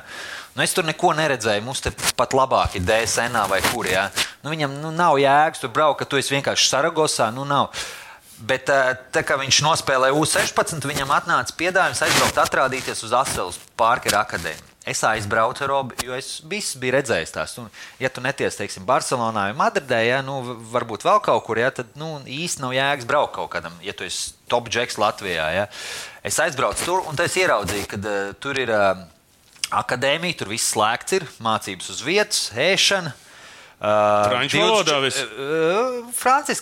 Nu, 0.58 0.66
es 0.66 0.76
tur 0.76 0.84
neko 0.90 1.14
neredzēju. 1.16 1.64
Mums 1.64 1.86
te 1.86 1.96
pat 2.20 2.36
labāk 2.36 2.76
ir 2.76 2.84
DSN 2.84 3.48
vai 3.48 3.64
kur. 3.70 3.88
Ja. 3.88 4.10
Nu, 4.44 4.52
viņam 4.52 4.80
nu, 4.82 4.92
nav 4.92 5.22
jēgas 5.22 5.64
tur 5.64 5.72
braukt, 5.72 6.02
ka 6.02 6.12
tu 6.12 6.20
esi 6.20 6.36
vienkārši 6.36 6.68
Saragosā. 6.74 7.32
Nu, 7.32 7.48
nav. 7.48 7.72
Bet 8.38 8.68
tā 8.68 9.24
kā 9.26 9.40
viņš 9.40 9.64
nospēlēja 9.66 10.18
U16, 10.18 10.84
viņam 10.92 11.14
atnāca 11.16 11.56
piedāvājums 11.58 12.04
aizbraukt, 12.06 12.42
atrādīties 12.44 13.06
uz 13.08 13.16
Aselas 13.16 13.62
Parkera 13.80 14.26
akadēmiju. 14.28 14.77
Es 14.88 15.02
aizbraucu 15.04 15.66
ar 15.66 15.70
Robu, 15.70 15.96
jo 16.00 16.16
es 16.16 16.38
visu 16.48 16.80
biju 16.80 16.94
redzējis 16.96 17.34
tās. 17.36 17.58
Un, 17.60 17.68
ja 18.00 18.08
tu 18.14 18.22
neties, 18.24 18.56
teiksim, 18.56 18.86
Barcelonā 18.88 19.50
vai 19.50 19.58
Madridē, 19.58 20.00
ja, 20.08 20.22
nu, 20.24 20.38
varbūt 20.72 21.04
vēl 21.04 21.20
kaut 21.26 21.44
kur, 21.44 21.60
ja, 21.60 21.74
tad 21.76 21.92
nu, 22.00 22.14
īsti 22.24 22.64
nav 22.64 22.76
jēgas 22.78 23.10
braukt 23.10 23.36
kaut 23.36 23.52
kādam, 23.58 23.76
ja 23.84 23.92
tu 23.92 24.08
esi 24.08 24.32
top 24.48 24.70
džeks 24.72 24.96
Latvijā. 25.02 25.50
Ja. 25.52 25.66
Es 26.24 26.40
aizbraucu 26.40 26.88
tur 26.88 27.04
un 27.12 27.20
es 27.20 27.36
ieraudzīju, 27.36 27.90
ka 27.92 28.00
uh, 28.00 28.32
tur 28.40 28.62
ir 28.64 28.72
uh, 28.72 29.02
akadēmija, 29.76 30.40
tur 30.40 30.54
viss 30.54 30.72
slēgts, 30.72 31.18
ir 31.20 31.28
mācības 31.44 31.92
uz 31.92 32.04
vietas, 32.08 32.46
ēšana. 32.56 33.12
Valodā 33.78 35.02
viss? 35.04 35.20
Uh, 35.36 36.00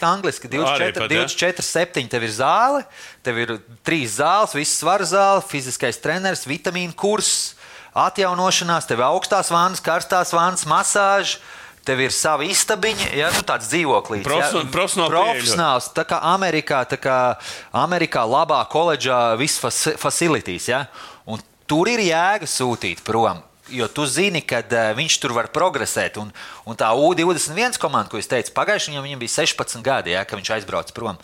angliski. 0.03 0.49
24, 0.51 1.05
24 1.13 1.63
7. 1.63 2.09
Tev 2.11 2.25
ir 2.25 2.33
zāle, 2.33 2.81
tev 3.23 3.37
ir 3.39 3.53
trīs 3.87 4.17
zāles, 4.17 4.57
viss 4.57 4.81
svara 4.81 5.05
zāle, 5.07 5.45
fiziskais 5.45 6.01
treneris, 6.01 6.43
vitamīnu 6.49 6.97
kurs 6.97 7.53
atjaunošanās, 7.95 8.87
tev 8.89 8.99
ir 9.01 9.07
augstās 9.07 9.51
vannas, 9.53 9.81
karstās 9.83 10.33
vannas, 10.35 10.65
masāžas. 10.69 11.39
tev 11.85 11.99
ir 12.01 12.09
sava 12.09 12.41
istabiņa, 12.49 13.11
ja 13.13 13.27
nu, 13.29 13.43
tāds 13.45 13.67
dzīvoklis. 13.69 14.23
Profesion- 14.25 14.65
ja, 14.65 15.09
profesionāls, 15.13 15.91
tā 15.93 16.01
kā 16.09 16.17
Amerikā, 16.33 16.79
tā 16.89 16.97
kā 16.97 17.37
Amerikā 17.71 18.23
labā 18.25 18.57
koledžā 18.67 19.37
viss 19.37 19.59
faci- 19.61 19.93
facilities. 19.95 20.65
Ja? 20.67 20.87
Un 21.27 21.37
tur 21.67 21.85
ir 21.87 21.99
jēga 21.99 22.49
sūtīt 22.49 23.03
prom. 23.05 23.37
Jo 23.69 23.85
tu 23.87 24.05
zini, 24.05 24.41
ka 24.41 24.63
uh, 24.65 24.93
viņš 24.97 25.19
tur 25.21 25.33
var 25.37 25.47
progresēt. 25.53 26.17
Un, 26.17 26.33
un 26.65 26.75
tā 26.75 26.89
U21 26.89 27.77
komanda, 27.77 28.09
ko 28.09 28.17
es 28.17 28.27
teicu, 28.29 28.49
pagājušajā 28.57 28.93
gadā 28.97 29.05
viņam 29.05 29.19
bija 29.21 29.35
16 29.45 29.81
gadi, 29.85 30.11
ja, 30.17 30.25
kad 30.25 30.39
viņš 30.41 30.53
aizbrauca 30.57 30.93
prom. 30.93 31.17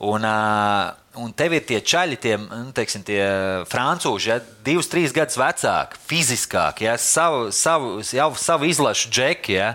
Un, 0.00 0.24
uh, 0.24 0.92
un 1.16 1.32
tev 1.32 1.52
ir 1.56 1.64
tie 1.66 1.80
čaļi, 1.80 2.16
tie, 2.20 2.36
nu, 2.38 2.72
teiksim, 2.76 3.02
tie 3.06 3.22
frančūži, 3.70 4.28
ja, 4.32 4.40
divus, 4.66 4.88
trīs 4.92 5.14
gadus 5.16 5.38
vecāki, 5.40 5.96
fiziskāki, 6.10 6.84
ja, 6.88 6.96
savu, 7.00 7.48
savu, 7.52 8.00
jau 8.12 8.30
savu 8.36 8.68
izlašu 8.68 9.08
džeki. 9.10 9.56
Ja, 9.56 9.74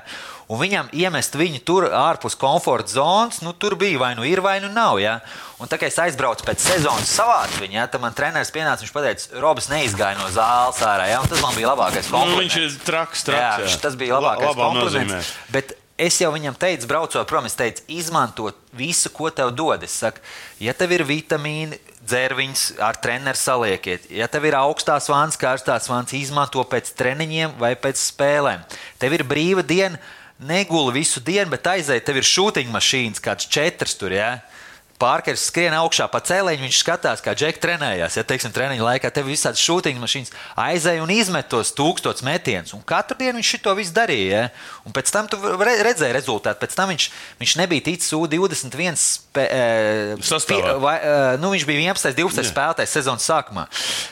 un 0.51 0.60
viņam 0.60 0.89
iemest 0.91 1.34
viņu 1.39 1.62
tur 1.63 1.86
ārpus 1.95 2.36
komforta 2.36 2.91
zonas, 2.97 3.39
nu, 3.41 3.54
tur 3.56 3.75
bija 3.80 3.97
vai 4.01 4.13
nu 4.19 4.25
ir, 4.27 4.41
vai 4.43 4.60
nu 4.60 4.67
nav. 4.73 4.99
Ja. 4.99 5.19
Un 5.62 5.69
tā 5.69 5.77
kā 5.77 5.86
es 5.88 5.97
aizbraucu 6.01 6.43
pēc 6.47 6.60
sezonas 6.60 7.10
savādi 7.13 7.60
viņu, 7.62 7.77
ja, 7.77 7.84
tad 7.88 8.01
man 8.01 8.15
treneris 8.17 8.49
pienāca, 8.51 8.82
viņš 8.82 8.95
teica, 8.97 9.41
Robs 9.43 9.69
neizgāja 9.71 10.17
no 10.19 10.27
zāles 10.34 10.82
ārā. 10.82 11.06
Ja, 11.12 11.19
un 11.21 11.30
tas 11.32 11.41
man 11.45 11.54
bija 11.56 11.69
labākais 11.75 12.10
Nu, 12.10 12.17
kompliments. 12.17 12.41
viņš 12.41 12.58
ir 12.65 12.80
traks, 12.88 13.23
Jā, 13.23 13.32
traks. 13.36 13.62
viņš- 13.67 13.82
tas 13.86 13.95
bija 14.01 14.17
labākais 14.17 14.49
La- 14.49 14.58
kompliments. 14.58 14.95
nozīmē. 14.97 15.21
Bet 15.54 15.77
es 16.01 16.17
jau 16.21 16.31
viņam 16.33 16.57
teicu, 16.59 16.87
braucot 16.89 17.27
prom, 17.29 17.45
es 17.45 17.57
teicu, 17.57 17.83
izmanto 17.93 18.49
visu, 18.77 19.11
ko 19.13 19.29
tev 19.33 19.53
dod. 19.55 19.83
Es 19.85 19.99
saku, 20.01 20.23
ja 20.63 20.73
tev 20.77 20.95
ir 20.97 21.05
vitamīni, 21.07 21.79
dzērviņus 22.01 22.63
ar 22.81 22.97
treneru 23.01 23.37
saliekiet, 23.37 24.07
ja 24.09 24.25
tev 24.31 24.47
ir 24.49 24.57
augstās 24.57 25.09
vānas, 25.11 25.37
karstās 25.39 25.89
vānas, 25.91 26.15
izmanto 26.17 26.63
pēc 26.67 26.89
treniņiem 26.97 27.53
vai 27.61 27.75
pēc 27.79 28.01
spēlēm. 28.01 28.65
Tev 29.01 29.17
ir 29.17 29.25
brīva 29.27 29.63
diena, 29.65 30.01
neguli 30.41 30.97
visu 30.97 31.21
dienu, 31.21 31.51
bet 31.53 31.69
aizēj, 31.69 32.01
tev 32.05 32.17
ir 32.17 32.27
šūtiņa 32.27 32.73
mašīnas, 32.73 33.21
kāds 33.21 33.49
četrs 33.51 33.93
tur. 33.99 34.15
Ja? 34.17 34.39
Pārkars 35.01 35.47
skrien 35.49 35.73
augšā 35.73 36.05
pa 36.11 36.21
cēliņu, 36.21 36.61
viņš 36.67 36.79
skatās, 36.83 37.23
kā 37.25 37.33
džeks 37.37 37.61
trenējās. 37.63 38.17
Ja 38.19 38.23
teiksim, 38.27 38.53
treniņa 38.53 38.85
laikā 38.85 39.09
tev 39.13 39.27
ir 39.27 39.35
visādas 39.35 39.63
šūtiņa 39.65 40.01
mašīnas, 40.03 40.33
aizēja 40.61 41.01
un 41.01 41.13
izmet 41.13 41.49
tos 41.49 41.73
tūkstošus 41.77 42.25
metienus. 42.27 42.75
Un 42.77 42.83
katru 42.85 43.17
dienu 43.19 43.41
viņš 43.41 43.53
to 43.65 43.73
visu 43.79 43.95
darīja. 43.95 44.29
Ja? 44.29 44.43
Un 44.85 44.93
pēc 44.95 45.09
tam 45.13 45.29
tu 45.31 45.39
re- 45.41 45.79
redzēji 45.89 46.15
rezultātu. 46.15 46.61
Pēc 46.61 46.77
tam 46.77 46.93
viņš, 46.93 47.07
viņš 47.41 47.55
nebija 47.63 47.87
ticis 47.89 48.13
U21 48.13 49.01
spē, 49.01 49.47
e, 49.47 49.65
e, 51.01 51.17
nu, 51.41 51.51
viņš 51.55 51.65
bija 51.69 51.85
11, 51.89 52.15
12 52.21 52.51
spēlētājs 52.53 52.95
sezonas 52.99 53.25
sākumā. 53.25 53.65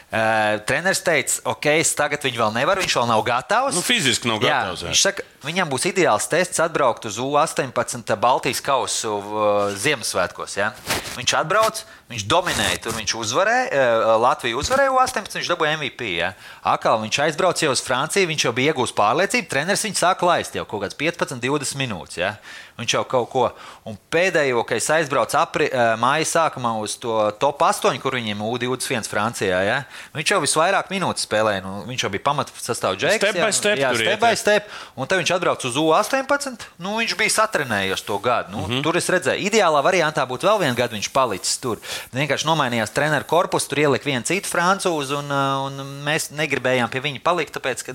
E, 0.10 0.22
treneris 0.66 1.04
teica, 1.06 1.36
ok, 1.52 1.66
es 1.78 1.92
tagad 1.94 2.24
viņu 2.26 2.42
vēl 2.42 2.56
nevaru, 2.56 2.82
viņš 2.82 2.96
vēl 2.98 3.10
nav 3.12 3.22
gatavs. 3.28 3.76
Nu, 3.78 3.84
fiziski 3.86 4.30
nav 4.32 4.40
gatavs, 4.42 4.82
jā. 4.82 4.88
Jā, 4.88 4.94
viņš 4.96 5.04
saka, 5.06 5.26
viņam 5.46 5.70
būs 5.70 5.86
ideāls 5.92 6.26
tests 6.32 6.62
atbraukt 6.64 7.06
uz 7.06 7.20
U18 7.22 8.16
Baltijas 8.18 8.62
kausu 8.66 9.12
uh, 9.20 9.70
Ziemassvētkos. 9.78 10.58
Ja? 10.58 10.72
Viņš 11.14 11.34
atbrauc, 11.40 11.84
viņš 12.10 12.26
dominēja, 12.32 12.80
tur 12.84 12.98
viņš 12.98 13.14
uzvarēja, 13.22 13.68
uh, 13.70 14.16
Latviju 14.24 14.58
uzvarēja 14.64 14.96
U18, 14.96 15.38
viņš 15.38 15.52
dabūja 15.54 15.76
MVP. 15.78 16.10
Ja? 16.18 16.34
Akal 16.74 16.98
viņš 17.04 17.22
aizbrauca 17.28 17.68
jau 17.68 17.76
uz 17.76 17.86
Franciju, 17.86 18.32
viņš 18.32 18.48
jau 18.48 18.56
bija 18.58 18.74
iegūst 18.74 18.98
pārliecību, 18.98 19.50
treneris 19.52 19.86
viņu 19.86 20.02
sāka 20.02 20.26
laist 20.26 20.58
jau 20.58 20.66
kaut 20.66 20.88
kāds 20.88 20.98
15, 20.98 21.38
20 21.46 21.80
minūtes. 21.84 22.18
Ja? 22.18 22.34
Viņš 22.80 22.98
jau 22.98 23.06
kaut 23.12 23.30
ko. 23.30 23.46
Un 23.86 23.98
pēdējo, 24.12 24.64
kad 24.66 24.80
es 24.80 24.90
aizbraucu 24.96 25.38
apri, 25.38 25.70
uh, 25.70 25.94
māja 26.02 26.28
sākumā 26.34 26.74
uz 26.82 26.98
to 27.00 27.16
top 27.38 27.62
8, 27.62 28.02
kur 28.02 28.18
viņiem 28.18 28.42
U21 28.42 29.08
Francijā, 29.10 29.64
ja? 29.68 29.80
Viņš 30.16 30.34
jau 30.34 30.40
visvairāk 30.44 30.90
minūtes 30.94 31.26
spēlēja. 31.28 31.64
Nu, 31.66 31.84
viņš 31.90 32.04
jau 32.06 32.12
bija 32.14 32.24
pamatsastāvdaļa. 32.28 33.16
Step 33.20 33.40
by 33.40 33.52
step 33.54 33.78
jā, 33.82 33.94
step 33.96 34.20
by 34.22 34.34
jā. 34.34 34.40
step. 34.42 34.70
Un 34.96 35.08
tad 35.08 35.22
viņš 35.22 35.34
atbrauca 35.36 35.68
uz 35.68 35.76
U18. 35.76 36.68
Nu, 36.80 36.98
viņš 37.00 37.16
bija 37.20 37.36
satrenējies 37.36 38.06
to 38.06 38.18
gadu. 38.20 38.52
Nu, 38.52 38.66
mm. 38.66 38.72
-hmm. 38.72 38.84
Tur 38.84 38.98
es 38.98 39.10
redzēju, 39.10 39.46
ideālā 39.50 39.82
variantā 39.84 40.26
būtu 40.28 40.48
vēl 40.50 40.60
viens 40.60 40.78
gads, 40.78 40.94
viņš 40.94 41.10
palicis 41.14 41.58
tur. 41.58 41.78
Vienkārši 42.14 42.46
nomainījās 42.46 42.94
treneru 42.94 43.26
korpusu, 43.26 43.70
tur 43.70 43.80
ielika 43.80 44.06
vienu 44.06 44.24
citu 44.26 44.50
francūzu, 44.50 45.20
un, 45.20 45.32
uh, 45.32 45.66
un 45.66 46.04
mēs 46.06 46.30
negribējām 46.32 46.90
pie 46.90 47.02
viņa 47.02 47.20
palikt, 47.24 47.54
tāpēc, 47.58 47.84
ka 47.86 47.94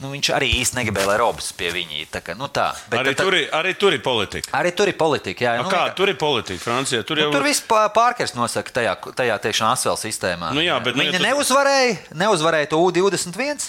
nu, 0.00 0.10
viņš 0.10 0.30
arī 0.34 0.50
īsti 0.60 0.76
negribēja, 0.80 1.06
lai 1.06 1.18
Robs 1.18 1.52
pie 1.52 1.70
viņa. 1.70 2.06
Tā 2.10 2.20
kā, 2.20 2.34
Nu, 2.34 2.48
tā. 2.48 2.74
Bet 2.90 3.00
Arī 3.00 3.14
tad- 3.14 3.26
tur, 3.26 3.34
ir, 3.34 3.48
arī 3.52 3.74
tur 3.78 3.92
ir 3.94 4.00
politika. 4.02 4.50
arī 4.52 4.74
tur 4.74 4.88
ir 4.88 4.96
politika. 4.98 5.44
Jā, 5.44 5.62
Nu, 5.62 5.70
kā, 5.70 5.94
tur 5.94 6.08
ir 6.08 6.16
politika 6.16 6.58
Francijā. 6.64 7.04
Tur 7.06 7.16
jau 7.18 7.30
Nu, 7.30 7.32
tur 7.32 7.42
viss 7.42 7.62
pā- 7.62 7.88
pārkars 7.94 8.34
nosaka 8.34 8.70
tajā, 8.70 8.96
tajā 9.14 9.38
tiešām 9.38 9.70
asfēlu 9.72 9.96
sistēmā. 9.96 10.52
Nu 10.52 10.60
jā, 10.60 10.82
bet, 10.82 10.96
nu, 10.96 11.02
ja 11.02 11.12
neuzvarēja, 11.34 11.96
neuzvarēja 12.14 12.68
to 12.70 12.78
U21. 12.78 13.66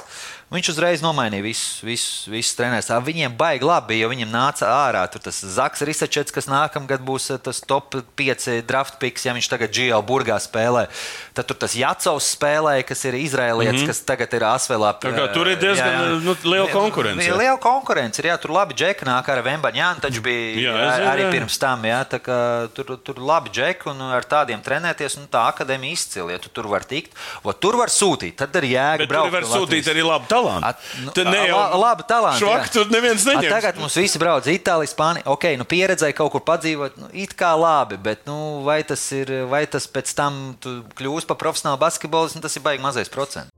Viņš 0.54 0.68
uzreiz 0.76 1.02
nomainīja 1.02 1.42
visus, 1.42 1.80
visus, 1.82 2.28
visus 2.30 2.54
trenerus. 2.54 2.86
Tā 2.86 3.00
Viņiem 3.02 3.34
baigi 3.38 3.66
labi, 3.66 3.98
jo 3.98 4.10
viņam 4.12 4.30
nāca 4.30 4.70
ārā 4.70 5.02
tas 5.10 5.40
Zaks 5.42 5.82
Risačets, 5.88 6.34
kas 6.34 6.46
nākamgad 6.46 7.02
būs 7.02 7.32
tas 7.42 7.62
top 7.66 7.96
5 8.18 8.62
draft 8.68 9.00
picks, 9.02 9.26
ja 9.26 9.34
viņš 9.34 9.50
tagad 9.50 9.74
GL 9.74 10.04
burgā 10.06 10.38
spēlē. 10.42 10.86
Tad 11.34 11.50
tur 11.50 11.58
tas 11.66 11.74
Jacovs 11.74 12.28
spēlēja, 12.36 12.86
kas 12.86 13.02
ir 13.10 13.18
izrēlietis, 13.18 13.74
mm 13.74 13.82
-hmm. 13.84 13.90
kas 13.90 14.04
tagad 14.06 14.34
ir. 14.38 14.46
Tā 14.46 15.14
kā 15.18 15.26
tur 15.34 15.50
ir 15.50 15.58
diezgan, 15.58 16.22
nu, 16.22 16.36
liela 16.44 16.70
konkurence, 16.70 17.26
Jā, 17.26 17.34
jā. 17.34 17.40
liela 17.42 17.58
konkurence. 17.58 18.22
Ir, 18.22 18.30
jā, 18.30 18.38
tur 18.38 18.54
labi 18.54 18.78
džeki 18.78 19.06
nāk 19.06 19.30
ar 19.34 19.42
Vembaņānu, 19.42 20.02
taču 20.06 20.22
bija 20.22 20.54
Jā, 20.54 20.62
jā, 20.62 20.86
es 20.86 20.96
zinu, 21.00 21.10
arī 21.10 21.26
jā. 21.26 21.32
pirms 21.32 21.58
tam. 21.58 21.86
Jā, 21.90 22.04
tā 22.06 22.22
kā 22.22 22.38
tur, 22.76 22.94
tur 23.02 23.18
labi 23.18 23.50
džeki 23.50 23.90
un 23.90 24.02
ar 24.14 24.24
tādiem 24.24 24.62
trenēties, 24.62 25.18
un 25.18 25.26
tā 25.26 25.48
akadēmija 25.50 25.98
izcili. 25.98 26.38
Ja 26.38 26.40
tu 26.40 26.54
tur 26.54 26.70
var 26.70 26.86
tikt, 26.86 27.18
o, 27.42 27.54
tur 27.54 27.80
var 27.82 27.90
sūtīt. 27.90 28.38
Tad 28.38 28.56
ir 28.62 28.70
jēga 28.76 29.02
Bet 29.02 29.10
tur 29.10 29.16
braukt 29.16 29.34
var 29.34 29.50
sūtīt 29.50 29.90
arī 29.90 30.06
labu 30.06 30.30
talantu. 30.36 30.70
At, 30.70 30.86
nu, 31.02 31.16
Tad 31.16 31.32
ne 31.32 31.42
jau 31.48 31.58
la, 31.58 31.82
labi, 31.82 32.06
talanti. 32.10 32.44
Švaki 32.44 32.70
jā. 32.70 32.74
tur 32.76 32.94
neviens 32.94 33.26
A, 33.26 33.32
neņems. 33.32 33.56
Tagad 33.56 33.82
mums 33.82 33.98
visi 34.00 34.22
brauc 34.22 34.46
uz 34.46 34.52
Itāliju, 34.54 34.92
Spāniju. 34.92 35.26
Ok, 35.34 35.50
nu 35.60 35.68
pieredzēja 35.70 36.18
kaut 36.18 36.34
kur 36.36 36.46
padzīvot, 36.46 37.00
nu, 37.02 37.10
it 37.16 37.36
kā 37.40 37.56
labi, 37.58 37.98
bet 38.02 38.28
nu, 38.30 38.38
vai, 38.68 38.82
tas 38.88 39.02
ir, 39.16 39.32
vai 39.52 39.66
tas 39.72 39.88
pēc 39.90 40.14
tam 40.18 40.42
tu 40.62 40.82
kļūsi 41.00 41.30
par 41.32 41.40
profesionālu 41.42 41.82
basketbolistu, 41.82 42.40
nu, 42.40 42.46
tas 42.46 42.60
ir 42.60 42.66
baigi 42.66 42.84
mazais 42.86 43.12
procents. 43.12 43.52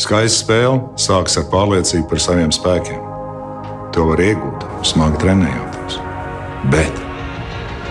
Skaista 0.00 0.40
spēle 0.42 0.80
sākas 0.98 1.36
ar 1.38 1.44
pārliecību 1.52 2.08
par 2.10 2.22
saviem 2.22 2.50
spēkiem. 2.54 2.98
To 3.94 4.08
var 4.08 4.18
iegūt, 4.24 4.64
smagi 4.90 5.20
trenējoties. 5.22 6.00
Bet 6.72 6.98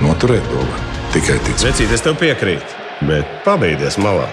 noturēt 0.04 0.44
to 0.52 0.66
var 0.68 0.88
tikai 1.16 1.38
ticēt. 1.48 1.70
Vecīt, 1.70 1.94
es 1.96 2.04
tev 2.04 2.18
piekrītu, 2.20 2.82
bet 3.08 3.38
pabeigties 3.48 3.96
malā. 4.04 4.28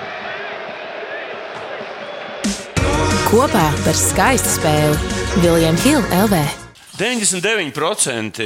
Kopā 3.31 3.69
par 3.85 3.95
skaistu 3.95 4.51
spēli 4.57 4.97
Viljams 5.39 5.85
Hilde 5.87 6.17
LV. 6.25 6.39
99% 6.99 8.41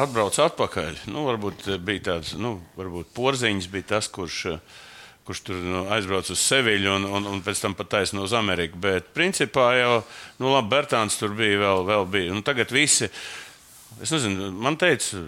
atbrauc 0.00 0.38
atpakaļ. 0.42 0.96
Nu, 1.14 1.22
varbūt 1.28 1.68
bija 1.86 2.02
tāds, 2.08 2.32
nu, 2.34 2.56
varbūt 2.74 3.12
porziņš 3.14 3.68
bija 3.70 3.86
tas, 3.92 4.08
kurš, 4.10 4.56
kurš 5.28 5.42
tur 5.46 5.60
nu, 5.62 5.84
aizbrauca 5.94 6.34
uz 6.34 6.42
Seviļu 6.42 6.90
un, 6.96 7.06
un, 7.06 7.28
un 7.36 7.44
pēc 7.46 7.62
tam 7.62 7.78
pat 7.78 7.92
taisno 7.94 8.26
uz 8.26 8.34
Ameriku. 8.34 8.80
Bet 8.82 9.12
principā 9.14 9.68
jau, 9.78 9.94
nu, 10.42 10.50
labi, 10.56 10.72
Bertāns 10.74 11.20
tur 11.20 11.38
bija 11.38 11.62
vēl, 11.62 11.86
vēl 11.92 12.10
bija. 12.10 12.34
Nu, 12.34 12.42
tagad 12.42 12.74
visi. 12.74 13.12
Es 14.00 14.12
nezinu, 14.14 14.48
man 14.56 14.78
teica, 14.80 15.18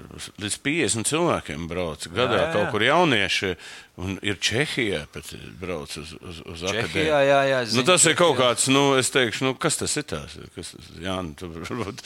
līdz 0.40 0.54
50 0.64 1.08
cilvēkiem 1.10 1.64
brauc 1.68 2.06
gadā 2.08 2.38
jā, 2.38 2.44
jā. 2.46 2.52
kaut 2.54 2.70
kur 2.72 2.84
jaunieši. 2.86 3.50
Un 4.00 4.14
ir 4.24 4.38
Čehijā, 4.40 5.02
bet 5.12 5.26
brauc 5.60 5.92
uz, 6.00 6.14
uz, 6.16 6.38
uz 6.48 6.62
Čehijā, 6.62 6.84
akadēmiju. 6.86 7.10
jā, 7.12 7.40
jā, 7.50 7.58
es 7.66 7.74
nu, 7.74 7.82
zinu, 7.82 7.84
tas 7.90 8.06
ir 8.08 8.14
kaut 8.16 8.30
Čehijā. 8.38 8.46
kāds, 8.54 8.68
nu, 8.72 8.84
es 8.96 9.10
teikšu, 9.12 9.44
nu, 9.44 9.52
kas 9.60 9.76
tas 9.82 9.96
ir 10.00 10.06
tās? 10.08 10.38
Kas 10.54 10.70
tas, 10.72 10.86
jā, 11.04 11.18
nu, 11.26 11.34
tu 11.36 11.50
varbūt, 11.52 12.00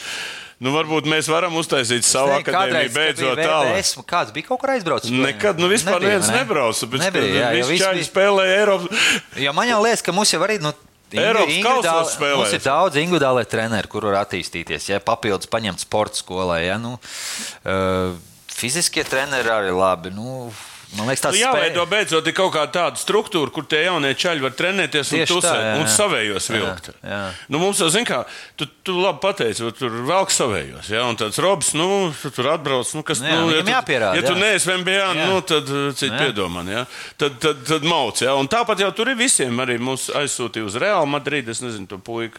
nu, 0.66 0.72
varbūt 0.74 1.06
mēs 1.12 1.30
varam 1.30 1.54
uztaisīt 1.60 2.08
savu 2.08 2.32
Nē, 2.34 2.40
akadēmiju 2.42 2.92
beidzot 2.96 3.38
tālāk. 3.38 3.70
VBS, 3.76 3.94
Kāds 4.10 4.34
bija 4.34 4.48
kaut 4.50 4.64
kur 4.64 4.74
aizbraucis? 4.74 5.14
Nekad, 5.14 5.62
nu, 5.62 5.70
vispār 5.70 6.00
Nebija, 6.00 6.16
neviens 6.16 6.32
ne? 6.32 6.42
nebrauca. 6.42 6.90
Bet, 6.90 7.06
Nebija, 7.06 7.30
jā, 7.38 7.54
jo 7.60 7.70
visi 7.70 7.84
čaļi 7.84 8.10
spēlēja 8.10 8.58
Eiropas. 8.64 9.06
Jo 9.46 9.54
man 9.54 9.70
jau 9.70 9.78
liekas, 9.86 10.02
ka 10.02 10.16
mums 10.16 10.34
jau 10.34 10.42
arī. 10.42 10.58
Nu, 10.66 10.74
Eiropas 11.14 11.58
kausos 11.62 12.14
spēlēs. 12.16 12.38
Mums 12.40 12.54
ir 12.56 12.62
daudz 12.64 12.98
individuālai 12.98 13.44
treneri, 13.46 13.90
kur 13.90 14.08
var 14.08 14.24
attīstīties. 14.24 14.88
Ja 14.90 14.98
papildus 15.02 15.50
paņemt 15.52 15.84
sporta 15.84 16.18
skolā. 16.18 16.58
Ja, 16.64 16.80
nu, 16.82 16.96
uh, 16.98 18.16
fiziskie 18.50 19.04
treneri 19.06 19.52
arī 19.52 19.74
labi. 19.76 20.10
Nu, 20.14 20.48
man 20.94 21.08
liekas, 21.10 21.20
tas 21.26 21.34
Nu, 21.34 21.40
jāveido 21.40 21.82
beidzot 21.90 22.26
ir 22.30 22.34
kaut 22.36 22.52
kāda 22.54 22.70
tāda 22.72 23.00
struktūra, 23.00 23.50
kur 23.52 23.64
tie 23.66 23.82
jaunie 23.88 24.12
čaļi 24.14 24.40
var 24.44 24.54
trenēties 24.56 25.10
un 25.12 25.18
Tieši 25.18 25.26
tā, 25.32 25.36
tusēt 25.40 25.62
jā, 25.64 25.72
un 25.76 25.82
jā. 25.82 25.92
savējos 25.96 26.46
Jā, 26.48 26.54
vilkt. 26.56 26.90
jā. 27.02 27.20
Nu, 27.48 27.58
mums 27.58 27.80
jau, 27.82 27.88
zin 27.90 28.06
kā, 28.06 28.20
tu, 28.56 28.68
tu 28.86 28.94
labi 29.00 29.18
pateici, 29.24 29.66
tur 29.78 29.90
velk 30.06 30.30
savējos. 30.30 30.90
Ja? 30.94 31.02
Un 31.10 31.18
tāds 31.18 31.40
robs, 31.42 31.72
nu, 31.74 32.12
tu 32.22 32.30
tur 32.30 32.52
atbrauc, 32.54 32.94
nu, 32.94 33.02
kas, 33.02 33.20
Nu 33.20 33.26
jā, 33.32 33.40
nu, 33.42 33.50
tu- 33.66 33.72
jāpierāda, 33.74 34.14
Ja 34.20 34.22
tu 34.22 34.34
jā. 34.34 34.40
neesi 34.44 34.70
MBA, 34.76 34.92
Jā. 35.16 35.26
nu, 35.26 35.40
tad 35.42 35.68
uh, 35.68 35.90
citi 35.92 36.12
Jā. 36.14 36.22
piedomā, 36.22 36.62
ja? 36.70 36.86
tad, 37.18 37.40
tad, 37.42 37.64
tad 37.66 37.82
mauc. 37.82 38.22
Ja? 38.22 38.34
Un 38.38 38.46
tāpat 38.48 38.78
jau 38.86 38.92
tur 38.94 39.08
ir 39.10 39.16
visiem, 39.18 39.56
arī 39.60 39.76
mūs 39.82 40.08
aizsūtīja 40.14 40.64
uz 40.70 40.76
Real 40.80 41.04
Madrid, 41.06 41.48
es 41.48 41.60
nezinu, 41.60 41.88
to 41.90 41.98
puiku. 41.98 42.38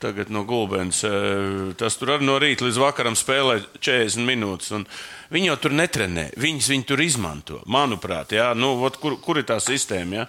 Tagad 0.00 0.30
no 0.30 0.44
Gulbens. 0.44 1.04
eh, 1.04 1.72
Tas 1.76 1.96
tur 1.96 2.08
arī 2.16 2.24
no 2.26 2.38
rīta 2.38 2.66
līdz 2.66 2.78
vakaram 2.80 3.14
spēlē 3.16 3.60
40 3.80 4.26
minūtes. 4.26 4.84
Viņi 5.30 5.48
jau 5.50 5.56
tur 5.56 5.72
netrenē, 5.74 6.30
viņas 6.38 6.68
viņi 6.70 6.86
tur 6.86 7.00
izmanto. 7.02 7.62
Manuprāt, 7.66 8.30
jā, 8.36 8.54
nu, 8.54 8.76
vot, 8.78 8.96
kur, 8.96 9.16
kur 9.20 9.38
ir 9.38 9.44
tā 9.44 9.56
sistēma? 9.58 10.14
Jā? 10.14 10.26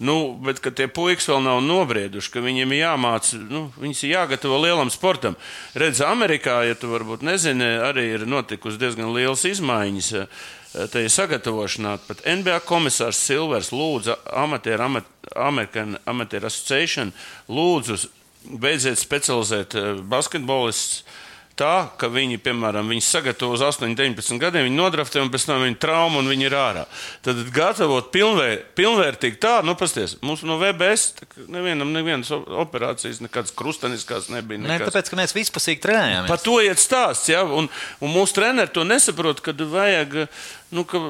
Nu, 0.00 0.34
bet 0.42 0.58
tie 0.74 0.88
puikas 0.88 1.28
vēl 1.28 1.42
nav 1.44 1.60
nobrieduši, 1.62 2.30
ka 2.32 2.40
viņiem 2.40 2.72
ir 2.72 2.80
jāmācās, 2.82 3.34
nu, 3.50 3.72
viņas 3.78 4.04
ir 4.04 4.14
jāgatavo 4.16 4.58
lielam 4.64 4.90
sportam. 4.90 5.36
Redz, 5.74 6.00
Amerikā, 6.00 6.64
ja 6.66 6.74
tu 6.74 6.88
varbūt 6.90 7.22
nezini, 7.22 7.68
arī 7.84 8.14
ir 8.16 8.26
notikusi 8.26 8.80
diezgan 8.80 9.12
lielas 9.14 9.44
izmaiņas. 9.44 10.12
eh, 10.12 10.26
Tā 10.70 11.00
ir 11.02 11.10
sagatavošanā. 11.10 11.98
Pat 12.06 12.20
NBA 12.24 12.60
komisārs 12.62 13.18
Silvers 13.18 13.72
lūdza 13.74 14.14
amatieru, 14.30 14.84
amat, 14.84 15.04
American 15.34 15.98
Amateur 16.06 16.46
Association 16.46 17.12
lūdzu 17.48 18.08
beidziet 18.44 19.00
specializēt 19.00 19.76
eh, 19.78 19.90
basketbolistus. 20.02 21.04
Tā, 21.60 21.90
ka 22.00 22.08
viņi, 22.08 22.38
piemēram, 22.40 22.88
viņi 22.88 23.02
sagatavo 23.04 23.52
uz 23.52 23.60
8, 23.60 23.92
19 23.92 24.38
gadiem, 24.40 24.64
viņi 24.64 24.78
nodraftē, 24.78 25.20
un 25.20 25.28
pēc 25.28 25.44
tam 25.44 25.60
viņi 25.60 25.76
trauma 25.82 26.22
un 26.22 26.30
viņi 26.30 26.46
ir 26.46 26.54
ārā. 26.56 26.86
Tad 27.26 27.42
gatavot 27.52 28.08
pilnvēr, 28.14 28.62
pilnvērtīgi 28.78 29.36
tā, 29.42 29.58
nu, 29.66 29.74
pasties, 29.76 30.14
mums 30.24 30.40
no 30.48 30.56
VBS 30.62 31.26
nevienam 31.52 31.92
nevienas 31.92 32.32
operācijas, 32.32 33.20
nekādas 33.20 33.52
krustaniskās 33.52 34.30
nebija. 34.32 34.62
Ne, 34.62 34.70
nekas. 34.72 34.88
tāpēc, 34.88 35.12
ka 35.12 35.20
mēs 35.20 35.36
vispusīgi 35.36 35.84
trenējāmies. 35.84 36.32
Par 36.32 36.40
to 36.40 36.56
iet 36.64 36.80
stāsts, 36.80 37.28
ja? 37.28 37.44
un, 37.44 37.68
un 38.00 38.14
mūsu 38.14 38.40
treneri 38.40 38.72
to 38.72 38.86
nesaprot, 38.88 39.44
kad 39.44 39.60
vajag. 39.60 40.22
Nu, 40.70 40.84
ka, 40.86 41.00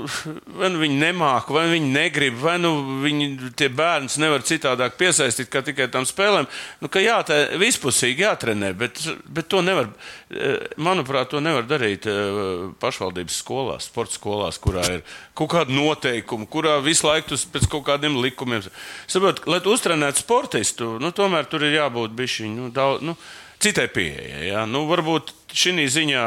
vai 0.57 0.71
nu 0.73 0.79
viņi 0.81 0.97
nemāca, 0.97 1.53
vai 1.53 1.67
viņi 1.69 1.91
negrib, 1.93 2.39
vai 2.41 2.55
nu 2.57 2.71
viņi 3.03 3.51
tie 3.61 3.67
bērni 3.69 4.09
nevar 4.23 4.41
citādāk 4.49 4.95
piesaistīt 4.97 5.51
kā 5.53 5.61
tikai 5.67 5.91
tam 5.93 6.07
spēlēm. 6.09 6.49
Nu, 6.81 6.89
ka 6.89 7.03
jā, 7.05 7.19
tā 7.29 7.37
vispusīgi 7.61 8.25
jātrenē, 8.25 8.71
bet, 8.81 9.03
bet 9.29 9.51
to 9.53 9.61
nevar, 9.61 9.91
eh, 10.33 10.65
manuprāt, 10.81 11.29
to 11.35 11.43
nevar 11.45 11.69
darīt 11.69 12.09
eh, 12.09 12.71
pašvaldības 12.81 13.37
skolās, 13.43 13.91
sporta 13.93 14.17
skolās, 14.17 14.57
kurā 14.65 14.87
ir 14.97 15.05
kaut 15.37 15.53
kāda 15.53 15.77
noteikuma, 15.77 16.49
kurā 16.49 16.79
visu 16.81 17.11
laiku 17.11 17.35
tas 17.35 17.45
pēc 17.45 17.69
kaut 17.69 17.85
kādiem 17.91 18.17
likumiem. 18.17 18.65
Saprot, 19.13 19.45
lai 19.45 19.61
tu 19.61 19.77
uztrenētu 19.77 20.25
sportistu, 20.25 20.95
nu, 21.05 21.13
tomēr 21.13 21.45
tur 21.53 21.69
ir 21.69 21.77
jābūt 21.77 22.17
bišķiņ, 22.17 22.57
nu, 22.57 22.73
daudz. 22.73 23.05
Nu, 23.05 23.19
citai 23.61 23.89
pieejai. 23.93 24.47
Ja? 24.49 24.65
Nu, 24.69 24.85
varbūt 24.91 25.35
šī 25.57 25.87
ziņā 25.93 26.25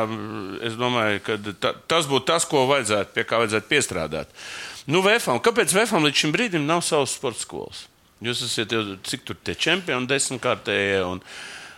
es 0.70 0.78
domāju, 0.80 1.24
ka 1.26 1.38
ta, 1.58 1.74
tas 1.90 2.10
būtu 2.10 2.30
tas, 2.30 2.46
ko 2.50 2.66
vajadzētu, 2.70 3.14
pie 3.16 3.26
kā 3.28 3.42
vajadzētu 3.42 3.72
piestrādāt. 3.72 4.38
Nu, 4.86 5.02
VFam, 5.06 5.40
kāpēc 5.44 5.74
VFam 5.76 6.06
līdz 6.08 6.24
šim 6.24 6.36
brīdim 6.36 6.68
nav 6.68 6.84
savas 6.86 7.16
sporta 7.16 7.42
skolas? 7.44 7.86
Jūs 8.24 8.44
esat 8.46 8.72
jau 8.72 8.84
cik 9.04 9.26
tur 9.28 9.40
tie 9.44 9.56
čempioni 9.60 10.08
desmitkārtējie. 10.08 11.02
Un, 11.08 11.20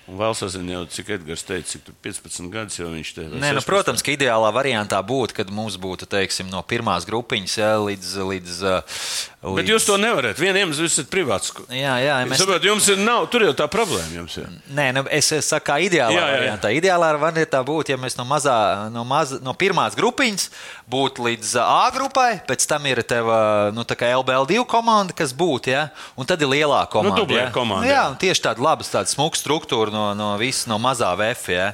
Un 0.05 0.19
vēl 0.19 0.35
sazinu, 0.37 0.69
jau, 0.69 0.81
cik 0.93 1.07
Edgars 1.15 1.41
teica, 1.47 1.65
cik 1.65 1.81
tur 1.87 1.95
15 2.05 2.49
gadus 2.53 2.77
jau 2.77 2.91
viņš 2.91 3.11
te 3.15 3.23
ir. 3.25 3.31
Nē, 3.41 3.55
nu, 3.57 3.61
protams, 3.65 4.03
ka 4.05 4.13
ideālā 4.13 4.51
variantā 4.53 4.99
būtu, 5.01 5.33
kad 5.39 5.49
mums 5.49 5.79
būtu 5.81 6.05
teiksim, 6.05 6.45
no 6.53 6.61
pirmās 6.61 7.07
grupiņas 7.09 7.55
ja, 7.57 7.71
līdz. 7.81 8.11
līdz, 8.29 8.59
uh, 8.69 8.99
līdz... 9.41 9.57
Bet 9.57 9.71
jūs 9.73 9.87
to 9.89 9.97
nevarat. 9.97 10.37
Vienam 10.37 10.75
jūs 10.75 10.83
esat 10.85 11.09
privāts. 11.09 11.49
Jā, 11.73 11.95
jā, 12.03 12.19
Mēs... 12.29 12.37
Saprot, 12.37 12.67
jums 12.69 12.85
ir, 12.93 13.01
nav, 13.01 13.25
tur 13.33 13.47
jau 13.47 13.55
tā 13.57 13.65
problēma. 13.71 14.11
Jums 14.13 14.37
ir. 14.43 14.51
Nē, 14.77 14.91
nu, 14.93 15.05
es 15.09 15.31
es 15.33 15.49
saku, 15.49 15.71
kā 15.71 15.79
ideālā 15.81 16.13
Jā, 16.13 16.21
jā, 16.21 16.29
jā. 16.29 16.37
variantā. 16.37 16.73
Ideālā 16.77 17.09
variantā 17.25 17.63
būtu, 17.65 17.95
ja 17.95 17.97
mēs 18.01 18.17
no, 18.19 18.27
mazā, 18.29 18.55
no, 18.93 19.01
maz, 19.09 19.33
no 19.41 19.55
pirmās 19.57 19.97
grupiņas 19.97 20.51
būtu 20.85 21.25
līdz 21.31 21.55
uh, 21.57 21.65
A 21.65 21.89
grupai, 21.95 22.29
pēc 22.45 22.67
tam 22.69 22.85
ir 22.85 23.01
tev 23.09 23.25
uh, 23.25 23.73
nu, 23.73 23.81
tā 23.89 23.97
kā 23.97 24.13
LBL2 24.19 24.67
komanda, 24.69 25.17
kas 25.17 25.33
būtu, 25.33 25.73
ja? 25.73 25.87
un 26.13 26.29
tad 26.29 26.45
ir 26.45 26.51
lielā 26.53 26.85
komanda. 26.93 27.17
dublē 27.25 27.47
ja? 27.47 27.49
komanda, 27.53 27.81
Nu, 27.81 27.89
jā, 27.89 27.97
jā. 27.97 28.05
un 28.13 28.21
tieši 28.21 28.45
tāda 28.45 28.61
laba, 28.61 28.85
tāda 28.85 29.09
smuka 29.09 29.41
struktūra 29.41 29.94
no, 29.95 30.09
no 30.17 30.33
visas, 30.41 30.67
no 30.71 30.77
mazā 30.83 31.13
VF. 31.19 31.47
Ja? 31.55 31.71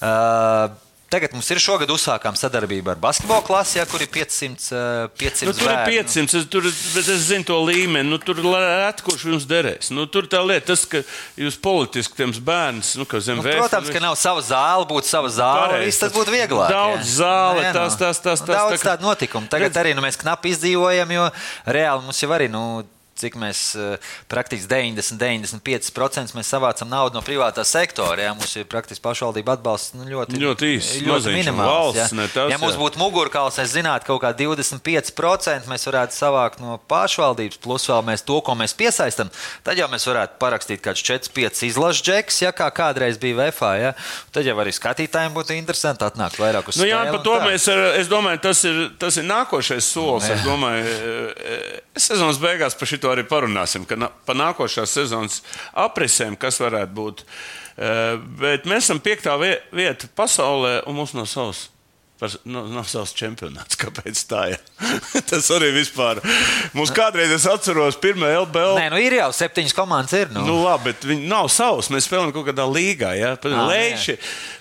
Uh, 0.00 0.74
Tagad 1.06 1.30
mums 1.36 1.46
ir 1.54 1.60
šogad 1.62 1.86
uzsākām 1.94 2.34
sadarbību 2.34 2.90
ar 2.90 2.98
basketbola 2.98 3.44
klasi, 3.46 3.76
ja, 3.78 3.84
kur 3.86 4.02
ir 4.02 4.08
500. 4.10 4.64
uh, 4.74 5.04
500 5.14 5.46
Nu, 5.46 5.52
tur 5.54 5.68
bērnu. 5.70 5.92
ir 5.94 6.00
500, 6.02 6.34
es, 6.40 6.48
tur, 6.50 6.64
bet 6.66 7.10
es 7.14 7.20
zinu 7.28 7.46
to 7.46 7.60
līmeni. 7.62 8.10
Nu, 8.10 8.18
tur 8.18 8.40
rēt, 8.42 9.04
kurš 9.06 9.22
jums 9.30 9.46
derēs. 9.46 9.92
Nu, 9.94 10.08
tur 10.10 10.26
tā 10.26 10.40
lieta, 10.42 10.72
tas, 10.72 10.82
ka 10.90 11.04
jūs 11.38 11.60
politiski 11.62 12.18
tiem 12.18 12.34
bērnus, 12.48 12.96
nu, 12.98 13.06
ka 13.06 13.20
zem 13.22 13.38
Nu, 13.38 13.44
vēstures- 13.46 13.62
protams, 13.70 13.92
ka 13.94 14.02
nav 14.02 14.18
sava 14.18 14.42
zāle, 14.42 14.88
būtu 14.90 15.06
sava 15.06 15.30
zāle. 15.30 15.68
Pareizi. 15.76 15.92
Viss 15.92 16.02
tas 16.02 16.12
būtu 16.18 16.34
vieglāk. 16.34 16.74
Daudz 16.74 17.06
jā. 17.06 17.14
zāle, 17.22 17.62
Nē, 17.62 17.70
nu, 17.70 17.78
tas- 17.78 17.96
tas- 18.02 18.18
nu, 18.18 18.26
tas- 18.26 18.44
Daudz 18.50 18.74
tā 18.74 18.82
kā- 18.82 18.90
tādu 18.90 19.06
notikumu. 19.06 19.48
Tagad 19.54 19.70
Redz- 19.70 19.80
arī 19.84 19.94
nu, 19.94 20.02
mēs 20.02 20.18
knapi 20.18 20.50
izdzīvojam, 20.56 21.14
jo 21.20 21.30
reāli 21.70 22.02
mums 22.02 22.18
jau 22.20 22.30
arī. 22.34 22.50
Nu, 22.50 22.82
Cik 23.16 23.38
mēs 23.40 23.60
eh, 23.80 24.10
praktiski 24.28 24.68
90, 24.68 25.16
95% 25.20 26.36
mēs 26.36 26.50
savācam 26.52 26.90
naudu 26.90 27.16
no 27.16 27.22
privātā 27.24 27.64
sektora. 27.64 28.26
Jā, 28.26 28.34
mums 28.36 28.52
ir 28.60 28.66
praktiski 28.68 29.02
pašvaldība 29.04 29.56
atbalsts 29.56 29.94
nu, 29.96 30.04
ļoti, 30.10 30.40
Ļoti 30.42 30.70
īss, 30.76 30.98
ļoti 31.06 31.32
minimāls. 31.32 31.96
valsts, 31.96 32.16
ne 32.16 32.28
tas, 32.32 32.50
ja 32.52 32.60
mums 32.60 32.76
būtu 32.80 33.00
mugurkauls, 33.00 33.56
es 33.62 33.72
zinātu, 33.72 34.08
kaut 34.10 34.22
kā 34.24 34.32
25% 34.36 35.70
mēs 35.70 35.88
varētu 35.88 36.16
savākt 36.16 36.60
no 36.62 36.76
pašvaldības, 36.90 37.60
plus 37.64 37.88
vēl 37.88 38.04
mēs 38.10 38.24
to, 38.26 38.38
ko 38.44 38.56
mēs 38.58 38.76
piesaistām, 38.76 39.32
tad 39.66 39.80
jau 39.80 39.88
mēs 39.92 40.06
varētu 40.08 40.38
parakstīt 40.42 40.84
kāds 40.84 41.04
4-5 41.06 41.64
izlašu 41.70 42.04
džeks, 42.06 42.42
ja 42.44 42.52
kā 42.56 42.68
kādreiz 42.74 43.18
bija 43.20 43.38
VFA. 43.40 43.72
Ja? 43.80 43.92
Tad 44.34 44.46
jau 44.48 44.56
arī 44.60 44.72
skatītājiem 44.76 45.34
būtu 45.36 45.56
interesanti 45.56 46.04
atnākt 46.06 46.40
vairāk 46.40 46.68
uz 46.70 46.80
Nu, 46.80 46.88
jā, 46.88 47.00
par 47.10 47.22
to 47.24 47.36
mēs, 47.44 47.66
ar, 47.72 47.82
es 48.00 48.10
domāju, 48.10 48.42
tas 48.44 48.62
ir, 48.68 48.82
tas 49.00 49.16
ir 49.20 49.26
nākošais 49.28 49.88
solis. 49.88 50.28
Es 50.32 50.44
domāju, 50.46 50.84
e, 50.84 51.56
e, 51.56 52.00
sezonas 52.00 52.40
beigās 52.42 52.76
par 52.78 52.90
šito 52.90 53.05
arī 53.12 53.24
parunāsim, 53.28 53.84
ka 53.88 53.96
pa 54.26 54.34
nākošās 54.34 54.96
sezonas 54.98 55.42
aprisēm, 55.74 56.36
kas 56.40 56.58
varētu 56.62 56.92
būt. 56.96 57.24
E, 57.76 58.16
Bet 58.40 58.64
mēs 58.64 58.86
esam 58.88 59.00
piektā 59.00 59.38
vie- 59.40 59.60
vieta 59.72 60.08
pasaulē, 60.16 60.82
un 60.86 60.94
mums 60.96 61.12
nav 61.14 61.26
savs. 61.30 61.68
Nav 62.48 62.86
savs 62.88 63.12
čempionāts. 63.12 63.76
Kāpēc 63.76 64.22
tā 64.30 64.46
ir? 64.54 64.60
Tas 65.30 65.46
arī 65.54 65.70
vispār. 65.72 66.18
Mums 66.76 66.90
kādreiz, 66.94 67.30
es 67.32 67.46
atceros, 67.48 67.96
pirmā 68.00 68.28
LBL. 68.42 68.76
Nē, 68.76 68.88
nu 68.92 68.98
ir 69.00 69.16
jau 69.16 69.28
septiņas 69.32 69.74
komandas. 69.76 70.12
Ir, 70.18 70.32
nu. 70.34 70.42
Nu, 70.44 70.56
labi, 70.66 70.90
bet 70.90 71.06
viņi 71.08 71.28
nav 71.30 71.48
savs. 71.52 71.88
Mēs 71.92 72.08
spēlējam 72.08 72.34
kaut 72.34 72.48
kādā 72.50 72.66
līgā. 72.68 73.14
Ja? 73.16 73.32
Ā, 73.40 73.64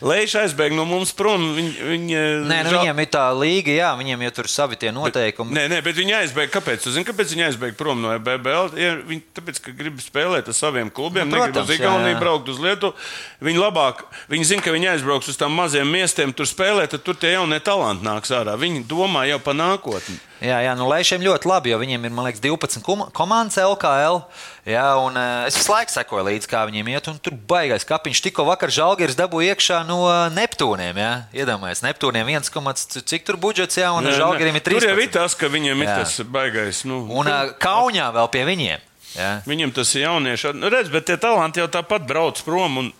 Leiši, 0.05 0.38
aizbēga 0.39 0.78
no 0.78 0.86
mums 0.88 1.11
prom. 1.16 1.43
Viņi, 1.57 1.74
viņi, 1.91 2.22
Nē, 2.47 2.61
nu, 2.68 2.74
viņiem 2.78 3.01
ir 3.03 3.09
tā 3.11 3.26
līga, 3.36 3.76
jā, 3.76 3.91
viņiem 3.99 4.24
jau 4.28 4.32
tur 4.39 4.49
ir 4.49 4.53
savi 4.55 4.80
tie 4.80 4.93
noteikumi. 4.95 5.55
Nē, 5.57 5.66
nē, 5.74 5.82
bet 5.86 5.99
viņi 5.99 6.18
aizbēga. 6.22 6.53
Kāpēc? 6.55 6.88
Zināt, 6.88 7.09
kāpēc 7.11 7.36
viņi 7.36 7.47
aizbēga 7.49 7.78
prom 7.80 7.99
no 8.05 8.16
BBL? 8.16 8.72
Ja 8.80 8.95
viņi 9.01 9.22
tāpēc, 9.36 9.61
ka 9.68 9.76
grib 9.76 9.99
spēlēt 10.03 10.47
ar 10.51 10.55
saviem 10.55 10.93
klubiem, 10.95 11.28
Nu, 11.28 11.36
nu, 11.36 11.43
negrib 11.43 11.59
protams, 11.59 11.74
uz 11.74 11.82
Igauniju 11.82 12.22
braukt 12.24 12.53
uz 12.53 12.61
Lietuvu. 12.63 12.95
Viņi 13.43 13.59
labāk, 13.61 14.05
viņi 14.32 14.49
zina, 14.53 14.63
ka 14.63 14.72
viņi 14.76 14.91
aizbrauks 14.95 15.30
uz 15.34 15.39
tām 15.39 15.55
maziem 15.57 15.89
miestiem, 15.91 16.32
tur 16.36 16.47
spēlēt, 16.47 16.95
tad 16.95 17.03
tur 17.03 17.20
tie 17.20 17.36
jaunie 17.36 17.59
talanti 17.63 18.05
nāks 18.07 18.32
ārā. 18.36 18.55
Viņi 18.59 18.86
domā 18.89 19.26
jau 19.28 19.41
par 19.43 19.57
nākotni. 19.57 20.05
Jā, 20.43 20.58
jā 20.62 20.74
nu, 20.78 20.86
Leišiem 20.91 21.24
ļoti 21.24 21.47
labi, 21.49 21.72
jo 21.72 21.78
viņiem 21.82 22.06
ir, 22.06 22.14
liekas, 22.28 22.41
12 22.43 22.84
kom- 22.86 23.06
komandas 23.16 23.58
LKL. 23.62 24.20
Jā, 24.68 24.86
un 25.01 25.16
uh, 25.18 25.45
es 25.47 25.58
visu 25.58 25.72
laiku 25.72 25.93
sekoju 25.93 26.26
līdzi, 26.28 26.49
kā 26.51 26.64
viņiem 26.70 26.89
iet, 26.93 27.08
un 27.10 27.18
tur 27.24 27.38
baigais 27.49 27.88
kapiņš. 27.88 28.22
Tikko 28.28 28.45
vakar 28.49 28.74
Žalgiris 28.74 29.18
dabūja 29.18 29.56
iekšā 29.56 29.80
no 29.88 30.01
Neptūniem. 30.36 30.99
Iedomājieties, 31.34 31.86
Neptūniem 31.88 32.34
1, 32.36 32.84
cik 33.06 33.26
tur 33.28 33.39
budžets, 33.41 33.80
jā, 33.80 33.93
un. 33.95 34.10
Žalgirim 34.12 34.60
ir 34.60 34.66
3. 34.66 34.82
Tur 34.82 34.89
jau 34.91 34.99
ir 35.01 35.14
tas, 35.14 35.38
ka 35.39 35.49
viņiem 35.49 35.86
ir 35.86 35.89
Jā. 35.89 36.01
tas 36.03 36.20
baigais. 36.28 36.84
Nu, 36.89 37.06
Un 37.10 37.32
uh, 37.32 37.56
Kaunijā 37.62 38.12
vēl 38.14 38.30
pie 38.34 38.43
viņiem. 38.51 38.91
Jā. 39.16 39.32
Viņam 39.47 39.72
tas 39.76 39.93
ir 39.95 40.06
jaunieši. 40.06 40.51
Nu, 40.60 40.70
redz, 40.74 40.91
bet 40.91 41.08
tie 41.08 41.16
talanti 41.22 41.62
jau 41.64 41.70
tāpat 41.72 42.03
brauc 42.08 42.41
prom 42.43 42.82
un 42.84 42.91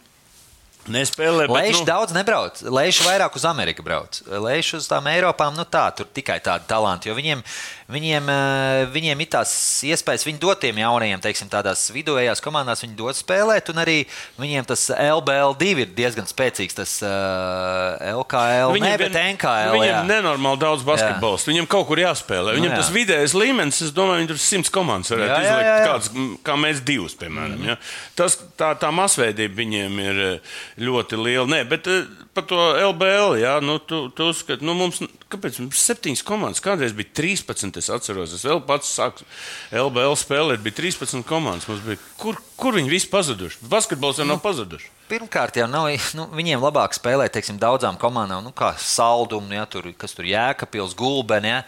nespēlē. 0.92 1.48
Leiši 1.52 1.82
nu, 1.82 1.88
daudz 1.88 2.16
nebrauc. 2.16 2.62
Leiši 2.62 3.06
vairāk 3.08 3.38
uz 3.38 3.46
Ameriku 3.50 3.86
brauc. 3.86 4.22
Leiši 4.28 4.80
uz 4.80 4.90
tām 4.92 5.10
Eiropām, 5.12 5.56
nu 5.58 5.66
tā, 5.70 5.88
tur 5.98 6.10
tikai 6.12 6.40
tādi 6.46 6.68
talanti. 6.70 7.10
Jo 7.10 7.18
viņiem, 7.18 7.44
viņiem, 7.92 8.30
eh, 8.30 8.86
viņiem 8.94 9.22
ir 9.22 9.30
tās 9.36 9.52
iespējas, 9.86 10.26
viņi 10.26 10.40
dod 10.42 10.60
tiem 10.62 10.76
jaunajiem, 10.82 11.22
teiksim, 11.22 11.50
tādās 11.52 11.86
vidējās 11.94 12.42
komandās, 12.42 12.82
viņi 12.84 12.96
dod 12.98 13.16
spēlēt, 13.18 13.70
un 13.74 13.82
arī 13.84 13.98
viņiem 14.40 14.66
tas 14.66 14.88
LBL2 14.90 15.84
ir 15.86 15.94
diezgan 15.96 16.26
spēcīgs. 16.30 16.76
Tas 16.76 16.98
LKL, 17.06 18.76
ne, 18.82 18.98
bet 18.98 19.16
NKL. 19.16 19.76
Viņam 19.76 19.90
jā. 19.90 20.04
nenormāli 20.10 20.62
daudz 20.62 20.84
basketbols. 20.88 21.46
Viņam 21.48 21.68
kaut 21.70 21.88
kur 21.90 22.02
jāspēlē. 22.02 22.56
Nu, 22.56 22.60
Viņam 22.60 22.74
jā. 22.74 22.82
tas 22.82 22.92
vidējais 22.94 23.36
līmenis, 23.38 23.82
es 23.86 23.94
domāju, 23.96 24.24
viņi 24.24 24.32
tur 24.34 24.42
simts 24.42 24.74
komandas 24.74 25.14
varētu 25.14 25.32
Jā, 25.32 25.40
jā, 25.40 25.46
izlikt. 25.46 25.68
jā, 25.68 25.78
jā. 25.78 25.88
Kāds, 25.90 26.12
m, 26.14 26.30
kā 26.46 26.58
mēs 26.60 26.84
divus, 26.86 27.16
piemēram. 27.20 27.66
Ja? 27.70 27.78
Tas, 28.18 28.38
tā, 28.60 28.72
tā 28.80 28.92
masveidība 28.96 29.60
viņiem 29.62 30.00
ir 30.04 30.22
eh, 30.26 30.54
ļoti 30.86 31.20
liela. 31.22 31.48
Nē, 31.52 31.62
bet 31.70 31.90
eh, 31.92 32.06
par 32.36 32.44
to 32.50 32.58
LBL, 32.92 33.38
jā, 33.40 33.54
nu, 33.64 33.78
tu, 33.80 34.06
tu 34.16 34.28
uzskati, 34.32 34.66
nu, 34.68 34.76
mums, 34.78 35.00
kāpēc 35.32 35.62
mums 35.62 35.84
septiņas 35.88 36.24
komandas? 36.28 36.62
Kādreiz 36.64 36.92
bija 36.96 37.14
13, 37.22 37.80
es 37.80 37.88
atceros. 37.94 38.34
Es 38.36 38.44
vēl 38.46 38.60
pats 38.68 38.92
sāku 38.98 39.24
LBL 39.72 40.18
spēlēt, 40.20 40.64
bija 40.66 40.76
13 40.82 41.24
komandas. 41.28 41.70
Bija, 41.86 42.02
kur, 42.20 42.40
kur 42.60 42.76
viņi 42.76 42.92
visi 42.92 43.10
pazuduši? 43.12 43.64
Basketbols 43.72 44.20
jau 44.20 44.28
nav 44.28 44.44
pazuduši. 44.44 44.92
Pirmkārt, 45.10 45.60
jau 45.62 45.68
nav, 45.70 45.88
nu, 46.18 46.28
viņiem 46.36 46.64
labāk 46.66 46.96
spēlēt, 46.98 47.36
teiksim, 47.36 47.60
daudzām 47.62 47.98
komandām, 48.02 48.44
nu, 48.44 48.52
kā 48.56 48.74
Saldum, 48.82 49.48
ja, 49.54 49.68
tur, 49.70 49.92
kas 49.96 50.18
tur 50.18 50.28
Jēkabils, 50.28 50.96
Gulbeni. 50.98 51.54
Ja. 51.54 51.60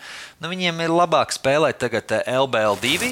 Nu, 0.41 0.51
viņiem 0.51 0.83
ir 0.83 0.95
labāk 0.95 1.35
spēlēt 1.35 1.79
tagad 1.83 2.17
eh, 2.17 2.31
LBL2, 2.33 3.11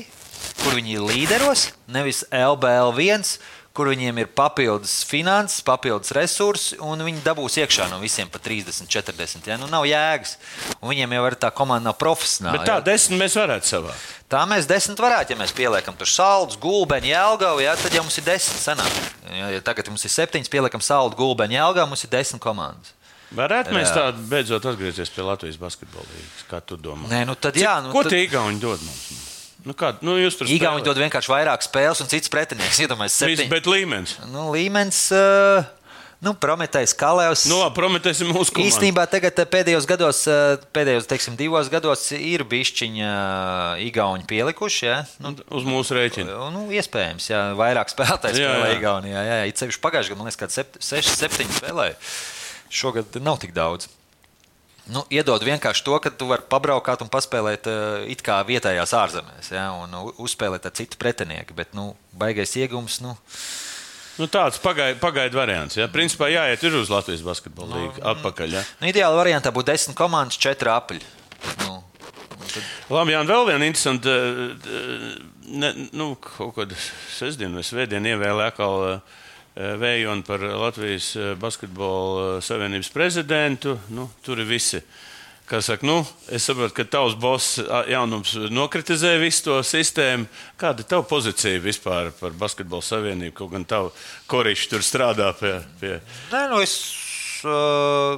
kur 0.63 0.75
viņi 0.75 0.97
ir 0.97 1.05
līderos, 1.05 1.69
nevis 1.87 2.25
LBL1, 2.33 3.37
kur 3.75 3.89
viņiem 3.91 4.21
ir 4.23 4.29
papildus 4.31 4.93
finanses, 5.07 5.59
papildus 5.65 6.13
resursi, 6.15 6.77
un 6.83 7.03
viņi 7.05 7.23
dabūs 7.25 7.57
iekšā 7.61 7.89
no 7.91 7.99
visiem 8.01 8.29
pa 8.31 8.39
30, 8.41 8.87
40. 8.91 9.49
Ja? 9.51 9.57
Nu, 9.59 9.67
nav 9.71 9.85
jēgas. 9.89 10.37
Un 10.79 10.93
viņiem 10.93 11.15
jau 11.17 11.23
ir 11.29 11.37
tā 11.41 11.51
komanda 11.55 11.91
nav 11.91 11.97
profesionāla. 11.99 12.57
Bet 12.57 12.69
tā 12.69 12.79
ja? 12.79 12.85
desmit 12.87 13.19
mēs 13.21 13.37
varētu 13.39 13.71
savākt. 13.73 14.11
Tā 14.31 14.41
mēs 14.49 14.65
desmit 14.69 14.99
varētu, 15.03 15.35
ja 15.35 15.39
mēs 15.43 15.53
pieliekam 15.55 15.97
tur 15.99 16.09
saldus, 16.09 16.57
gulbeni, 16.61 17.11
jēlgavu, 17.11 17.61
ja, 17.61 17.75
tad 17.77 17.93
jau 17.93 18.01
mums 18.07 18.17
ir 18.17 18.25
desmit 18.25 18.63
sanāk. 18.63 19.01
Ja, 19.29 19.51
ja 19.53 19.61
tagad 19.63 19.91
mums 19.91 20.07
ir 20.07 20.13
septiņas, 20.15 20.49
pieliekam 20.49 20.81
saldu, 20.81 21.19
gulbeni, 21.19 21.59
jēlgavu, 21.59 21.91
mums 21.91 22.07
ir 22.07 22.13
desmit 22.15 22.41
komandas. 22.41 22.95
Varētu 23.35 23.73
mēs 23.75 23.89
Jā. 23.89 23.95
tādu 23.99 24.25
beidzot 24.29 24.65
atgriezties 24.69 25.11
pie 25.11 25.23
Latvijas 25.25 25.57
basketbola 25.59 26.05
līnijas. 26.07 26.43
Kā 26.49 26.61
tu 26.61 26.77
domā? 26.79 27.09
Nē, 27.11 27.23
nu 27.27 27.35
tad 27.35 27.57
jā, 27.57 27.77
nu 27.83 27.91
Ko 27.91 28.03
tad- 28.05 28.13
tie 28.13 28.23
Igauni 28.27 28.61
dod 28.61 28.79
mums? 28.85 29.24
Nu, 29.65 29.73
kā, 29.73 29.95
nu, 30.05 30.13
jūs 30.21 30.37
tur 30.37 30.49
Igauni 30.51 30.85
dod 30.85 30.99
vienkārši 31.01 31.31
vairāk 31.31 31.63
spēles 31.65 32.03
un 32.03 32.09
cits 32.11 32.29
pretinieks. 32.29 32.77
Iedomājieties, 32.85 33.17
Viss, 33.17 33.41
septiņi. 33.41 33.49
bet 33.49 33.69
līmenis. 33.69 34.13
Nu, 34.29 34.43
līmenis, 34.53 34.99
uh, 35.17 35.65
nu, 36.21 36.35
Prometējs, 36.37 36.93
Kalevs. 36.99 37.47
Nu, 37.49 37.57
labi, 37.63 37.73
Prometēs 37.79 38.21
ir 38.21 38.29
mūsu 38.29 38.53
komanda. 38.53 38.69
Īstenībā 38.69 39.07
tagad 39.09 39.41
eh, 39.41 39.49
pēdējos 39.55 39.89
gados, 39.89 40.21
eh, 40.29 40.61
pēdējos 40.77 41.09
teiksim, 41.09 41.39
divos 41.39 41.73
gados 41.73 42.05
ir 42.13 42.45
bišķiņa 42.53 43.09
Igauni 43.87 44.29
pielikuši. 44.29 44.85
Ja? 44.85 45.01
Nu, 45.25 45.33
Uz 45.57 45.65
mūsu 45.65 45.97
rēķina. 45.97 46.37
Nu, 46.53 46.67
iespējams, 46.69 47.31
jā, 47.33 47.43
vairāk 47.57 47.89
spēlētājs 47.93 48.37
spēlē 48.37 48.69
jā. 48.69 48.79
Igaunijā. 48.79 49.17
Jā, 49.17 49.41
jā. 49.41 49.51
it 49.51 49.65
sevišķi 49.65 49.85
pagājušajā 49.89 50.13
gadā, 50.13 50.21
man 50.21 50.29
liekas, 50.29 50.41
kāds 50.45 50.89
6, 50.93 51.13
7 51.25 51.53
spēlēja. 51.57 51.97
Šogad 52.69 53.17
nav 53.25 53.41
tik 53.41 53.57
daudz. 53.57 53.89
Nu, 54.93 55.01
iedod 55.09 55.41
vienkārši 55.41 55.81
to, 55.87 55.95
ka 56.03 56.11
tu 56.13 56.27
vari 56.29 56.43
pabraukāt 56.45 57.01
un 57.01 57.09
paspēlēt 57.09 57.65
uh, 57.71 58.03
it 58.11 58.21
kā 58.21 58.35
vietējās 58.45 58.91
ārzemēs, 58.93 59.47
ja, 59.55 59.71
un 59.81 59.93
u- 59.97 60.13
uzspēlēt 60.27 60.67
ar 60.69 60.73
citu 60.77 60.99
pretinieku. 61.01 61.55
Bet, 61.57 61.71
nu, 61.73 61.95
baigais 62.13 62.53
iegums, 62.61 62.99
nu, 63.05 63.15
Nu, 64.15 64.29
tāds 64.31 64.55
pagaidu 64.63 64.95
pagaidu 65.01 65.35
variants. 65.35 65.75
Ja? 65.75 65.89
Principā 65.91 66.29
jāiet 66.31 66.61
uz 66.69 66.87
Latvijas 66.87 67.19
basketbola 67.25 67.75
līniju 67.75 68.03
atpakaļ. 68.13 68.53
Ja? 68.55 68.61
nu 68.79 68.87
ideāli 68.87 69.17
variantā 69.19 69.51
būtu 69.51 69.67
desmit 69.73 69.97
komandas, 69.99 70.37
četri 70.39 70.71
apaļi. 70.71 71.01
Nu, 71.65 71.81
Labi, 72.95 73.11
Jā, 73.11 73.19
un 73.25 73.27
vēl 73.27 73.43
viena 73.49 73.67
interesanta. 73.67 74.09
eh, 74.09 75.17
Ne, 75.45 75.73
nu, 75.93 76.15
kaut 76.15 76.55
kāda 76.55 76.73
sestdiena 77.13 77.59
vai 77.59 77.65
svētdiena 77.67 78.13
ievēlēja 78.15 78.53
atkal 78.53 78.85
eh, 78.93 79.19
Vējonu 79.55 80.25
par 80.27 80.41
Latvijas 80.43 81.13
eh, 81.15 81.33
basketbola 81.39 82.41
savienības 82.43 82.89
prezidentu. 82.91 83.77
Nu, 83.95 84.09
tur 84.25 84.41
ir 84.43 84.49
visi. 84.49 84.81
Kā 85.45 85.61
saka, 85.61 85.85
nu, 85.85 85.99
es 86.33 86.47
saprotu, 86.49 86.73
ka 86.73 86.87
tavs 86.89 87.13
boss 87.21 87.59
jaunums 87.87 88.33
nokritizē 88.49 89.13
visu 89.21 89.45
to 89.45 89.59
sistēmu. 89.63 90.25
Kāda 90.59 90.81
ir 90.81 90.89
tava 90.89 91.05
pozīcija 91.07 91.61
vispār 91.61 92.09
par 92.17 92.33
basketbola 92.35 92.83
savienību? 92.83 93.35
Kaut 93.37 93.53
gan 93.53 93.67
tavu 93.69 93.91
korīšu 94.31 94.71
tur 94.73 94.83
strādā 94.83 95.29
pie. 95.37 95.59
pie. 95.79 95.99
nē, 96.33 96.47
nu, 96.49 96.63
es, 96.65 96.73
uh, 97.45 98.17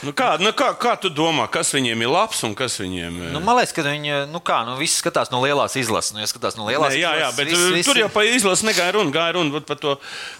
Nu, 0.00 0.14
kā, 0.16 0.30
nu, 0.40 0.48
kā, 0.56 0.70
kā 0.80 0.94
tu 0.96 1.10
domā, 1.12 1.44
kas 1.52 1.74
viņiem 1.76 2.00
ir 2.06 2.08
labs 2.08 2.38
un 2.46 2.54
kas 2.56 2.78
viņiem 2.80 3.18
ir? 3.20 3.32
nu, 3.34 3.40
man 3.44 3.58
liekas, 3.58 3.74
ka 3.76 3.82
viņi 3.84 4.14
nu, 4.32 4.40
kā, 4.40 4.62
nu, 4.64 4.78
visi 4.80 4.96
skatās 5.02 5.28
no 5.32 5.42
lielās 5.44 5.76
izlases. 5.76 6.14
Nu, 6.16 6.22
ja 6.22 6.28
skatās 6.30 6.56
no 6.56 6.64
lielās 6.70 6.94
Nē, 6.94 7.02
jā, 7.02 7.10
jā, 7.18 7.28
izlases, 7.28 7.36
bet 7.36 7.50
visi- 7.50 7.60
visi, 7.60 7.74
visi- 7.76 7.88
tur 7.90 8.00
jau 8.00 8.08
par 8.14 8.24
izlasi 8.24 8.64
negāja 8.70 8.94
runa. 8.96 9.12
Gāja 9.12 9.36
runa 9.36 9.60
par 9.60 9.76
to, 9.76 9.96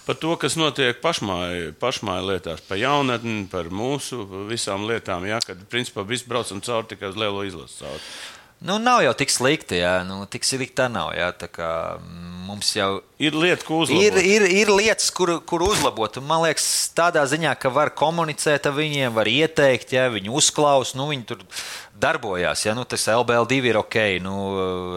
par 0.06 0.16
to, 0.16 0.32
kas 0.40 0.56
notiek 0.56 1.02
pašmāju, 1.04 1.74
pašmāju 1.76 2.28
lietās, 2.32 2.64
par 2.68 2.80
jaunatni, 2.80 3.48
par 3.52 3.68
mūsu 3.68 4.24
visām 4.48 4.88
lietām. 4.88 5.28
Jā, 5.28 5.42
kad 5.44 5.60
principā 5.68 6.06
viss 6.08 6.24
braucam 6.24 6.60
cauri 6.64 6.86
tikai 6.94 7.12
uz 7.12 7.16
lielo 7.20 7.44
izlasi. 7.44 7.82
Cauri. 7.84 8.00
Nu, 8.60 8.76
nav 8.78 9.00
jau 9.00 9.14
tik 9.16 9.30
slikti, 9.32 9.78
jā, 9.80 10.02
nu, 10.04 10.18
tik 10.28 10.44
slikti 10.44 10.76
tā 10.82 10.90
nav. 10.92 11.14
Jā, 11.16 11.30
tā 11.32 11.48
kā 11.48 11.68
mums 12.44 12.74
jau 12.76 12.98
Ir 13.20 13.32
lieta, 13.36 13.64
ko 13.64 13.78
uzlabot. 13.84 14.00
ir, 14.04 14.16
ir, 14.20 14.44
ir 14.64 14.68
lietas, 14.72 15.08
kur, 15.16 15.38
kur 15.48 15.62
uzlabot. 15.64 16.16
Un 16.20 16.24
Man 16.28 16.42
liekas, 16.44 16.66
tādā 16.96 17.22
ziņā, 17.28 17.54
ka 17.60 17.70
var 17.72 17.90
komunicēt 17.96 18.68
ar 18.68 18.76
viņiem, 18.76 19.12
var 19.16 19.28
ieteikt, 19.28 19.92
ja 19.96 20.08
viņi 20.12 20.28
uzklaus, 20.32 20.92
nu, 20.96 21.08
viņi 21.08 21.24
tur 21.28 21.40
darbojās. 22.00 22.62
Ja? 22.64 22.72
Nu, 22.76 22.84
tas 22.88 23.04
LBL2 23.12 23.58
ir 23.70 23.78
ok, 23.80 23.96
nu, 24.24 24.34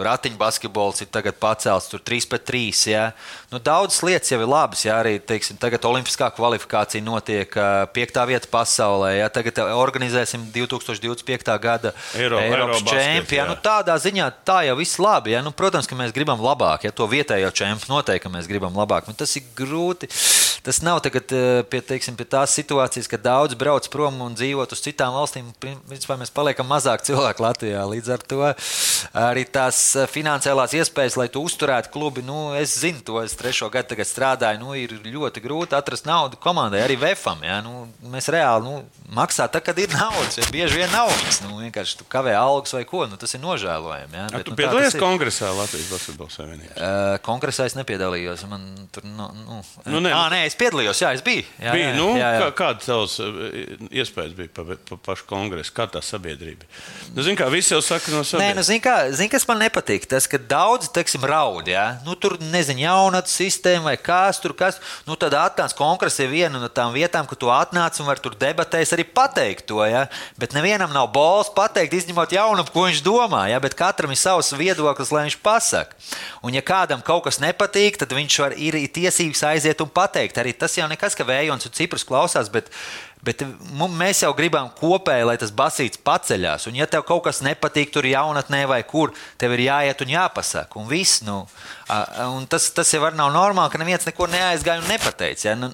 ratiņbasketbols 0.07 1.03
ir 1.03 1.09
tagad 1.11 1.35
pacelts, 1.41 1.89
tur 1.91 1.99
3 2.03 2.27
pret 2.31 2.45
3. 2.47 2.63
Ja? 2.91 3.05
Nu, 3.51 3.59
Daudzas 3.63 3.99
lietas 4.07 4.31
jau 4.31 4.39
ir 4.43 4.47
labas. 4.49 4.83
Ja? 4.87 4.99
Arī 5.03 5.17
teiksim, 5.19 5.59
tagad 5.59 5.83
olimpiskā 5.87 6.29
kvalifikācija 6.35 7.03
notiek, 7.03 7.51
ā, 7.59 7.87
piektā 7.95 8.23
vieta 8.29 8.47
pasaulē. 8.51 9.17
Ja? 9.19 9.27
Tagad 9.33 9.59
organizēsim 9.75 10.47
2025. 10.55 11.57
gada 11.63 11.91
Eiro- 12.15 12.39
Eiropas 12.43 12.83
čempionu. 12.87 13.52
Nu, 13.53 13.63
tādā 13.63 13.97
ziņā 14.01 14.29
tā 14.47 14.61
jau 14.67 14.77
viss 14.79 14.99
labi. 15.01 15.35
Ja? 15.35 15.43
Nu, 15.45 15.53
protams, 15.55 15.89
ka 15.89 15.97
mēs 15.99 16.13
gribam 16.15 16.41
labāk. 16.43 16.87
Ja? 16.87 16.93
To 16.95 17.07
vietējo 17.09 17.53
čempionu 17.53 17.99
noteikti 17.99 18.31
mēs 18.33 18.49
gribam 18.49 18.75
labāk. 18.77 19.07
Bet 19.09 19.21
tas 19.23 19.37
ir 19.39 19.47
grūti. 19.57 20.09
Tas 20.63 20.79
nav 20.79 21.01
tagad 21.03 21.31
eh, 21.35 21.59
pie, 21.67 21.81
teiksim, 21.83 22.15
pie 22.15 22.23
tās 22.23 22.53
situācijas, 22.55 23.09
ka 23.11 23.17
daudz 23.19 23.57
brauc 23.59 23.83
prom 23.91 24.21
un 24.23 24.35
dzīvot 24.37 24.71
uz 24.71 24.79
citām 24.79 25.11
valstīm. 25.11 25.49
Principā 25.59 26.15
mēs 26.15 26.31
paliekam 26.31 26.69
mazāk 26.71 27.03
cilvēku 27.07 27.43
Latvijā. 27.43 27.81
Līdz 27.91 28.11
ar 28.15 28.23
to 28.23 28.39
arī 29.11 29.43
tās 29.43 29.81
eh, 29.99 30.07
finansiālās 30.07 30.71
iespējas, 30.79 31.17
lai 31.19 31.27
tu 31.33 31.43
uzturētu 31.43 31.91
klubi, 31.91 32.23
nu, 32.23 32.53
es 32.55 32.77
zinu 32.79 33.03
to. 33.03 33.19
Es 33.19 33.35
trešo 33.35 33.67
gadu 33.73 33.99
strādāju. 34.07 34.61
Nu, 34.63 34.71
ir 34.79 34.95
ļoti 35.03 35.43
grūti 35.43 35.75
atrast 35.75 36.07
naudu 36.07 36.39
komandai, 36.39 36.79
arī 36.85 36.95
VFam. 37.01 37.43
Ja? 37.43 37.59
Nu, 37.65 37.89
mēs 38.13 38.31
reāli 38.31 38.63
nu, 38.63 38.79
maksājam, 39.19 39.51
tad, 39.57 39.67
kad 39.67 39.83
ir 39.83 39.91
naudas. 39.99 40.39
Ja 40.39 40.47
bieži 40.47 40.79
vien 40.79 40.95
nav 40.95 41.11
viņas. 41.11 41.41
Nu, 41.43 41.59
vienkārši 41.59 41.99
tu 41.99 42.07
kavē 42.07 42.37
algas 42.39 42.71
vai 42.79 42.85
ko. 42.87 43.03
Nu, 43.11 43.19
tas 43.19 43.35
ir 43.35 43.42
nožēlojami. 43.43 44.17
Ja? 44.17 44.25
Bet, 44.33 44.45
tu 44.47 44.53
nu, 44.53 44.57
piedalījies 44.61 44.97
ir. 44.97 45.03
kongresā 45.03 45.51
Latvijas 45.57 45.89
basketbola 45.91 46.33
savienībā. 46.33 46.73
Uh, 46.73 47.17
kongresā 47.25 47.67
es 47.69 47.75
nepiedalījos. 47.77 48.45
Man 48.49 48.65
tur, 48.95 49.05
nu, 49.07 49.29
nu, 49.43 49.61
Nu, 49.85 49.99
nē, 50.01 50.13
à, 50.15 50.23
nē, 50.31 50.43
es 50.47 50.55
piedalījos. 50.59 51.01
Jā, 51.03 51.11
es 51.17 51.21
biju. 51.25 51.43
Jā, 51.59 51.73
Bija, 51.75 51.89
jā, 51.91 51.95
nu, 51.99 52.07
jā, 52.17 52.29
jā. 52.37 52.41
Kā, 52.43 52.49
kāda 52.63 52.85
tavs 52.87 53.17
iespējas 53.91 54.33
bija 54.37 54.51
par 54.55 54.73
pa 54.89 54.97
pašu 55.09 55.25
kongresu? 55.29 55.73
Kā 55.75 55.85
tā 55.91 56.01
sabiedrība? 56.03 56.67
Nu, 57.13 57.23
zin, 57.25 57.35
kā 57.39 57.47
visi 57.51 57.73
jau 57.73 57.81
saka 57.83 58.11
no 58.13 58.21
Nē, 58.21 58.27
sabiedrības. 58.29 58.57
nu, 58.59 58.63
zini, 58.67 58.81
kā, 58.83 58.95
zini, 59.15 59.29
kas 59.33 59.45
man 59.49 59.59
nepatīk? 59.63 60.07
Tas, 60.09 60.27
ka 60.29 60.37
daudzi, 60.37 60.91
teiksim, 60.95 61.25
raud, 61.27 61.67
ja? 61.69 61.85
nu, 62.05 62.15
tur 62.19 62.37
nezinu, 62.53 62.83
jaunatnes 62.85 63.33
sistēma 63.41 63.91
vai 63.91 63.95
kas 63.99 64.39
tur, 64.43 64.53
kas. 64.57 64.79
Nu, 65.07 65.17
tad 65.19 65.33
atnāc 65.37 65.73
kongresē 65.77 66.27
viena 66.31 66.61
no 66.61 66.69
tām 66.71 66.93
vietām, 66.95 67.27
kur 67.29 67.39
tu 67.39 67.49
atnāc 67.53 67.97
un 67.99 68.07
var 68.07 68.21
tur 68.23 68.37
debatēs 68.39 68.93
arī 68.95 69.05
pateikt 69.09 69.65
to, 69.71 69.81
ja? 69.89 70.05
bet 70.39 70.53
nevienam 70.55 70.93
nav 70.93 71.09
bols 71.13 71.49
pateikt, 71.55 71.95
izņemot 71.97 72.35
jaunam, 72.37 72.67
ko 72.73 72.85
viņš 72.87 73.01
domā, 73.05 73.32
ja? 73.49 73.61
bet 73.63 73.77
katram 73.77 74.13
ir 74.13 74.19
savs 74.19 74.51
viedoklis, 74.57 75.11
lai 75.13 75.25
viņš 75.27 75.39
pasaka. 75.45 75.97
Un 76.45 76.57
ja 76.57 76.63
kādam 76.65 77.01
kaut 77.05 77.25
kas 77.27 77.41
nepatīk, 77.43 77.97
tad 78.01 78.13
viņš 78.15 78.39
var, 78.43 78.57
ir 78.57 78.77
tiesības 78.93 79.45
aiziet 79.53 79.81
un 79.83 79.89
pateikt. 79.89 80.37
Arī 80.41 80.53
tas 80.57 80.77
jau 80.77 80.89
nekas, 80.91 81.17
ka 81.17 81.27
vējons 81.27 81.69
un 81.69 81.75
ciprus 81.75 82.07
klausās, 82.07 82.51
bet 82.53 82.71
Bet 83.23 83.39
mēs 83.95 84.19
jau 84.19 84.33
gribam 84.35 84.67
kopēji, 84.75 85.23
lai 85.23 85.37
tas 85.39 85.51
basīts 85.55 85.99
paceļās. 86.03 86.65
Un, 86.67 86.75
ja 86.75 86.87
tev 86.91 87.05
kaut 87.07 87.23
kas 87.23 87.39
nepatīk, 87.45 87.93
tur 87.95 88.03
jaunatnē 88.03 88.65
vai 88.67 88.81
kur, 88.83 89.13
tev 89.39 89.55
ir 89.55 89.63
jāiet 89.69 90.03
un 90.03 90.11
jāpasaka. 90.11 90.75
Un, 90.81 90.89
viss, 90.91 91.21
nu, 91.23 91.37
un 92.35 92.45
tas, 92.49 92.65
tas 92.75 92.89
jau 92.93 93.01
var 93.03 93.15
nav 93.17 93.31
normāli, 93.33 93.71
ka 93.73 93.79
neviens 93.81 94.05
neko 94.07 94.27
neaizgāja 94.31 94.81
un 94.83 94.87
nepateica. 94.91 95.43
Ja? 95.49 95.53
Nu, 95.59 95.69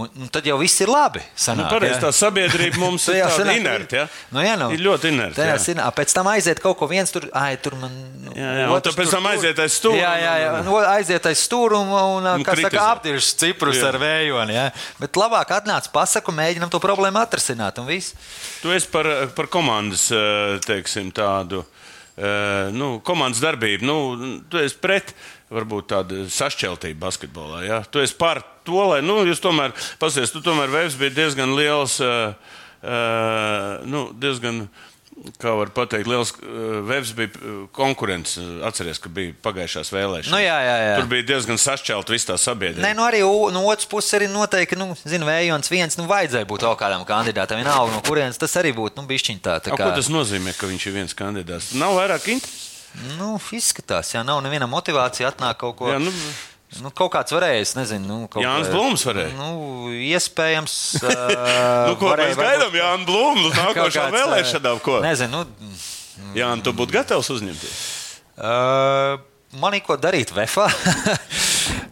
un, 0.00 0.08
un 0.24 0.30
tad 0.32 0.46
jau 0.48 0.56
viss 0.60 0.80
ir 0.84 0.90
labi. 0.90 1.22
Nu, 1.22 1.40
Sanāk, 1.44 1.68
pareizi, 1.72 1.94
ja? 1.96 2.00
tā 2.06 2.10
sabiedrība 2.16 2.80
mums 2.82 3.06
ir 3.12 3.18
Jā, 3.20 3.28
tāda 3.34 3.54
inerta. 3.58 4.02
Ja? 4.02 4.06
Nu, 4.34 4.42
jā, 4.44 4.54
nu, 4.60 4.68
Ir 4.74 4.82
ļoti 4.86 5.10
inerta. 5.12 5.46
Jā. 5.48 5.56
zina, 5.62 5.86
pēc 5.94 6.14
tam 6.16 6.30
aiziet 6.32 6.62
kaut 6.64 6.78
ko 6.80 6.88
viens 6.90 7.12
tur, 7.14 7.26
ai, 7.36 7.54
tur 7.62 7.76
man. 7.80 7.92
nu, 8.24 8.34
Jā, 8.38 8.50
jā, 8.62 8.66
un 8.70 8.74
otrs 8.78 8.94
tad 8.94 9.00
pēc 9.02 9.10
tur 9.10 9.16
tam 9.18 9.28
tur. 9.28 9.32
aiziet 9.34 9.62
aiz 9.66 9.78
stūra 9.80 10.00
Jā, 10.00 10.12
jā, 10.24 10.34
jā. 10.44 10.52
Nu, 10.66 10.78
aiziet 10.94 11.28
aiz 11.32 11.44
stūra 11.48 11.80
un, 11.82 11.92
un, 12.18 12.30
Un 12.38 12.46
kā 12.46 12.56
saka, 12.60 12.86
apdirž 12.96 13.30
ciprus 13.44 13.78
Jā. 13.82 13.90
ar 13.92 14.00
vējoni. 14.02 14.56
Ja? 14.58 14.66
Bet 15.02 15.18
labāk 15.20 15.52
atnāc, 15.58 15.90
pasaku, 15.94 16.34
mēģinam 16.34 16.72
to 16.72 16.80
problēmu 16.82 17.20
atrisināt 17.22 17.78
un 17.82 17.86
viss. 17.90 18.14
Tu 18.62 18.72
esi 18.74 18.90
par, 18.92 19.06
par 19.36 19.50
komandas 19.52 20.08
eh, 20.14 20.58
teiksim, 20.66 21.10
tādu. 21.14 21.62
Nu, 22.14 23.00
komandas 23.02 23.40
darbību. 23.42 23.86
Nu, 23.88 23.96
tu 24.46 24.60
esi 24.62 24.76
pret 24.78 25.10
varbūt 25.54 25.88
tādu 25.90 26.24
sašķeltību 26.30 27.00
basketbolā. 27.02 27.62
Ja? 27.66 27.80
Tu 27.82 28.04
esi 28.04 28.14
par 28.18 28.42
to, 28.66 28.78
lai 28.92 29.00
nu, 29.04 29.20
jūs 29.26 29.42
tomēr, 29.42 29.74
pasies, 30.02 30.32
tu 30.34 30.42
tomēr 30.44 30.72
Vēvs 30.72 30.98
bija 31.00 31.14
diezgan 31.18 31.56
liels, 31.58 31.98
uh, 32.04 32.34
uh, 32.82 33.82
nu, 33.90 34.06
diezgan, 34.20 34.64
kā 35.40 35.52
var 35.56 35.70
pateikt, 35.74 36.08
liels 36.10 36.32
uh, 36.36 36.80
Vēvs 36.86 37.12
bija 37.16 37.30
uh, 37.38 37.64
konkurents. 37.74 38.36
Atceries, 38.66 39.00
ka 39.02 39.10
bija 39.12 39.34
pagājušās 39.44 39.92
vēlēšanas. 39.94 40.32
Nu, 40.34 40.40
jā, 40.42 40.56
jā, 40.66 40.76
jā. 40.82 40.94
Tur 41.00 41.08
bija 41.10 41.26
diezgan 41.32 41.60
sašķelta 41.60 42.14
viss 42.14 42.28
tā 42.28 42.36
sabiedrība. 42.40 42.84
Nē, 42.84 42.92
nu 42.98 43.06
arī 43.06 43.22
no 43.54 43.64
otras 43.70 43.88
puses, 43.90 44.12
arī 44.18 44.28
noteikti, 44.32 44.78
nu, 44.80 44.90
zinu, 45.04 45.28
vējons 45.28 45.72
viens, 45.72 45.98
nu, 46.00 46.08
vajadzēja 46.10 46.48
būt 46.50 46.66
vēl 46.66 46.78
kādam 46.80 47.06
kandidātam, 47.08 47.60
vienalga 47.62 47.96
no 47.96 48.02
kurienes 48.06 48.40
tas 48.40 48.56
arī 48.60 48.74
būtu, 48.76 49.00
nu, 49.00 49.08
bišķiņ 49.10 49.42
tā. 49.44 49.58
tā 49.64 49.74
A, 49.74 49.78
kā, 49.78 49.90
Ko 49.90 49.98
tas 49.98 50.10
nozīmē, 50.12 50.56
ka 50.58 50.70
viņš 50.70 50.88
ir 50.90 50.96
viens 50.98 51.18
kandidāts? 51.18 51.72
Nav 51.78 51.96
vairāk 51.98 52.30
intereses. 52.34 52.72
nu, 53.18 53.34
izskatās, 53.54 54.14
jā, 54.14 54.22
nav 54.26 54.42
neviena 54.44 54.68
motivācija 54.70 55.30
atnāk 55.32 55.62
kaut 55.62 55.78
ko. 55.80 55.92
Jā, 55.94 56.02
nu, 56.02 56.12
Nu, 56.82 56.90
kaut 56.90 57.12
kāds 57.14 57.34
varēja, 57.34 57.60
es 57.62 57.74
nezinu, 57.78 58.06
nu, 58.08 58.16
kaut 58.30 58.42
Jānis 58.42 58.70
Blūms 58.72 59.04
varēja. 59.06 59.34
Nu, 59.38 59.92
iespējams. 59.94 60.78
Nu, 61.88 61.94
ko 62.00 62.08
varēja 62.10 62.32
mēs 62.32 62.40
gaidām, 62.40 62.64
varbūt 62.64 62.80
Jānis 62.80 63.08
Blūms, 63.10 63.44
uz 63.44 63.54
kaut 63.58 63.76
nākošā 63.76 64.06
kāds, 64.08 64.16
vēlēšanām? 64.16 64.80
Ko? 64.84 64.98
Nezinu, 65.04 65.44
nu, 65.44 65.78
Jā, 66.34 66.50
tu 66.64 66.74
būtu 66.74 66.94
gatavs 66.94 67.30
uzņemties. 67.34 67.78
Uh, 68.34 69.18
man 69.62 69.76
ir 69.78 69.84
ko 69.86 69.98
darīt 70.00 70.34
VFā. 70.34 70.68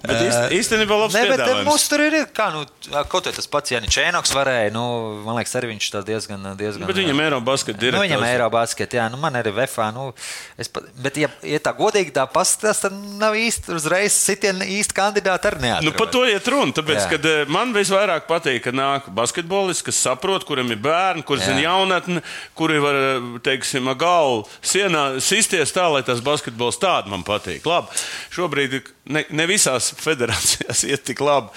Bet 0.02 0.18
īst- 0.18 0.52
īstenībā 0.58 0.96
labs 0.98 1.14
Nē, 1.14 1.20
bet 1.30 1.40
eh, 1.46 1.60
mums 1.66 1.84
tur 1.88 2.00
ir 2.02 2.14
kā, 2.34 2.48
nu, 2.54 2.64
kaut 3.08 3.26
kā 3.28 3.32
tas 3.36 3.46
pats 3.46 3.70
Janis 3.70 3.92
Čēnoks 3.94 4.32
varēja. 4.34 4.72
Nu, 4.74 4.82
man 5.22 5.36
liekas, 5.38 5.54
arī 5.60 5.70
viņš 5.72 5.86
tā 5.94 6.00
diezgan. 6.06 6.42
diezgan 6.58 6.88
Bet 6.90 6.96
viņam 6.98 7.20
Eirobasketa 7.22 7.76
Nu, 7.76 7.80
direktors. 7.84 8.08
viņam 8.08 8.24
ir 8.26 8.30
Eirobaskets, 8.32 8.96
jā, 8.98 9.04
nu, 9.12 9.20
man 9.22 9.38
arī 9.38 9.52
Vefā. 9.54 9.92
Nu, 9.94 10.08
es 10.58 10.68
bet, 10.72 11.16
ja, 11.22 11.28
ja 11.46 11.60
tā 11.62 11.70
godīgi 11.78 12.10
tā 12.16 12.24
paskatās, 12.26 12.80
tad 12.82 12.96
nav 13.20 13.36
īsti 13.38 13.76
uzreiz 13.76 14.12
sitiena 14.16 14.66
īsti 14.66 14.96
kandidāti 14.98 15.46
ar 15.52 15.58
neatrast. 15.62 15.86
Nu, 15.86 15.94
par 15.96 16.10
to 16.10 16.24
iet 16.26 16.48
runa. 16.50 16.72
Tāpēc, 16.72 16.98
Jā. 17.04 17.08
kad 17.14 17.24
eh, 17.30 17.44
man 17.46 17.70
visvairāk 17.76 18.26
patīk, 18.26 18.62
ka 18.66 18.74
nāk 18.74 19.06
basketbolists, 19.14 19.86
kas 19.86 20.02
saprot, 20.02 20.42
kuram 20.48 20.70
ir 20.74 20.82
bērni, 20.82 21.22
kurš 21.22 21.46
Jā. 21.46 21.52
zina 21.52 21.64
jaunatni, 21.68 22.22
kuri 22.58 22.80
var, 22.82 22.94
eh, 22.94 23.30
teiksim, 23.46 23.86
galvu 24.02 24.48
sienā 24.66 25.20
sisties 25.22 25.70
tā, 25.70 25.86
lai 25.92 26.02
tas 26.02 26.18
basketbols 26.20 26.80
tādu 26.82 27.12
man 27.14 27.22
patīk. 27.22 27.62
Labi, 27.70 27.86
šobrīd 28.34 28.80
ne, 29.06 29.24
ne 29.30 29.46
visās 29.46 29.91
federācijās 30.00 30.84
iet 30.90 31.04
tik 31.08 31.22
labi. 31.24 31.52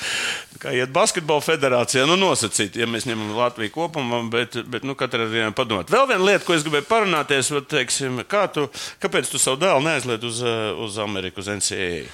Kā 0.62 0.72
iet 0.76 0.94
basketbola 0.96 1.44
federācijā, 1.44 2.06
nu 2.10 2.16
nosacīt, 2.20 2.78
ja 2.80 2.88
mēs 2.90 3.08
ņemam 3.10 3.36
Latviju 3.38 3.74
kopumā, 3.76 4.22
bet, 4.32 4.58
bet 4.72 4.88
nu, 4.88 4.96
katrai 4.98 5.28
dienai 5.32 5.54
padomāt. 5.56 5.92
Vēl 5.94 6.08
viena 6.14 6.24
lieta, 6.32 6.46
ko 6.48 6.56
es 6.56 6.64
gribēju 6.66 6.88
parunāties, 6.90 7.52
var, 7.54 7.66
teiksim, 7.76 8.24
kā 8.32 8.46
tu, 8.56 8.68
kāpēc 9.04 9.30
tu 9.32 9.42
savu 9.42 9.60
dēlu 9.62 9.84
neaizliet 9.86 10.24
uz, 10.26 10.42
eh, 10.44 10.72
uz 10.86 11.00
Ameriku, 11.04 11.44
uz 11.44 11.52
NCAA? 11.52 12.06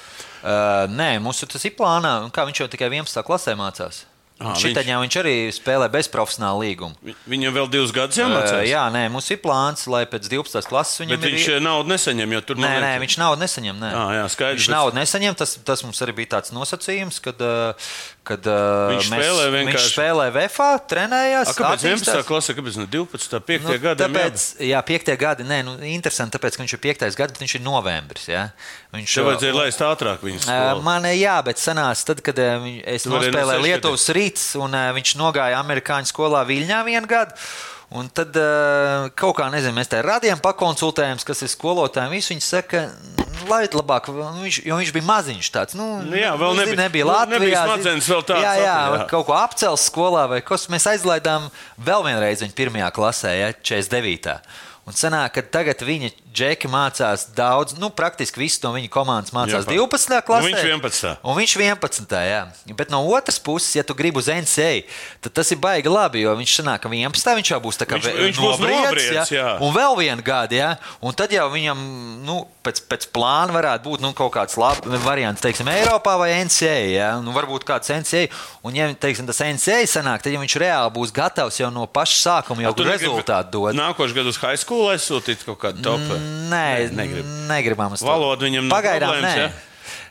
Uh, 0.42 0.88
nē, 0.90 1.20
mums 1.22 1.44
tas 1.46 1.66
ir 1.70 1.76
plānā. 1.78 2.16
Kā 2.34 2.48
viņš 2.50 2.64
jau 2.64 2.72
tikai 2.74 2.90
11. 2.90 3.22
klasē 3.28 3.54
mācās. 3.60 4.06
Šitaņā 4.42 4.96
viņš... 4.98 5.06
viņš 5.06 5.18
arī 5.22 5.34
spēlē 5.54 5.88
bezprofesionālu 5.94 6.64
līgumu. 6.66 6.96
Vi- 7.06 7.16
Viņam 7.30 7.54
vēl 7.54 7.70
divus 7.70 7.92
gadus 7.94 8.18
Uh, 8.18 8.24
jāmācās. 8.26 8.66
jā, 8.68 8.84
nē, 8.92 9.04
mums 9.14 9.30
ir 9.32 9.38
plāns, 9.38 9.86
lai 9.88 10.06
pēc 10.06 10.28
12. 10.32 10.66
klases 10.68 10.98
viņam 11.04 11.20
Bet 11.20 11.28
ir. 11.30 11.36
viņš 11.38 11.62
naudu 11.62 11.90
nesaņem, 11.94 12.34
jo 12.34 12.42
tur 12.42 12.56
Nē, 12.56 12.62
nav 12.62 12.72
nē, 12.82 12.92
vietas. 12.92 13.02
viņš 13.06 13.18
naudu 13.22 13.42
nesaņem. 13.46 13.76
Nē. 13.82 13.90
Ah, 13.94 14.10
jā, 14.18 14.26
skaidrs, 14.34 14.58
viņš 14.62 14.68
bet- 14.68 14.76
naudu 14.76 14.96
nesaņem. 14.98 15.36
Tas, 15.38 15.56
tas 15.66 15.84
mums 15.84 16.02
arī 16.02 16.16
bija 16.16 16.30
tāds 16.42 16.52
nosacījums, 16.52 17.22
kad, 17.22 17.42
uh, 17.42 17.74
kad 18.28 18.46
uh, 18.46 18.92
Viņš 18.92 19.08
spēlē 19.10 19.46
viņš 19.50 19.66
vienkārši- 19.66 19.92
spēlē 19.96 20.26
VFā, 20.36 20.68
trenējās. 20.92 21.50
A, 21.50 21.56
kāpēc 21.58 21.86
11. 21.88 22.06
attīstās. 22.06 22.28
klasē, 22.30 22.56
kāpēc 22.58 22.78
ne 22.78 22.86
12. 22.94 23.42
5. 23.50 23.66
Nu, 23.66 23.78
gadā? 23.82 24.06
tāpēc, 24.06 24.46
jā, 24.68 24.82
piektie 24.86 25.16
gadi, 25.18 25.48
nē, 25.50 25.60
nu, 25.66 25.74
interesanti, 25.90 26.38
tāpēc, 26.38 26.58
ka 26.58 26.64
viņš 26.64 26.76
ir 26.78 26.82
piektais 26.86 27.18
gads, 27.18 27.34
bet 27.34 27.42
viņš 27.42 27.56
ir 27.58 27.66
novembris. 27.66 28.30
Jā. 28.30 28.44
Viņš 28.94 29.18
Tev 29.18 29.30
vajadzēja 29.32 29.58
laist 29.58 29.82
ātrāk 29.88 30.26
viņu 30.26 30.46
Uh. 30.52 30.82
Man 30.86 31.06
jā, 31.10 31.38
bet 31.46 31.58
sanāca, 31.62 32.06
tad, 32.12 32.22
kad 32.26 32.38
uh, 32.42 32.70
es 32.86 33.06
nospēlēju 33.10 33.66
Lietuvas 33.66 34.06
rīts, 34.14 34.52
un 34.60 34.74
uh, 34.78 34.92
viņš 34.96 35.16
nogāja 35.18 35.58
amerikāņu 35.62 36.12
skolā 36.14 36.46
Viļņā 36.46 36.86
vienu 36.86 37.10
gadu. 37.10 37.34
Un 37.92 38.08
tad 38.08 38.32
uh, 38.40 39.10
kaut 39.20 39.36
kā, 39.36 39.50
nezinu, 39.52 39.74
mēs 39.76 39.90
te 39.92 39.98
radījām, 40.00 40.40
pakonsultējām, 40.40 41.20
kas 41.28 41.42
ir 41.44 41.50
skolotājiem. 41.52 42.14
Visu 42.16 42.32
viņi 42.32 42.46
saka, 42.46 42.86
lai 43.50 43.66
labāk, 43.68 44.08
nu, 44.16 44.46
viņš, 44.46 44.60
jo 44.70 44.78
viņš 44.80 44.94
bija 44.96 45.08
maziņš 45.10 45.50
tāds. 45.52 45.76
Nu, 45.76 45.90
Nu 46.06 46.16
jā, 46.16 46.32
vēl 46.40 46.56
zini, 46.56 46.62
nebija- 46.72 46.80
nebija 46.86 47.06
nu, 47.06 47.12
Latvijā. 47.12 47.40
nebija 47.40 47.58
zini. 47.60 47.68
smadzenes 47.74 48.08
vēl 48.14 48.24
tādas 48.30 48.44
Jā, 48.48 48.54
jā, 48.64 48.78
jā. 48.96 49.08
kaut 49.12 49.26
ko 49.28 49.34
apcels 49.36 49.84
skolā 49.92 50.24
vai 50.32 50.40
kas. 50.42 50.68
Mēs 50.72 50.88
aizlaidām 50.94 51.50
vēl 51.84 52.06
vienreiz 52.08 52.40
viņu 52.46 52.56
pirmajā 52.62 52.92
klasē, 52.96 53.36
ja, 53.42 53.52
49. 53.60 54.40
Un 54.90 54.96
sanāk, 54.98 55.36
ka 55.36 55.42
tagad 55.46 55.84
viņa 55.86 56.10
džeki 56.34 56.70
mācās 56.72 57.28
daudz, 57.36 57.76
nu, 57.78 57.92
praktiski 57.94 58.40
visi 58.42 58.62
no 58.64 58.72
viņa 58.74 58.90
komandas 58.90 59.34
mācās 59.36 59.68
Jā, 59.68 59.76
12. 59.78 60.16
klasē. 60.26 60.48
Un 60.48 60.48
viņš 60.48 60.64
11. 60.72 61.12
Un 61.22 61.38
viņš 61.38 61.54
11. 61.60 62.16
Jā. 62.26 62.40
Bet 62.80 62.90
no 62.90 63.04
otras 63.14 63.38
puses, 63.38 63.76
ja 63.78 63.84
tu 63.86 63.94
gribi 63.94 64.18
uz 64.18 64.30
NCA, 64.32 64.82
tad 65.22 65.36
tas 65.38 65.52
ir 65.54 65.60
baigi 65.62 65.92
labi, 65.92 66.24
jo 66.26 66.34
viņš 66.40 66.56
sanāk, 66.62 66.82
ka 66.82 66.90
11. 66.90 67.36
viņš 67.38 67.52
jau 67.54 67.60
būs 67.62 67.78
tā 67.78 67.86
kā 67.86 68.00
Viņš- 68.00 68.18
viņš 68.26 68.40
būs 68.42 68.64
nobriedz, 68.64 69.12
jā. 69.12 69.26
jā. 69.38 69.52
Un 69.62 69.76
vēl 69.76 69.98
vienu 70.00 70.26
gadu, 70.26 70.58
jā. 70.58 70.72
Un 71.04 71.14
tad 71.14 71.36
jau 71.36 71.46
viņam, 71.54 71.78
nu, 72.26 72.40
pēc, 72.66 72.82
pēc 72.90 73.08
plāna 73.14 73.54
varētu 73.54 73.86
būt 73.86 74.02
nu, 74.02 74.14
kaut 74.18 74.34
kāds 74.34 74.58
labs 74.58 74.82
variants, 75.06 75.42
teiksim, 75.44 75.70
Eiropā 75.70 76.18
vai 76.18 76.32
NCA. 76.42 76.74
Jā. 76.90 77.12
Nu, 77.22 77.36
varbūt 77.38 77.68
kāds 77.70 77.92
NCA. 77.94 78.28
Un, 78.66 78.74
ja 78.78 78.90
teiksim, 78.94 79.28
tas 79.30 79.44
NCA 79.46 79.84
sanāk, 79.90 80.26
tad 80.26 80.34
ja 80.34 80.42
viņš 80.42 80.58
reāli 80.58 80.96
būs 80.96 81.14
gatavs 81.14 81.60
jau 81.62 81.70
no 81.74 81.86
paša 81.86 82.18
sākuma 82.22 82.66
jau 82.66 82.74
rezultātu 82.88 83.52
dot. 83.52 83.78
Nākošais 83.78 84.16
gads 84.18 84.34
uz 84.34 84.42
high 84.42 84.58
school 84.72 84.88
aizsūtīt 84.94 85.44
kaut 85.44 85.60
kādu 85.66 85.84
topu. 85.84 86.16
Nē, 86.52 86.88
negrib. 86.96 87.28
negribam. 87.50 87.98
Valoda 88.00 88.48
viņam 88.48 88.70
nav 88.70 88.78
Pagaidām 88.78 89.18
nē. 89.20 89.34
ja? 89.36 89.50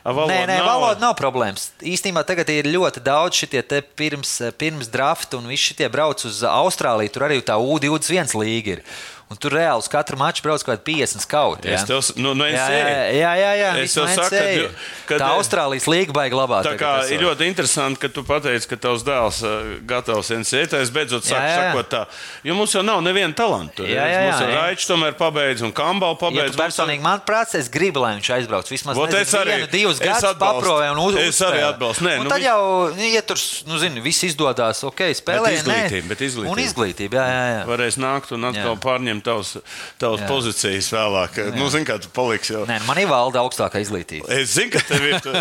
Valoda 0.05 0.33
nē, 0.33 0.43
nē, 0.49 0.57
nav? 0.61 0.67
valoda 0.69 1.01
nav 1.01 1.15
problēmas. 1.17 1.71
Īstenībā 1.81 2.21
tagad 2.25 2.49
ir 2.53 2.69
ļoti 2.69 3.01
daudz 3.05 3.41
šitie 3.41 3.61
te 3.65 3.81
pirms, 3.81 4.35
pirms 4.61 4.89
drafta, 4.93 5.39
un 5.39 5.49
visi 5.49 5.73
šie 5.73 5.89
brauc 5.93 6.21
uz 6.29 6.43
Austrāliju. 6.45 7.13
Tur 7.13 7.25
arī 7.29 7.39
tā 7.45 7.57
U21 7.57 8.37
līga 8.41 8.77
ir. 8.77 8.83
Un 9.31 9.37
tur 9.39 9.53
reāli 9.55 9.79
uz 9.79 9.87
katru 9.87 10.17
maču 10.19 10.43
brauc 10.43 10.59
kaut 10.59 10.81
kādi 10.83 10.97
50 11.07 11.23
skauti. 11.23 11.69
Es 11.71 11.85
tev 11.87 12.01
nu, 12.19 12.33
no 12.35 12.43
jā, 12.43 12.65
jā, 12.67 12.87
jā, 13.15 13.29
jā, 13.39 13.51
jā. 13.55 13.69
Es 13.79 13.95
no 13.95 14.03
saku, 14.11 14.27
kad- 14.27 14.75
kad- 15.07 15.21
tā 15.23 15.29
Austrālijas 15.37 15.85
līga 15.87 16.11
baigi 16.11 16.35
labāk. 16.35 16.65
Tā 16.67 16.73
kā 16.75 16.89
ir 17.15 17.21
ļoti 17.23 17.47
interesanti, 17.47 17.99
ka 18.01 18.09
tu 18.11 18.23
pateici, 18.27 18.67
ka 18.67 18.75
tavs 18.75 19.05
dēls 19.07 19.39
uh, 19.47 19.79
gatavs 19.87 20.33
NCAA. 20.35 20.81
Es 20.81 20.91
beidzot 20.91 21.23
Jā, 21.23 21.31
sāku 21.31 21.47
jā. 21.47 21.71
sakot 21.71 21.89
tā. 21.93 22.01
Jo 22.43 22.55
mums 22.59 22.73
jau 22.75 22.83
nav 22.83 22.99
neviena 23.01 23.31
talanta. 23.33 23.83
Jā, 23.87 24.03
jā, 24.03 24.19
jā, 24.19 24.25
Mums 24.27 24.41
jā. 24.43 24.49
Raičs 24.59 24.89
tomēr 24.91 25.15
pabeidz 25.15 25.63
un 25.63 25.71
Kambal 25.71 26.11
Ja 26.11 26.19
pabeidz. 26.25 26.51
tu 26.51 26.59
personīgi 26.59 27.01
man 27.01 27.23
prāts, 27.25 27.55
es 27.55 27.69
gribu, 27.71 28.01
lai 28.03 28.17
viņš 28.19 28.29
aizbrauc 28.35 28.67
vismaz 28.67 28.99
Vot 28.99 29.13
es 29.13 29.31
nezinu, 29.31 29.41
arī- 29.45 29.55
vienu, 29.55 29.71
divus 29.71 30.01
es 30.01 30.05
gadus 30.07 30.35
paprovē 30.43 30.91
un 30.91 30.99
uz, 31.07 31.15
Es 31.15 31.39
arī 31.39 31.63
atbalstu. 31.71 32.03
Nē, 32.03 32.17
un 32.19 32.23
nu, 32.27 32.29
tad 32.29 32.41
jau, 32.43 32.91
nu, 32.95 33.07
ja 33.15 33.21
tur, 33.21 33.37
nu, 33.67 33.79
zini, 33.79 34.01
viss 34.03 34.23
izdodas, 34.27 34.83
ok, 34.83 35.07
spēlē. 35.15 35.55
izglītība, 35.55 36.07
bet 36.11 36.19
izglītība. 36.19 36.51
Un 36.51 36.57
izglītība, 36.57 37.13
jā, 37.15 37.25
jā. 37.31 37.47
jā. 37.55 37.65
Varēs 37.71 37.95
nākt 38.01 38.31
un 38.35 38.43
atkal 38.51 38.75
Jā. 38.75 38.81
Pārņemt 39.21 39.25
tavas, 39.25 39.57
tavas 40.01 40.21
Jā. 40.21 40.27
pozīcijas 40.29 40.91
vēlāk. 40.91 41.39
Nu, 41.55 41.69
zini, 41.69 41.85
kā 41.85 41.99
tu 42.01 42.09
paliksi 42.13 42.53
jau. 42.55 42.65
Nē, 42.65 42.79
nu, 42.81 42.85
man 42.89 42.97
ir 42.97 43.07
valda 43.07 43.39
augstākā 43.45 43.81
izglītība. 43.81 44.29
Es 44.29 44.55
zinu, 44.57 44.71
ka 44.71 44.79
tev 44.87 45.01
ir 45.05 45.19
tu- 45.21 45.33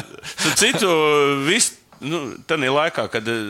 tu 0.45 0.55
citu 0.57 1.45
visu. 1.47 1.77
Nu, 2.01 2.33
Tajā 2.49 2.71
laikā, 2.73 3.11
kad 3.13 3.27
eh, 3.29 3.43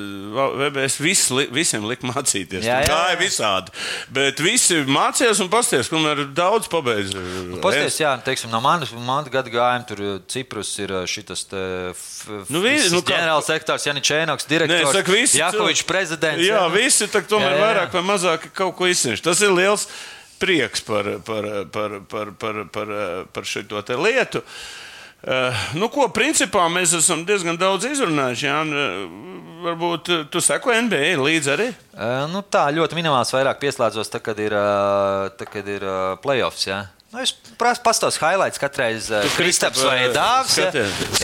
VBS 0.58 0.96
vis, 0.98 1.20
visiem 1.54 1.84
lika 1.86 2.02
mācīties, 2.02 2.64
Jā, 2.66 2.80
jā, 2.80 2.82
jā, 2.82 2.88
gāja 2.90 3.12
jā. 3.14 3.18
visādi. 3.20 3.70
Bet 4.10 4.40
visi 4.42 4.74
mācījās 4.90 5.38
un 5.40 5.48
pasties, 5.48 5.86
kamēr 5.86 6.24
daudz 6.34 6.66
pabeidz. 6.66 7.14
Pasties, 7.62 8.00
jā, 8.02 8.10
teiksim, 8.26 8.50
no 8.50 8.58
manas 8.60 8.90
manas 8.90 9.30
gada 9.30 9.48
gājuma 9.54 9.86
tur 9.86 10.02
uh, 10.02 10.18
Ciprus 10.26 10.72
ir 10.82 10.90
uh, 10.90 11.06
šis 11.06 11.46
Nu, 12.50 12.58
nu, 12.90 12.98
kā- 13.06 13.14
ģenerāls 13.14 13.46
sektors, 13.46 13.86
Janis 13.86 14.02
Čēnoks, 14.10 14.42
es 14.42 14.50
direktors, 14.50 14.98
Jakovičs 15.38 15.86
prezidents. 15.86 16.42
Jā, 16.42 16.66
nu. 16.66 16.74
visi 16.74 17.06
tomēr 17.30 17.52
Jā, 17.52 17.54
jā, 17.54 17.60
jā. 17.60 17.66
vairāk 17.68 17.92
vai 17.94 18.02
mazāk 18.02 18.50
kaut 18.52 18.74
ko 18.74 18.90
izsniedz. 18.90 19.22
Tas 19.22 19.38
ir 19.46 19.54
liels 19.54 19.86
prieks 20.40 20.84
par, 20.86 21.08
par, 21.26 21.48
par, 21.72 21.98
par, 22.08 22.30
par, 22.40 22.62
par, 22.72 22.94
par 23.32 23.48
šo 23.48 23.64
lietu. 24.00 24.42
Uh, 25.20 25.52
nu, 25.76 25.90
ko 25.92 26.06
principā 26.08 26.62
mēs 26.72 26.94
esam 26.96 27.26
diezgan 27.28 27.58
daudz 27.60 27.84
izrunājuši. 27.90 28.46
Jā, 28.46 28.60
uh, 28.64 29.02
varbūt 29.66 30.08
uh, 30.08 30.22
tu 30.32 30.40
seko 30.40 30.72
NBA 30.86 31.18
līdzi 31.20 31.50
arī. 31.52 31.66
Uh, 31.92 32.22
Nu, 32.32 32.40
tā 32.40 32.62
ļoti 32.72 32.96
minimāls 32.96 33.32
vairāk 33.34 33.60
pieslēdzos, 33.60 34.08
tad, 34.08 34.24
kad 34.24 34.40
ir, 34.40 34.56
tad, 35.36 35.44
kad 35.52 35.68
ir 35.68 35.84
playoffs. 36.24 36.64
Jā. 36.70 36.86
Nu, 37.10 37.20
es 37.20 37.34
prasu 37.58 37.82
pastāstīt 37.84 38.22
highlights 38.22 38.60
katreiz 38.62 39.10
Kristaps 39.34 39.80
Kristap, 39.82 39.90
vai 39.90 40.08
Dāvs. 40.14 40.56
Jā, 40.56 40.70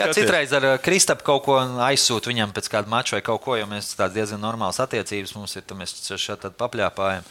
jā, 0.00 0.10
citreiz 0.18 0.52
ar 0.58 0.66
Kristapu 0.82 1.24
kaut 1.30 1.46
ko 1.46 1.56
aizsūtu 1.86 2.32
viņam 2.32 2.52
pēc 2.56 2.68
kāda 2.72 2.90
mača 2.90 3.16
vai 3.16 3.22
kaut 3.24 3.44
ko, 3.46 3.56
jo 3.56 3.68
mēs 3.70 3.94
tādas 3.94 4.16
diezgan 4.18 4.42
normālas 4.42 4.82
attiecības 4.82 5.36
mums 5.38 5.56
ir, 5.56 5.64
tad 5.64 5.78
mēs 5.78 5.94
šeit 6.18 6.48
papļāpājam. 6.58 7.24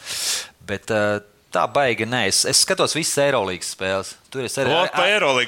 Bet 0.66 0.90
uh, 0.94 1.20
tā 1.54 1.62
baigi 1.72 2.04
nē, 2.08 2.26
es, 2.28 2.42
es 2.50 2.60
skatos 2.66 2.92
visas 2.96 3.16
Eirolandes 3.24 3.70
spēles. 3.76 4.14
Tur 4.30 4.44
es 4.44 4.56
arī 4.60 4.74
Ot, 4.74 4.90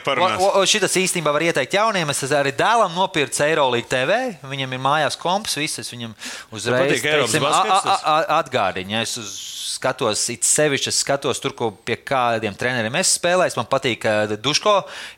par. 0.06 0.20
O- 0.38 0.52
o- 0.60 0.64
Šitas 0.68 0.94
īstenībā 0.96 1.32
var 1.34 1.42
ieteikt 1.44 1.74
jauniem. 1.76 2.08
Es 2.14 2.22
arī 2.32 2.52
dēlam 2.56 2.94
nopirku 2.96 3.42
Eirolandes 3.44 3.90
TV. 3.90 4.16
Viņam 4.48 4.72
ir 4.72 4.80
mājās 4.80 5.18
komps, 5.20 5.58
visas 5.60 5.90
viņam 5.92 6.14
uzreiz 6.54 7.02
teiksim, 7.02 7.42
baskets, 7.44 7.84
a- 7.84 7.98
a- 7.98 8.18
a- 8.22 8.42
atgādina. 8.42 8.96
Ja 8.96 9.00
es 9.04 9.16
uz, 9.20 9.34
skatos, 9.78 10.24
it 10.32 10.42
sevišķi 10.42 10.88
es 10.90 10.96
skatos 11.04 11.38
tur, 11.42 11.52
ko 11.54 11.68
pie 11.70 11.94
kādiem 12.02 12.56
treneriem 12.58 12.96
es 12.98 13.12
spēlēju. 13.18 13.56
Man 13.60 13.68
patīk 13.70 14.06
uh, 14.08 14.32
Duško, 14.42 14.72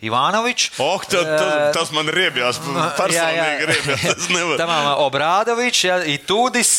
Ivanovičs. 0.05 0.73
Oh, 0.83 1.01
tad, 1.01 1.25
tad, 1.39 1.73
tas 1.79 1.93
man 1.97 2.11
riebjās. 2.13 2.59
Personīgi 3.01 3.71
riebjās. 3.71 4.03
Tas 4.19 4.29
nevar. 4.35 4.59
Tamam, 4.61 4.91
Obrādovičs, 5.07 6.05
Itūdis, 6.17 6.75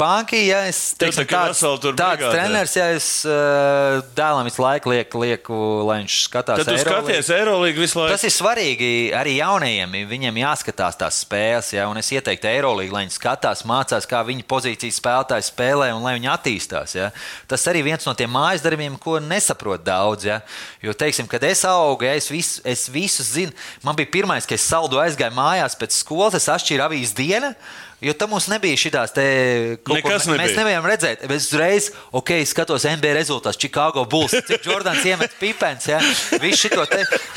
Banki, 0.00 0.38
ja 0.48 0.62
es 0.64 0.78
kā 0.96 1.08
tāds, 1.28 1.58
tāds 1.60 2.22
treneris, 2.32 2.72
ja 2.78 2.86
es 2.96 3.08
uh, 3.28 3.98
dēlam 4.16 4.46
visu 4.48 4.62
laiku 4.64 4.92
lieku, 4.94 5.20
lieku 5.20 5.58
lai 5.84 5.98
viņš 6.00 6.14
skatās. 6.24 6.62
Tad 6.62 6.70
tu 6.70 6.72
Eirolīgu. 6.72 7.02
skaties 7.04 7.28
Eirolīgu 7.36 7.82
visu 7.82 7.98
laiku. 8.00 8.14
Tas 8.14 8.24
ir 8.24 8.32
svarīgi 8.32 8.88
arī 9.12 9.34
jaunajiem. 9.42 9.96
Viņiem 10.08 10.38
jāskatās 10.40 10.96
tās 10.96 11.18
spēles, 11.26 11.68
ja, 11.74 11.84
un 11.92 12.00
es 12.00 12.08
ieteiktu 12.16 12.48
Eirolandu, 12.48 12.94
lai 12.94 13.02
viņi 13.04 13.16
skatās, 13.18 13.64
mācās, 13.68 14.06
kā 14.08 14.22
viņa 14.24 14.46
pozīcijas 14.48 15.00
spēlētāji 15.02 15.48
spēlē 15.50 15.90
un 15.96 16.06
lai 16.06 16.14
viņi 16.16 16.30
attīstās. 16.32 16.94
Ja. 16.96 17.10
Tas 17.50 17.66
arī 17.68 17.82
viens 17.90 18.08
no 18.08 18.14
tiem 18.16 18.32
mājas 18.32 18.64
darbiem, 18.64 18.96
ko 18.96 19.18
nesaprot 19.20 19.84
daudz. 19.84 20.30
Ja. 20.30 20.38
Jo, 20.80 20.96
teiksim, 20.96 21.28
kad 21.28 21.44
es 21.44 21.66
augu, 21.68 22.08
ja, 22.08 22.14
es, 22.16 22.30
visu, 22.32 22.64
es 22.64 22.86
visu 22.88 23.26
zinu. 23.26 23.52
Man 23.84 24.00
bija 24.00 24.14
pirmais, 24.16 24.48
kad 24.48 24.56
es 24.56 24.64
saldu 24.64 25.02
aizgāju 25.02 25.36
mājās 25.36 25.76
pēc 25.76 26.00
skolas, 26.00 26.38
es 26.40 26.48
atšķīru 26.56 26.88
avīzes 26.88 27.16
dienu. 27.18 27.52
Jo 28.00 28.12
tam 28.14 28.30
mums 28.30 28.46
nebija 28.46 28.78
šīs 28.78 28.94
Nekas 28.94 30.26
ko, 30.28 30.34
mēs 30.38 30.54
nevarējām 30.54 30.86
redzēt. 30.86 31.24
Es 31.26 31.48
uzreiz, 31.50 31.88
ok, 32.14 32.30
skatos 32.46 32.86
NBA 32.86 33.16
rezultātus, 33.16 33.58
Chicago 33.58 34.04
Bulls, 34.06 34.36
cik 34.46 34.66
Jordans 34.68 35.02
iemet 35.02 35.34
pipens. 35.40 35.88
Ja? 35.90 35.98
Visu. 36.42 36.70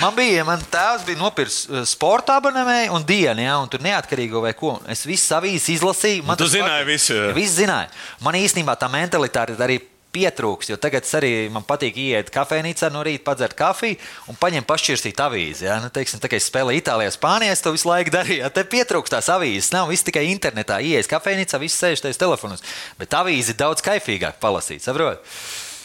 Man 0.01 0.14
bija, 0.18 0.45
man 0.45 0.62
tēvs 0.72 1.07
bija 1.07 1.18
nopircis 1.18 1.66
uh, 1.66 1.82
sporta 1.88 2.38
abonemēju 2.38 2.93
un 2.93 3.05
dienu, 3.07 3.41
ja? 3.41 3.57
un 3.57 3.72
tur 3.74 3.82
neatkarīgo 3.82 4.43
vai 4.45 4.53
ko. 4.57 4.76
Es 4.91 5.01
visas 5.09 5.34
avīzes 5.39 5.72
izlasīju. 5.80 6.28
Man 6.30 6.38
Tu 6.38 6.49
zināji 6.53 6.89
visu. 6.91 7.18
Viss 7.38 7.57
zināja. 7.57 7.89
Man 8.22 8.38
īstenībā 8.38 8.78
tā 8.78 8.91
mentalitāte 8.91 9.57
arī 9.57 9.82
pietrūks, 10.14 10.70
jo 10.72 10.78
tagad 10.82 11.07
arī 11.18 11.32
man 11.53 11.66
patīk 11.68 11.97
iet 12.01 12.32
kafejnīcā 12.34 12.91
no 12.93 13.03
rīta, 13.05 13.24
padzert 13.30 13.55
kafiju 13.57 13.97
un 14.32 14.38
paņemt 14.41 14.68
pašķirstīt 14.70 15.24
avīzi. 15.24 15.68
Ja? 15.70 15.80
Nu, 15.84 15.91
teiksim, 15.93 16.22
tā 16.24 16.32
kā 16.32 16.39
es 16.39 16.49
spēlēju 16.51 16.84
Itālijā, 16.84 17.16
Spānijā, 17.16 17.55
es 17.55 17.64
to 17.64 17.74
visu 17.76 17.89
laiku 17.89 18.14
darīju. 18.14 18.43
Ja? 18.43 18.51
Te 18.53 18.66
pietrūkst 18.68 19.16
tās 19.16 19.32
avīzes. 19.32 19.72
Nav 19.76 19.91
viss 19.91 20.05
tikai 20.07 20.28
internetā. 20.30 20.82
Ies 20.84 21.09
kafejnīcā, 21.12 21.59
viss 21.64 21.80
sēž 21.82 22.05
tajos 22.05 22.22
telefonos. 22.22 22.64
Bet 22.99 23.16
avīzi 23.18 23.57
daudz 23.59 23.84
kaifīgāk 23.86 24.41
palasīt, 24.43 24.84
saprot? 24.84 25.24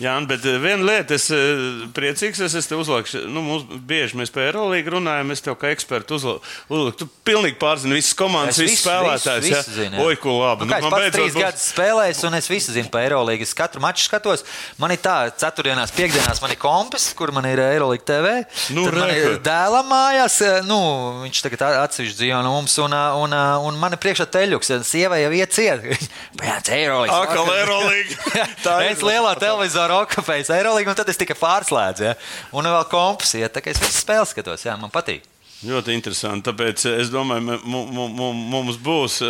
Jā, 0.03 0.13
bet 0.29 0.45
eh, 0.45 0.59
viena 0.61 0.85
lieta, 0.85 1.17
es 1.17 1.31
eh, 1.33 1.87
priecīgs, 1.97 2.41
es, 2.45 2.55
es 2.59 2.67
te 2.69 2.77
uzlieku, 2.77 3.23
nu, 3.33 3.41
mums 3.45 3.63
bieži 3.89 4.19
mēs 4.21 4.33
par 4.35 4.45
Eirolandu 4.51 4.93
runājam, 4.99 5.31
es 5.33 5.41
tev 5.45 5.55
kā 5.61 5.71
ekspertu 5.73 6.19
uzlieku. 6.19 6.91
Tu 7.01 7.07
pilnīgi 7.25 7.57
pārzini 7.61 7.97
visas 7.97 8.13
komandas, 8.19 8.59
visas 8.61 8.83
spēlētājas. 8.85 9.49
jā. 9.49 9.63
zinu, 9.65 9.97
jā. 9.97 10.05
Oi, 10.05 10.19
ko 10.21 10.35
labi. 10.37 10.69
Nu, 10.69 10.77
es 10.77 10.85
man 10.85 10.93
beidzot 10.99 11.17
trīs 11.17 11.33
būs- 11.33 11.45
gadus 11.47 11.65
spēlēju, 11.73 12.19
un 12.29 12.37
es 12.41 12.51
visu 12.53 12.75
zinu 12.77 12.91
par 12.93 13.07
Eirolandu. 13.07 13.47
Es 13.47 13.55
katru 13.57 13.81
maču 13.81 14.05
skatos. 14.05 14.45
Man 14.83 14.93
ir 14.93 15.01
tā, 15.01 15.17
ceturtdienās, 15.41 15.95
piekdienās 15.97 16.43
man 16.45 16.53
ir 16.53 16.61
kompis, 16.61 17.09
kur 17.17 17.33
man 17.33 17.49
ir 17.49 17.63
Eirolandu 17.65 18.05
TV. 18.07 18.35
Nu, 18.77 18.85
Tad 18.91 18.99
man 19.01 19.15
ir 19.17 19.39
dēlam 19.47 19.89
mājās, 19.91 20.39
nu, 20.69 20.79
viņš 21.25 21.43
tagad 21.47 21.65
atsevišķi 21.87 22.21
dzīvo 22.21 22.43
no 22.45 22.53
mums, 22.59 22.77
un, 22.85 22.93
un, 23.25 23.37
un 23.71 23.81
man 23.81 23.97
ir 23.97 24.03
priekšā 24.03 24.29
teļuks. 24.37 24.75
Sieva 24.87 25.17
jau 25.23 25.33
iet 25.41 25.57
ciet. 25.57 25.89
Pēc 26.41 26.69
Eirolandas. 26.77 27.17
Akal 27.17 27.49
Eirolanda. 27.57 28.21
Tā 28.67 28.77
ir. 28.83 28.93
Pēc 28.93 29.05
lielā 29.07 29.33
televizora 29.41 29.86
okupējas 29.95 30.51
Eirolandā, 30.57 30.91
un 30.93 30.99
tad 30.99 31.09
es 31.13 31.17
tikai 31.21 31.37
pārslēdzu. 31.39 32.05
Ja? 32.11 32.15
Un 32.53 32.65
vēl 32.71 32.85
kompis, 32.91 33.35
ja? 33.39 33.49
tā 33.49 33.63
kā 33.65 33.71
es 33.71 33.81
visu 33.83 34.01
spēli 34.03 34.27
skatos, 34.27 34.65
jā, 34.67 34.77
man 34.81 34.91
patīk. 34.95 35.23
Ļoti 35.65 35.95
interesanti. 35.97 36.45
Tāpēc 36.51 36.83
eh, 36.91 36.99
es 37.01 37.09
domāju, 37.11 37.59
mu- 37.65 37.87
mu- 37.87 38.09
mu- 38.13 38.33
mums 38.35 38.77
būs. 38.77 39.23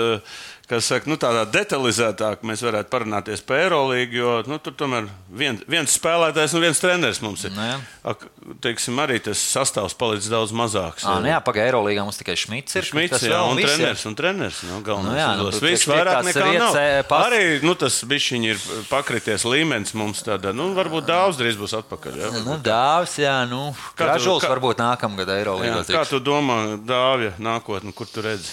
Kas 0.66 0.88
saka, 0.90 1.06
nu, 1.06 1.14
tādā 1.14 1.44
detalizētāk 1.46 2.40
mēs 2.42 2.58
varētu 2.66 2.90
parunāties 2.90 3.38
par 3.46 3.60
Eirolandu, 3.62 4.16
jo 4.18 4.30
nu, 4.50 4.56
tur 4.58 4.74
tomēr 4.74 5.04
vien, 5.30 5.60
viens 5.70 5.92
spēlētājs 5.94 6.56
un 6.58 6.64
viens 6.64 6.80
treneris 6.82 7.20
mums 7.22 7.44
ir. 7.46 7.52
Nu, 7.54 7.62
jā. 7.62 7.76
Ak, 8.02 8.24
teiksim, 8.64 8.98
arī 8.98 9.20
tas 9.22 9.38
sastāvs 9.38 9.94
palicis 9.94 10.26
daudz 10.32 10.50
mazāks. 10.50 11.06
Ah, 11.06 11.20
nu 11.22 11.30
jā, 11.30 11.38
pagaidām, 11.46 11.70
Eirolandā 11.70 12.02
mums 12.08 12.18
tikai 12.18 12.34
Šmits 12.34 12.74
ir. 12.80 12.82
Šmits, 12.88 13.14
tas 13.14 13.28
jā, 13.30 13.38
un 13.46 13.62
treneris. 13.62 14.02
Un 14.10 14.18
treneris 14.18 14.58
nu, 14.66 14.80
galvenais 14.82 15.14
Nu 15.14 15.20
jā, 15.22 15.30
nu, 15.38 15.46
tur 15.54 15.68
Viss 15.68 15.86
vairāk 15.86 16.26
nekā 16.32 16.50
nav. 16.58 16.76
eh, 16.82 17.02
pas- 17.06 17.30
Arī 17.30 17.62
nu, 17.62 17.74
tas 17.78 18.02
bišķiņi 18.02 18.50
ir 18.50 18.58
pakrities 18.90 19.46
līmenis 19.46 19.94
mums 19.94 20.26
tādā. 20.26 20.50
Nu, 20.50 20.72
varbūt 20.74 21.06
daudz 21.06 21.38
drīz 21.38 21.54
būs 21.62 21.78
atpakaļ. 21.78 22.18
Jā. 22.26 22.34
Nu, 22.42 22.58
Dāvis, 22.58 23.14
jā, 23.22 23.38
nu, 23.48 23.70
Kā 23.94 24.10
Gražuls 24.10 24.42
kā- 24.42 24.50
varbūt 24.50 24.82
nākamgad 24.82 25.30
Eirolandā. 25.30 25.86
kā 25.86 26.02
tu 26.10 26.18
domā, 26.18 26.74
Dāvija, 26.82 27.38
nākotnē, 27.38 27.94
kur 27.94 28.06
tu 28.10 28.20
redzi? 28.22 28.50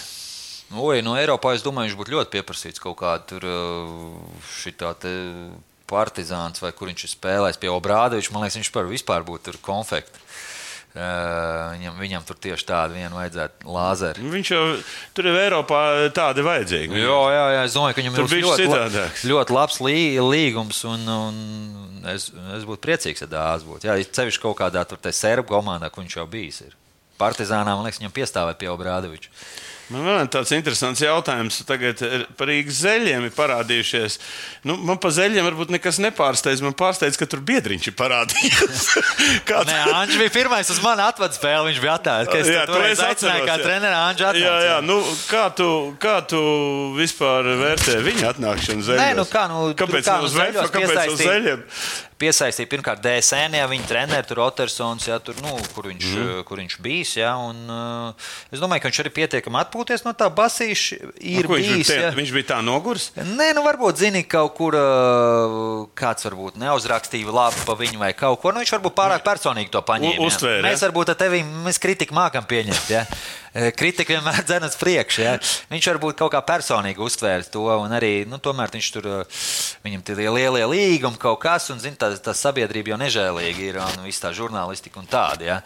Oi, 0.72 1.02
no 1.04 1.12
Eiropā 1.20 1.52
es 1.54 1.62
domāju, 1.62 1.90
viņš 1.92 1.98
būtu 2.00 2.14
ļoti 2.16 2.32
pieprasīts 2.32 2.82
kaut 2.82 2.96
kādā 2.98 3.22
tur 3.28 3.44
šitā 4.62 4.94
te 4.98 5.12
partizāns 5.90 6.62
vai 6.64 6.72
kur 6.72 6.88
viņš 6.88 7.04
ir 7.04 7.12
spēlējis 7.12 7.60
pie 7.60 7.70
Obrādeviča. 7.70 8.32
Man 8.34 8.46
liekas, 8.46 8.56
viņš 8.58 8.70
par 8.74 8.88
vispār 8.88 9.26
būtu 9.26 9.50
tur 9.50 9.60
konfekti. 9.64 10.22
Uh, 10.94 11.72
viņam, 11.74 11.96
viņam 11.98 12.22
tur 12.22 12.36
tieši 12.38 12.66
tādu 12.68 12.94
vienu 12.94 13.16
vajadzētu 13.18 13.66
lāzeri. 13.66 14.22
Viņš 14.30 14.50
jau 14.52 14.60
tur 15.16 15.26
ir 15.26 15.38
Eiropā 15.40 15.80
tādi 16.14 16.44
vajadzīgi. 16.46 17.00
Jā, 17.02 17.16
jā, 17.34 17.40
jā, 17.50 17.64
es 17.66 17.74
domāju, 17.74 17.96
ka 17.96 18.04
viņam 18.04 18.14
Tur 18.20 18.36
ir 18.36 18.44
ļoti, 18.44 18.68
la- 18.70 19.08
ļoti 19.32 19.56
labs 19.56 19.80
lī, 19.82 19.96
līgums. 20.22 20.84
Un, 20.86 21.02
un 21.10 22.06
es, 22.12 22.28
es 22.30 22.62
būtu 22.68 22.78
priecīgs, 22.86 23.24
ja 23.26 23.30
dāvāts 23.32 23.66
būtu. 23.66 23.90
Jā, 23.90 23.98
ceļš 24.06 24.38
kaut 24.38 24.54
kādā 24.62 24.86
tur 24.86 25.02
serbu 25.10 25.50
komandā, 25.50 25.90
kur 25.90 26.06
viņš 26.06 26.14
jau 26.20 26.28
bijis. 26.30 26.62
Ir. 26.68 26.78
Partizānā, 27.18 27.74
man 27.74 27.88
liekas, 27.88 27.98
viņam 27.98 28.14
piestāvēja 28.14 28.60
pie 28.62 28.70
Obrādeviča. 28.70 29.34
Man 29.92 30.06
vēl 30.06 30.28
tāds 30.32 30.52
interesants 30.56 31.02
jautājums. 31.04 31.58
Tagad 31.68 32.00
ir 32.06 32.24
par 32.38 32.48
Rīgas 32.48 32.78
zeļiem 32.86 33.26
ir 33.28 33.34
parādījušies. 33.36 34.16
Nu, 34.64 34.78
man 34.80 34.96
par 35.02 35.12
zeļiem 35.12 35.44
varbūt 35.44 35.74
nekas 35.74 36.00
nepārsteidz. 36.00 36.62
Man 36.64 36.76
pārsteidz, 36.78 37.18
ka 37.20 37.28
tur 37.28 37.42
biedriņš 37.44 37.90
ir 37.90 37.96
parādījies. 37.98 38.86
Kāds 39.48 39.68
Nē, 39.68 39.76
Anģis 39.98 40.22
bija 40.22 40.32
pirmais 40.38 40.72
uz 40.72 40.80
mani 40.84 41.04
atvadu 41.04 41.36
spēli. 41.36 41.74
Viņš 41.74 41.82
bija 41.84 41.98
es 42.24 42.48
Jā, 42.54 42.64
tur 42.70 42.86
es 42.86 43.02
aicināju 43.04 43.44
kā 43.50 43.58
treneru 43.60 43.98
Anģu 43.98 44.28
atnāca. 44.30 44.46
Jā, 44.46 44.56
jā. 44.70 44.80
Nu, 44.88 44.96
kā, 45.28 45.44
tu, 45.58 45.68
kā 46.00 46.16
tu 46.32 46.40
vispār 46.96 47.52
vērtē 47.60 48.00
viņa 48.08 48.32
atnākšanu 48.32 48.88
zeļos? 48.88 49.04
Nē, 49.04 49.12
nu 49.20 49.28
kā, 49.28 49.44
nu, 49.52 49.62
kāpēc 49.78 50.08
kā, 50.08 50.18
nu, 50.22 50.30
uz 50.30 50.36
zeļos 50.38 50.74
kāpēc 50.74 51.12
uz 51.12 51.20
zeļiem? 51.20 51.68
Piesaistīja 52.24 52.70
pirmkārt 52.70 53.02
DSN, 53.02 53.56
ja 53.58 53.66
viņa 53.68 53.88
treneris 53.90 54.28
tur 54.30 54.38
Otersons, 54.44 55.08
ja, 55.08 55.18
tur, 55.20 55.34
nu, 55.42 55.56
kur, 55.74 55.88
viņš, 55.90 56.04
mm. 56.14 56.44
kur 56.46 56.60
viņš 56.62 56.76
bijis. 56.84 57.16
Ja, 57.18 57.34
un, 57.42 57.58
uh, 57.66 58.28
es 58.54 58.62
domāju, 58.62 58.84
ka 58.84 58.90
viņš 58.92 59.00
arī 59.02 59.12
pietiekami 59.18 59.58
atpūties 59.84 60.04
no 60.06 60.12
tā 60.16 60.28
basīša. 60.32 60.98
Ir 61.20 61.44
Nu, 61.44 61.50
ko 61.52 61.58
viņš, 61.58 61.68
bijis. 61.74 61.90
bija, 61.92 62.00
ja. 62.08 62.12
viņš 62.16 62.32
bija 62.34 62.48
tā 62.54 62.58
nogurs. 62.64 63.10
Nē, 63.16 63.50
nu 63.56 63.64
varbūt 63.64 64.00
zini, 64.00 64.24
kaut 64.24 64.54
kur 64.56 64.76
uh, 64.78 65.84
kāds 65.98 66.24
varbūt 66.26 66.58
neuzrakstīja 66.60 67.34
labi 67.34 67.64
par 67.68 67.78
viņu 67.80 68.00
vai 68.00 68.12
kaut 68.16 68.40
ko. 68.42 68.52
Nu, 68.52 68.62
viņš 68.64 68.74
varbūt 68.78 68.96
pārāk 68.96 69.24
personīgi 69.26 69.70
to 69.74 69.82
paņēma. 69.84 70.24
Uztvēra, 70.24 70.60
ja? 70.62 70.66
Mēs 70.68 70.84
varbūt 70.88 71.14
ar 71.14 71.20
tevi, 71.20 71.42
mēs 71.66 71.80
kritiku 71.82 72.16
mākam 72.16 72.46
pieņemt. 72.48 72.90
Ja? 72.92 73.04
E, 73.54 73.70
Kritika 73.70 74.16
vienmēr 74.16 74.42
dzēna 74.48 74.68
uz 74.70 74.76
priekšu. 74.80 75.22
Ja? 75.22 75.34
Viņš 75.70 75.88
varbūt 75.92 76.18
kaut 76.18 76.32
kā 76.34 76.42
personīgi 76.46 77.02
uztvēra 77.04 77.46
to, 77.46 77.64
un 77.78 77.94
arī 77.94 78.24
nu, 78.26 78.40
tomēr 78.42 78.72
viņš 78.74 78.88
tur, 78.96 79.06
uh, 79.06 79.44
viņam 79.86 80.02
tie 80.02 80.16
lielie 80.18 80.64
līgumi 80.66 81.20
kaut 81.22 81.38
kas, 81.44 81.68
un 81.70 81.78
zin, 81.82 81.94
tā, 81.98 82.10
tā 82.18 82.34
sabiedrība 82.34 82.94
jau 82.94 83.00
nežēlīgi 83.04 83.68
ir, 83.70 83.78
un 83.78 84.06
viss 84.08 84.22
tā 84.22 84.32
žurnālistika 84.34 84.98
un 84.98 85.06
tāda. 85.10 85.46
Ja? 85.46 85.60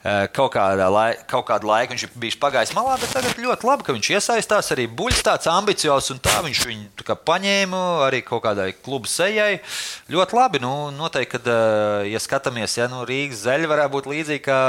E, 0.00 0.14
Kaut, 0.34 0.54
kādā 0.54 0.86
lai, 0.90 1.14
kaut 1.28 1.44
kādu 1.48 1.68
laiku 1.68 1.94
viņš 1.94 2.06
bijis 2.18 2.36
pagājis 2.40 2.72
malā, 2.76 2.96
bet 3.00 3.12
tagad 3.12 3.38
ļoti 3.40 3.66
labi, 3.68 3.84
ka 3.86 3.94
viņš 3.94 4.08
iesaistās 4.16 4.70
arī 4.74 4.86
buļs 4.88 5.22
tāds 5.26 5.48
ambiciozs, 5.50 6.10
un 6.14 6.20
tā 6.22 6.38
viņš 6.44 6.62
viņu 6.68 7.04
tā 7.04 7.16
paņēma 7.16 7.80
arī 8.06 8.20
kaut 8.24 8.42
kādai 8.44 8.70
klubu 8.76 9.10
sejai. 9.10 9.60
Ļoti 10.12 10.36
labi, 10.38 10.60
nu, 10.64 10.72
noteikti, 10.94 11.32
kad, 11.36 11.48
eh, 11.50 12.10
ja 12.12 12.20
skatāmies, 12.22 12.76
ja 12.78 12.88
nu, 12.92 13.04
Rīgas 13.08 13.44
zeļa 13.44 13.70
varētu 13.70 13.94
būt 13.94 14.10
līdzīga 14.12 14.44
kā 14.44 14.60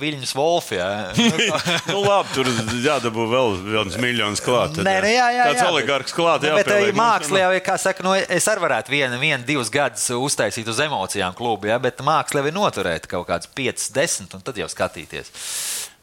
Viļņas 0.00 0.34
Wolfa. 0.38 0.78
Ja? 0.78 0.90
nu, 1.92 2.02
labi, 2.04 2.21
tur 2.34 2.48
jādabū 2.82 3.26
vēl 3.30 3.54
viens 3.66 3.98
miljons 4.00 4.42
klāt. 4.44 4.76
tad, 4.76 4.86
Nē, 4.86 4.94
nu, 5.04 5.10
jā, 5.12 5.28
jā, 5.36 5.46
Kāds 5.50 5.62
jā, 5.62 5.68
oligarks 5.72 6.16
klāt, 6.16 6.44
nu, 6.44 6.50
jā. 6.52 6.58
bet 6.60 6.70
eh, 6.74 6.90
mākslā 6.96 7.44
jau 7.44 7.52
ir, 7.56 7.62
kā 7.66 7.76
saka, 7.80 8.04
nu, 8.06 8.14
es 8.16 8.48
arī 8.50 8.64
varētu 8.64 8.94
vienu, 8.94 9.20
vienu, 9.22 9.42
divus 9.48 9.70
gadus 9.72 10.08
uztaisīt 10.14 10.68
uz 10.70 10.80
emocijām 10.84 11.36
klubu, 11.38 11.70
ja? 11.70 11.78
bet 11.82 12.02
mākslā 12.04 12.42
jau 12.42 12.50
ir 12.52 12.56
noturēt 12.56 13.08
kaut 13.10 13.26
kādus 13.30 13.50
5, 13.58 13.88
10 13.98 14.36
un 14.38 14.44
tad 14.46 14.60
jau 14.62 14.68
skatīties. 14.70 15.32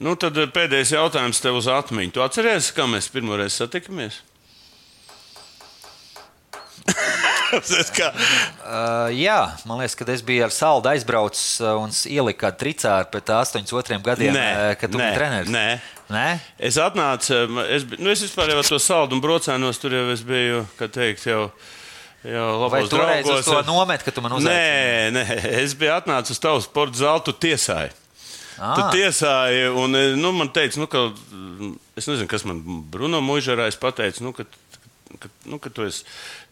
Nu, 0.04 0.16
tad 0.20 0.38
pēdējais 0.56 0.96
jautājums 0.96 1.42
tev 1.44 1.60
uz 1.60 1.68
atmiņu. 1.72 2.16
Tu 2.16 2.24
atceries, 2.24 2.72
kā 2.76 2.88
mēs 2.88 3.12
pirmoreiz 3.12 3.58
satikamies? 3.60 4.22
Uh, 7.50 9.10
jā, 9.18 9.38
man 9.66 9.80
liekas, 9.80 9.96
ka 9.98 10.06
es 10.14 10.22
biju 10.26 10.44
ar 10.46 10.54
saldu 10.54 10.92
aizbraucis 10.92 11.58
uh, 11.64 11.80
un 11.82 11.90
ieliku 12.06 12.44
kādu 12.44 12.60
tricāru 12.62 13.10
pēc 13.10 13.32
82 13.34 13.98
gadiem, 14.06 14.36
Nē, 14.38 14.44
uh, 14.54 14.74
kad 14.78 14.94
tu 14.94 15.02
biji 15.02 15.16
treneris. 15.18 15.50
nē. 15.50 15.66
Nē? 16.10 16.28
es 16.70 16.78
atnācu, 16.82 17.34
eh, 17.36 17.74
es, 17.76 17.86
nu, 17.98 18.10
es 18.10 18.24
vispār 18.26 18.50
jau 18.50 18.62
ar 18.62 18.70
to 18.70 18.80
saldu 18.82 19.18
un 19.18 19.22
brocēnos 19.22 19.82
tur 19.82 19.94
jau 19.94 20.08
es 20.14 20.24
biju, 20.26 20.64
kā 20.80 20.90
teikt, 20.90 21.26
jau. 21.30 21.50
jau 22.26 22.46
Vai 22.70 22.82
labos 22.82 22.94
toreiz 22.94 23.30
uz 23.30 23.46
to 23.46 23.60
nomet, 23.68 24.06
ka 24.06 24.14
tu 24.14 24.24
man 24.26 24.34
uzaicināji? 24.40 25.12
Nē, 25.14 25.26
nē, 25.30 25.42
es 25.62 25.76
biju 25.78 25.94
atnācis 25.98 26.38
uz 26.38 26.42
tavu 26.42 26.64
sporta 26.66 27.02
zāli, 27.02 27.26
tu 27.28 27.36
tiesāji. 27.46 27.94
Ah. 28.60 28.74
Tu 28.76 28.98
tiesāji, 28.98 29.70
un 29.80 29.96
eh, 29.96 30.16
nu, 30.20 30.34
man 30.36 30.50
teica, 30.54 30.82
nu, 30.82 30.90
ka 30.92 31.06
mm, 31.14 31.76
es 32.02 32.10
nezinu, 32.10 32.28
kas 32.32 32.44
man 32.50 32.60
Bruno 32.92 33.22
Mūžerājs 33.24 33.78
pateica, 33.80 34.26
nu, 34.26 34.34
ka, 34.36 34.48
ka, 35.18 35.30
nu, 35.50 35.58
ka 35.62 35.72
tu 35.74 35.86
esi 35.88 36.04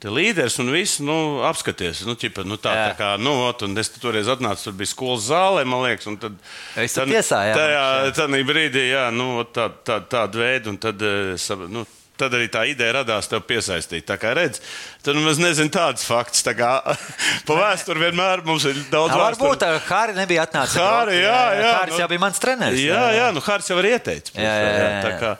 līderis 0.07 0.57
un 0.63 0.71
viss, 0.73 1.01
nu, 1.03 1.17
apskaties. 1.47 2.01
Nu, 2.07 2.15
ķipa, 2.19 2.45
nu, 2.47 2.57
tā, 2.61 2.73
Jā. 2.73 2.87
tā 2.91 2.95
kā, 2.99 3.11
nu, 3.21 3.35
ot, 3.45 3.65
un 3.67 3.77
es 3.77 3.91
toreiz 3.97 4.29
atnācu, 4.31 4.69
tur 4.69 4.77
bija 4.79 4.93
skolas 4.93 5.27
zālē, 5.29 5.65
man 5.69 5.85
liekas, 5.85 6.09
un 6.09 6.17
tad. 6.21 6.39
Es 6.79 6.97
tur 6.97 7.11
jā, 7.11 7.21
Tajā, 7.27 7.85
tādā 8.17 8.41
brīdī, 8.47 8.89
jā, 8.93 9.07
nu, 9.13 9.45
tā, 9.53 9.69
tā, 9.85 10.01
tāda 10.09 10.41
veida, 10.41 10.73
un 10.73 10.81
tad, 10.81 11.05
eh, 11.05 11.55
nu, 11.69 11.85
Tad 12.17 12.33
arī 12.33 12.47
tā 12.49 12.63
ideja 12.65 12.95
radās 12.95 13.29
tev 13.29 13.43
piesaistīt. 13.45 14.07
Tā 14.09 14.15
kā 14.17 14.31
redz, 14.33 14.57
tad 15.05 15.19
mēs 15.21 15.37
nezinām 15.37 15.69
tādas 15.69 16.05
faktus. 16.07 16.41
Tā 16.41 16.55
kā 16.57 16.71
pa 17.47 17.57
vēsturi 17.59 18.07
vienmēr 18.07 18.41
mums 18.47 18.65
ir 18.65 18.79
daudz 18.89 19.13
Jā, 19.13 19.19
vēsturi. 19.21 19.43
Varbūt 19.43 19.61
tā 19.61 19.69
Hāri 19.85 20.17
nebija 20.17 20.47
atnācis. 20.47 20.79
Hāri, 20.81 21.19
jā, 21.21 21.37
jā, 21.59 21.71
Hāris 21.75 21.93
nu- 21.93 22.01
jau 22.01 22.09
bija 22.15 22.23
mans 22.25 22.41
treneris. 22.41 22.81
Jā, 22.81 23.03
jā, 23.19 23.27
nu 23.35 23.43
Hārs 23.45 23.69
jau 23.69 23.77
ir 23.83 23.91
ieteicis. 23.93 24.33
Jā, 24.33 24.49
jā, 24.49 24.71
jā, 24.73 24.87
jā. 25.05 25.13
Kā 25.21 25.35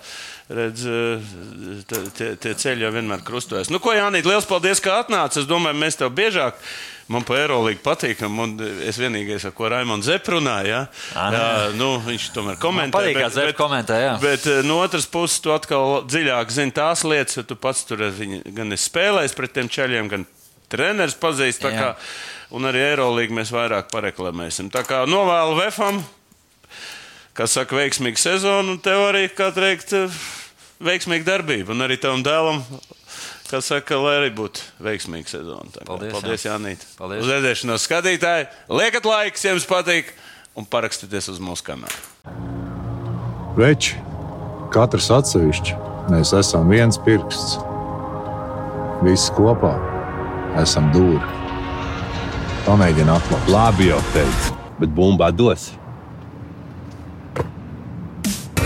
redz, 0.50 0.84
eh, 0.88 2.12
tie, 2.18 2.30
tie 2.40 2.54
ceļi 2.56 2.86
jau 2.86 2.92
vienmēr 2.96 3.24
krustojas. 3.28 3.72
Nu, 3.74 3.82
ko, 3.84 3.96
Jānīt, 3.96 4.28
liels 4.28 4.48
paldies, 4.48 4.82
ka 4.84 5.02
atnāci. 5.04 5.42
Es 5.44 5.50
domāju, 5.50 5.80
mēs 5.82 6.00
tev 6.00 6.14
biežāk 6.16 6.60
man 7.12 7.24
pa 7.28 7.38
Eirolīgu 7.40 7.84
patīk. 7.84 8.22
Un 8.28 8.56
es 8.88 9.00
vienīgais, 9.00 9.46
ar 9.48 9.56
ko 9.58 9.70
Raimons 9.72 10.08
Zep 10.08 10.28
runāja, 10.32 10.86
nē. 11.16 11.28
jā, 11.36 11.50
nu, 11.80 11.90
viņš 12.06 12.30
tomēr 12.36 12.60
komentē. 12.62 12.96
patīk, 12.96 13.20
kā 13.20 13.30
Zep 13.34 13.54
komentē, 13.60 14.00
jā. 14.04 14.16
Bet 14.24 14.48
eh, 14.48 14.62
no 14.68 14.80
otras 14.84 15.08
puses, 15.12 15.40
tu 15.44 15.54
atkal 15.56 16.02
dziļāk 16.08 16.54
zini 16.54 16.76
tās 16.76 17.04
lietas, 17.08 17.40
jo 17.40 17.46
tu 17.48 17.60
pats 17.60 17.86
tur 17.88 18.08
esi 18.10 18.42
gan 18.56 18.72
esi 18.76 18.90
spēlējis 18.90 19.38
pret 19.38 19.56
tiem 19.56 19.72
ceļiem, 19.72 20.12
gan 20.12 20.28
treneris 20.72 21.16
pazīst. 21.20 21.64
kā, 21.68 21.96
Un 22.56 22.64
arī 22.64 22.80
Eirolīgu 22.80 23.36
mēs 23.36 23.50
vairāk 23.52 23.90
pareklamēsim. 23.92 24.70
Tā 24.72 24.86
kā 24.88 25.02
novēlu 25.04 25.58
Vefam, 25.60 25.98
kas 27.38 27.54
saka, 27.54 27.78
veiksmīgu 27.78 28.20
sezonu, 28.22 28.76
un 28.76 28.82
tev 28.82 29.04
arī, 29.12 29.28
kā 29.30 29.52
teikt, 29.56 29.94
veiksmīga 30.84 31.28
darbība. 31.28 31.76
Un 31.76 31.86
arī 31.86 32.00
tavam 32.02 32.24
dēlam, 32.26 32.64
kas 33.52 33.70
saka, 33.70 34.00
lai 34.02 34.16
arī 34.24 34.32
būtu 34.38 34.64
veiksmīga 34.84 35.38
sezona. 35.38 35.70
Tā 35.74 35.84
kā 35.84 35.90
Paldies, 35.92 36.16
Paldies 36.18 36.46
Jā. 36.48 36.56
Jānīt. 36.56 36.88
Paldies. 36.98 37.24
Uz 37.24 37.34
redzēšanos 37.36 37.88
skatītāji. 37.88 38.50
Liekat 38.74 39.10
laiks, 39.10 39.46
ja 39.46 39.54
jums 39.54 39.70
patīk, 39.70 40.12
un 40.58 40.66
parakstieties 40.66 41.30
uz 41.36 41.42
mūsu 41.44 41.70
kanālu. 41.70 42.06
Veči, 43.58 43.98
katrs 44.74 45.10
atsevišķi, 45.14 45.78
mēs 46.14 46.34
esam 46.38 46.70
viens 46.74 47.00
pirksts. 47.06 47.58
Visi 49.06 49.34
kopā 49.38 49.76
esam 50.58 50.90
dūri. 50.94 51.22
Pamēģini 52.66 53.14
atklāt. 53.14 53.52
Labi 53.54 53.92
jau 53.92 54.00
teicu, 54.16 54.56
bet 54.82 54.90
bumbā 54.98 55.30
dos. 55.32 55.70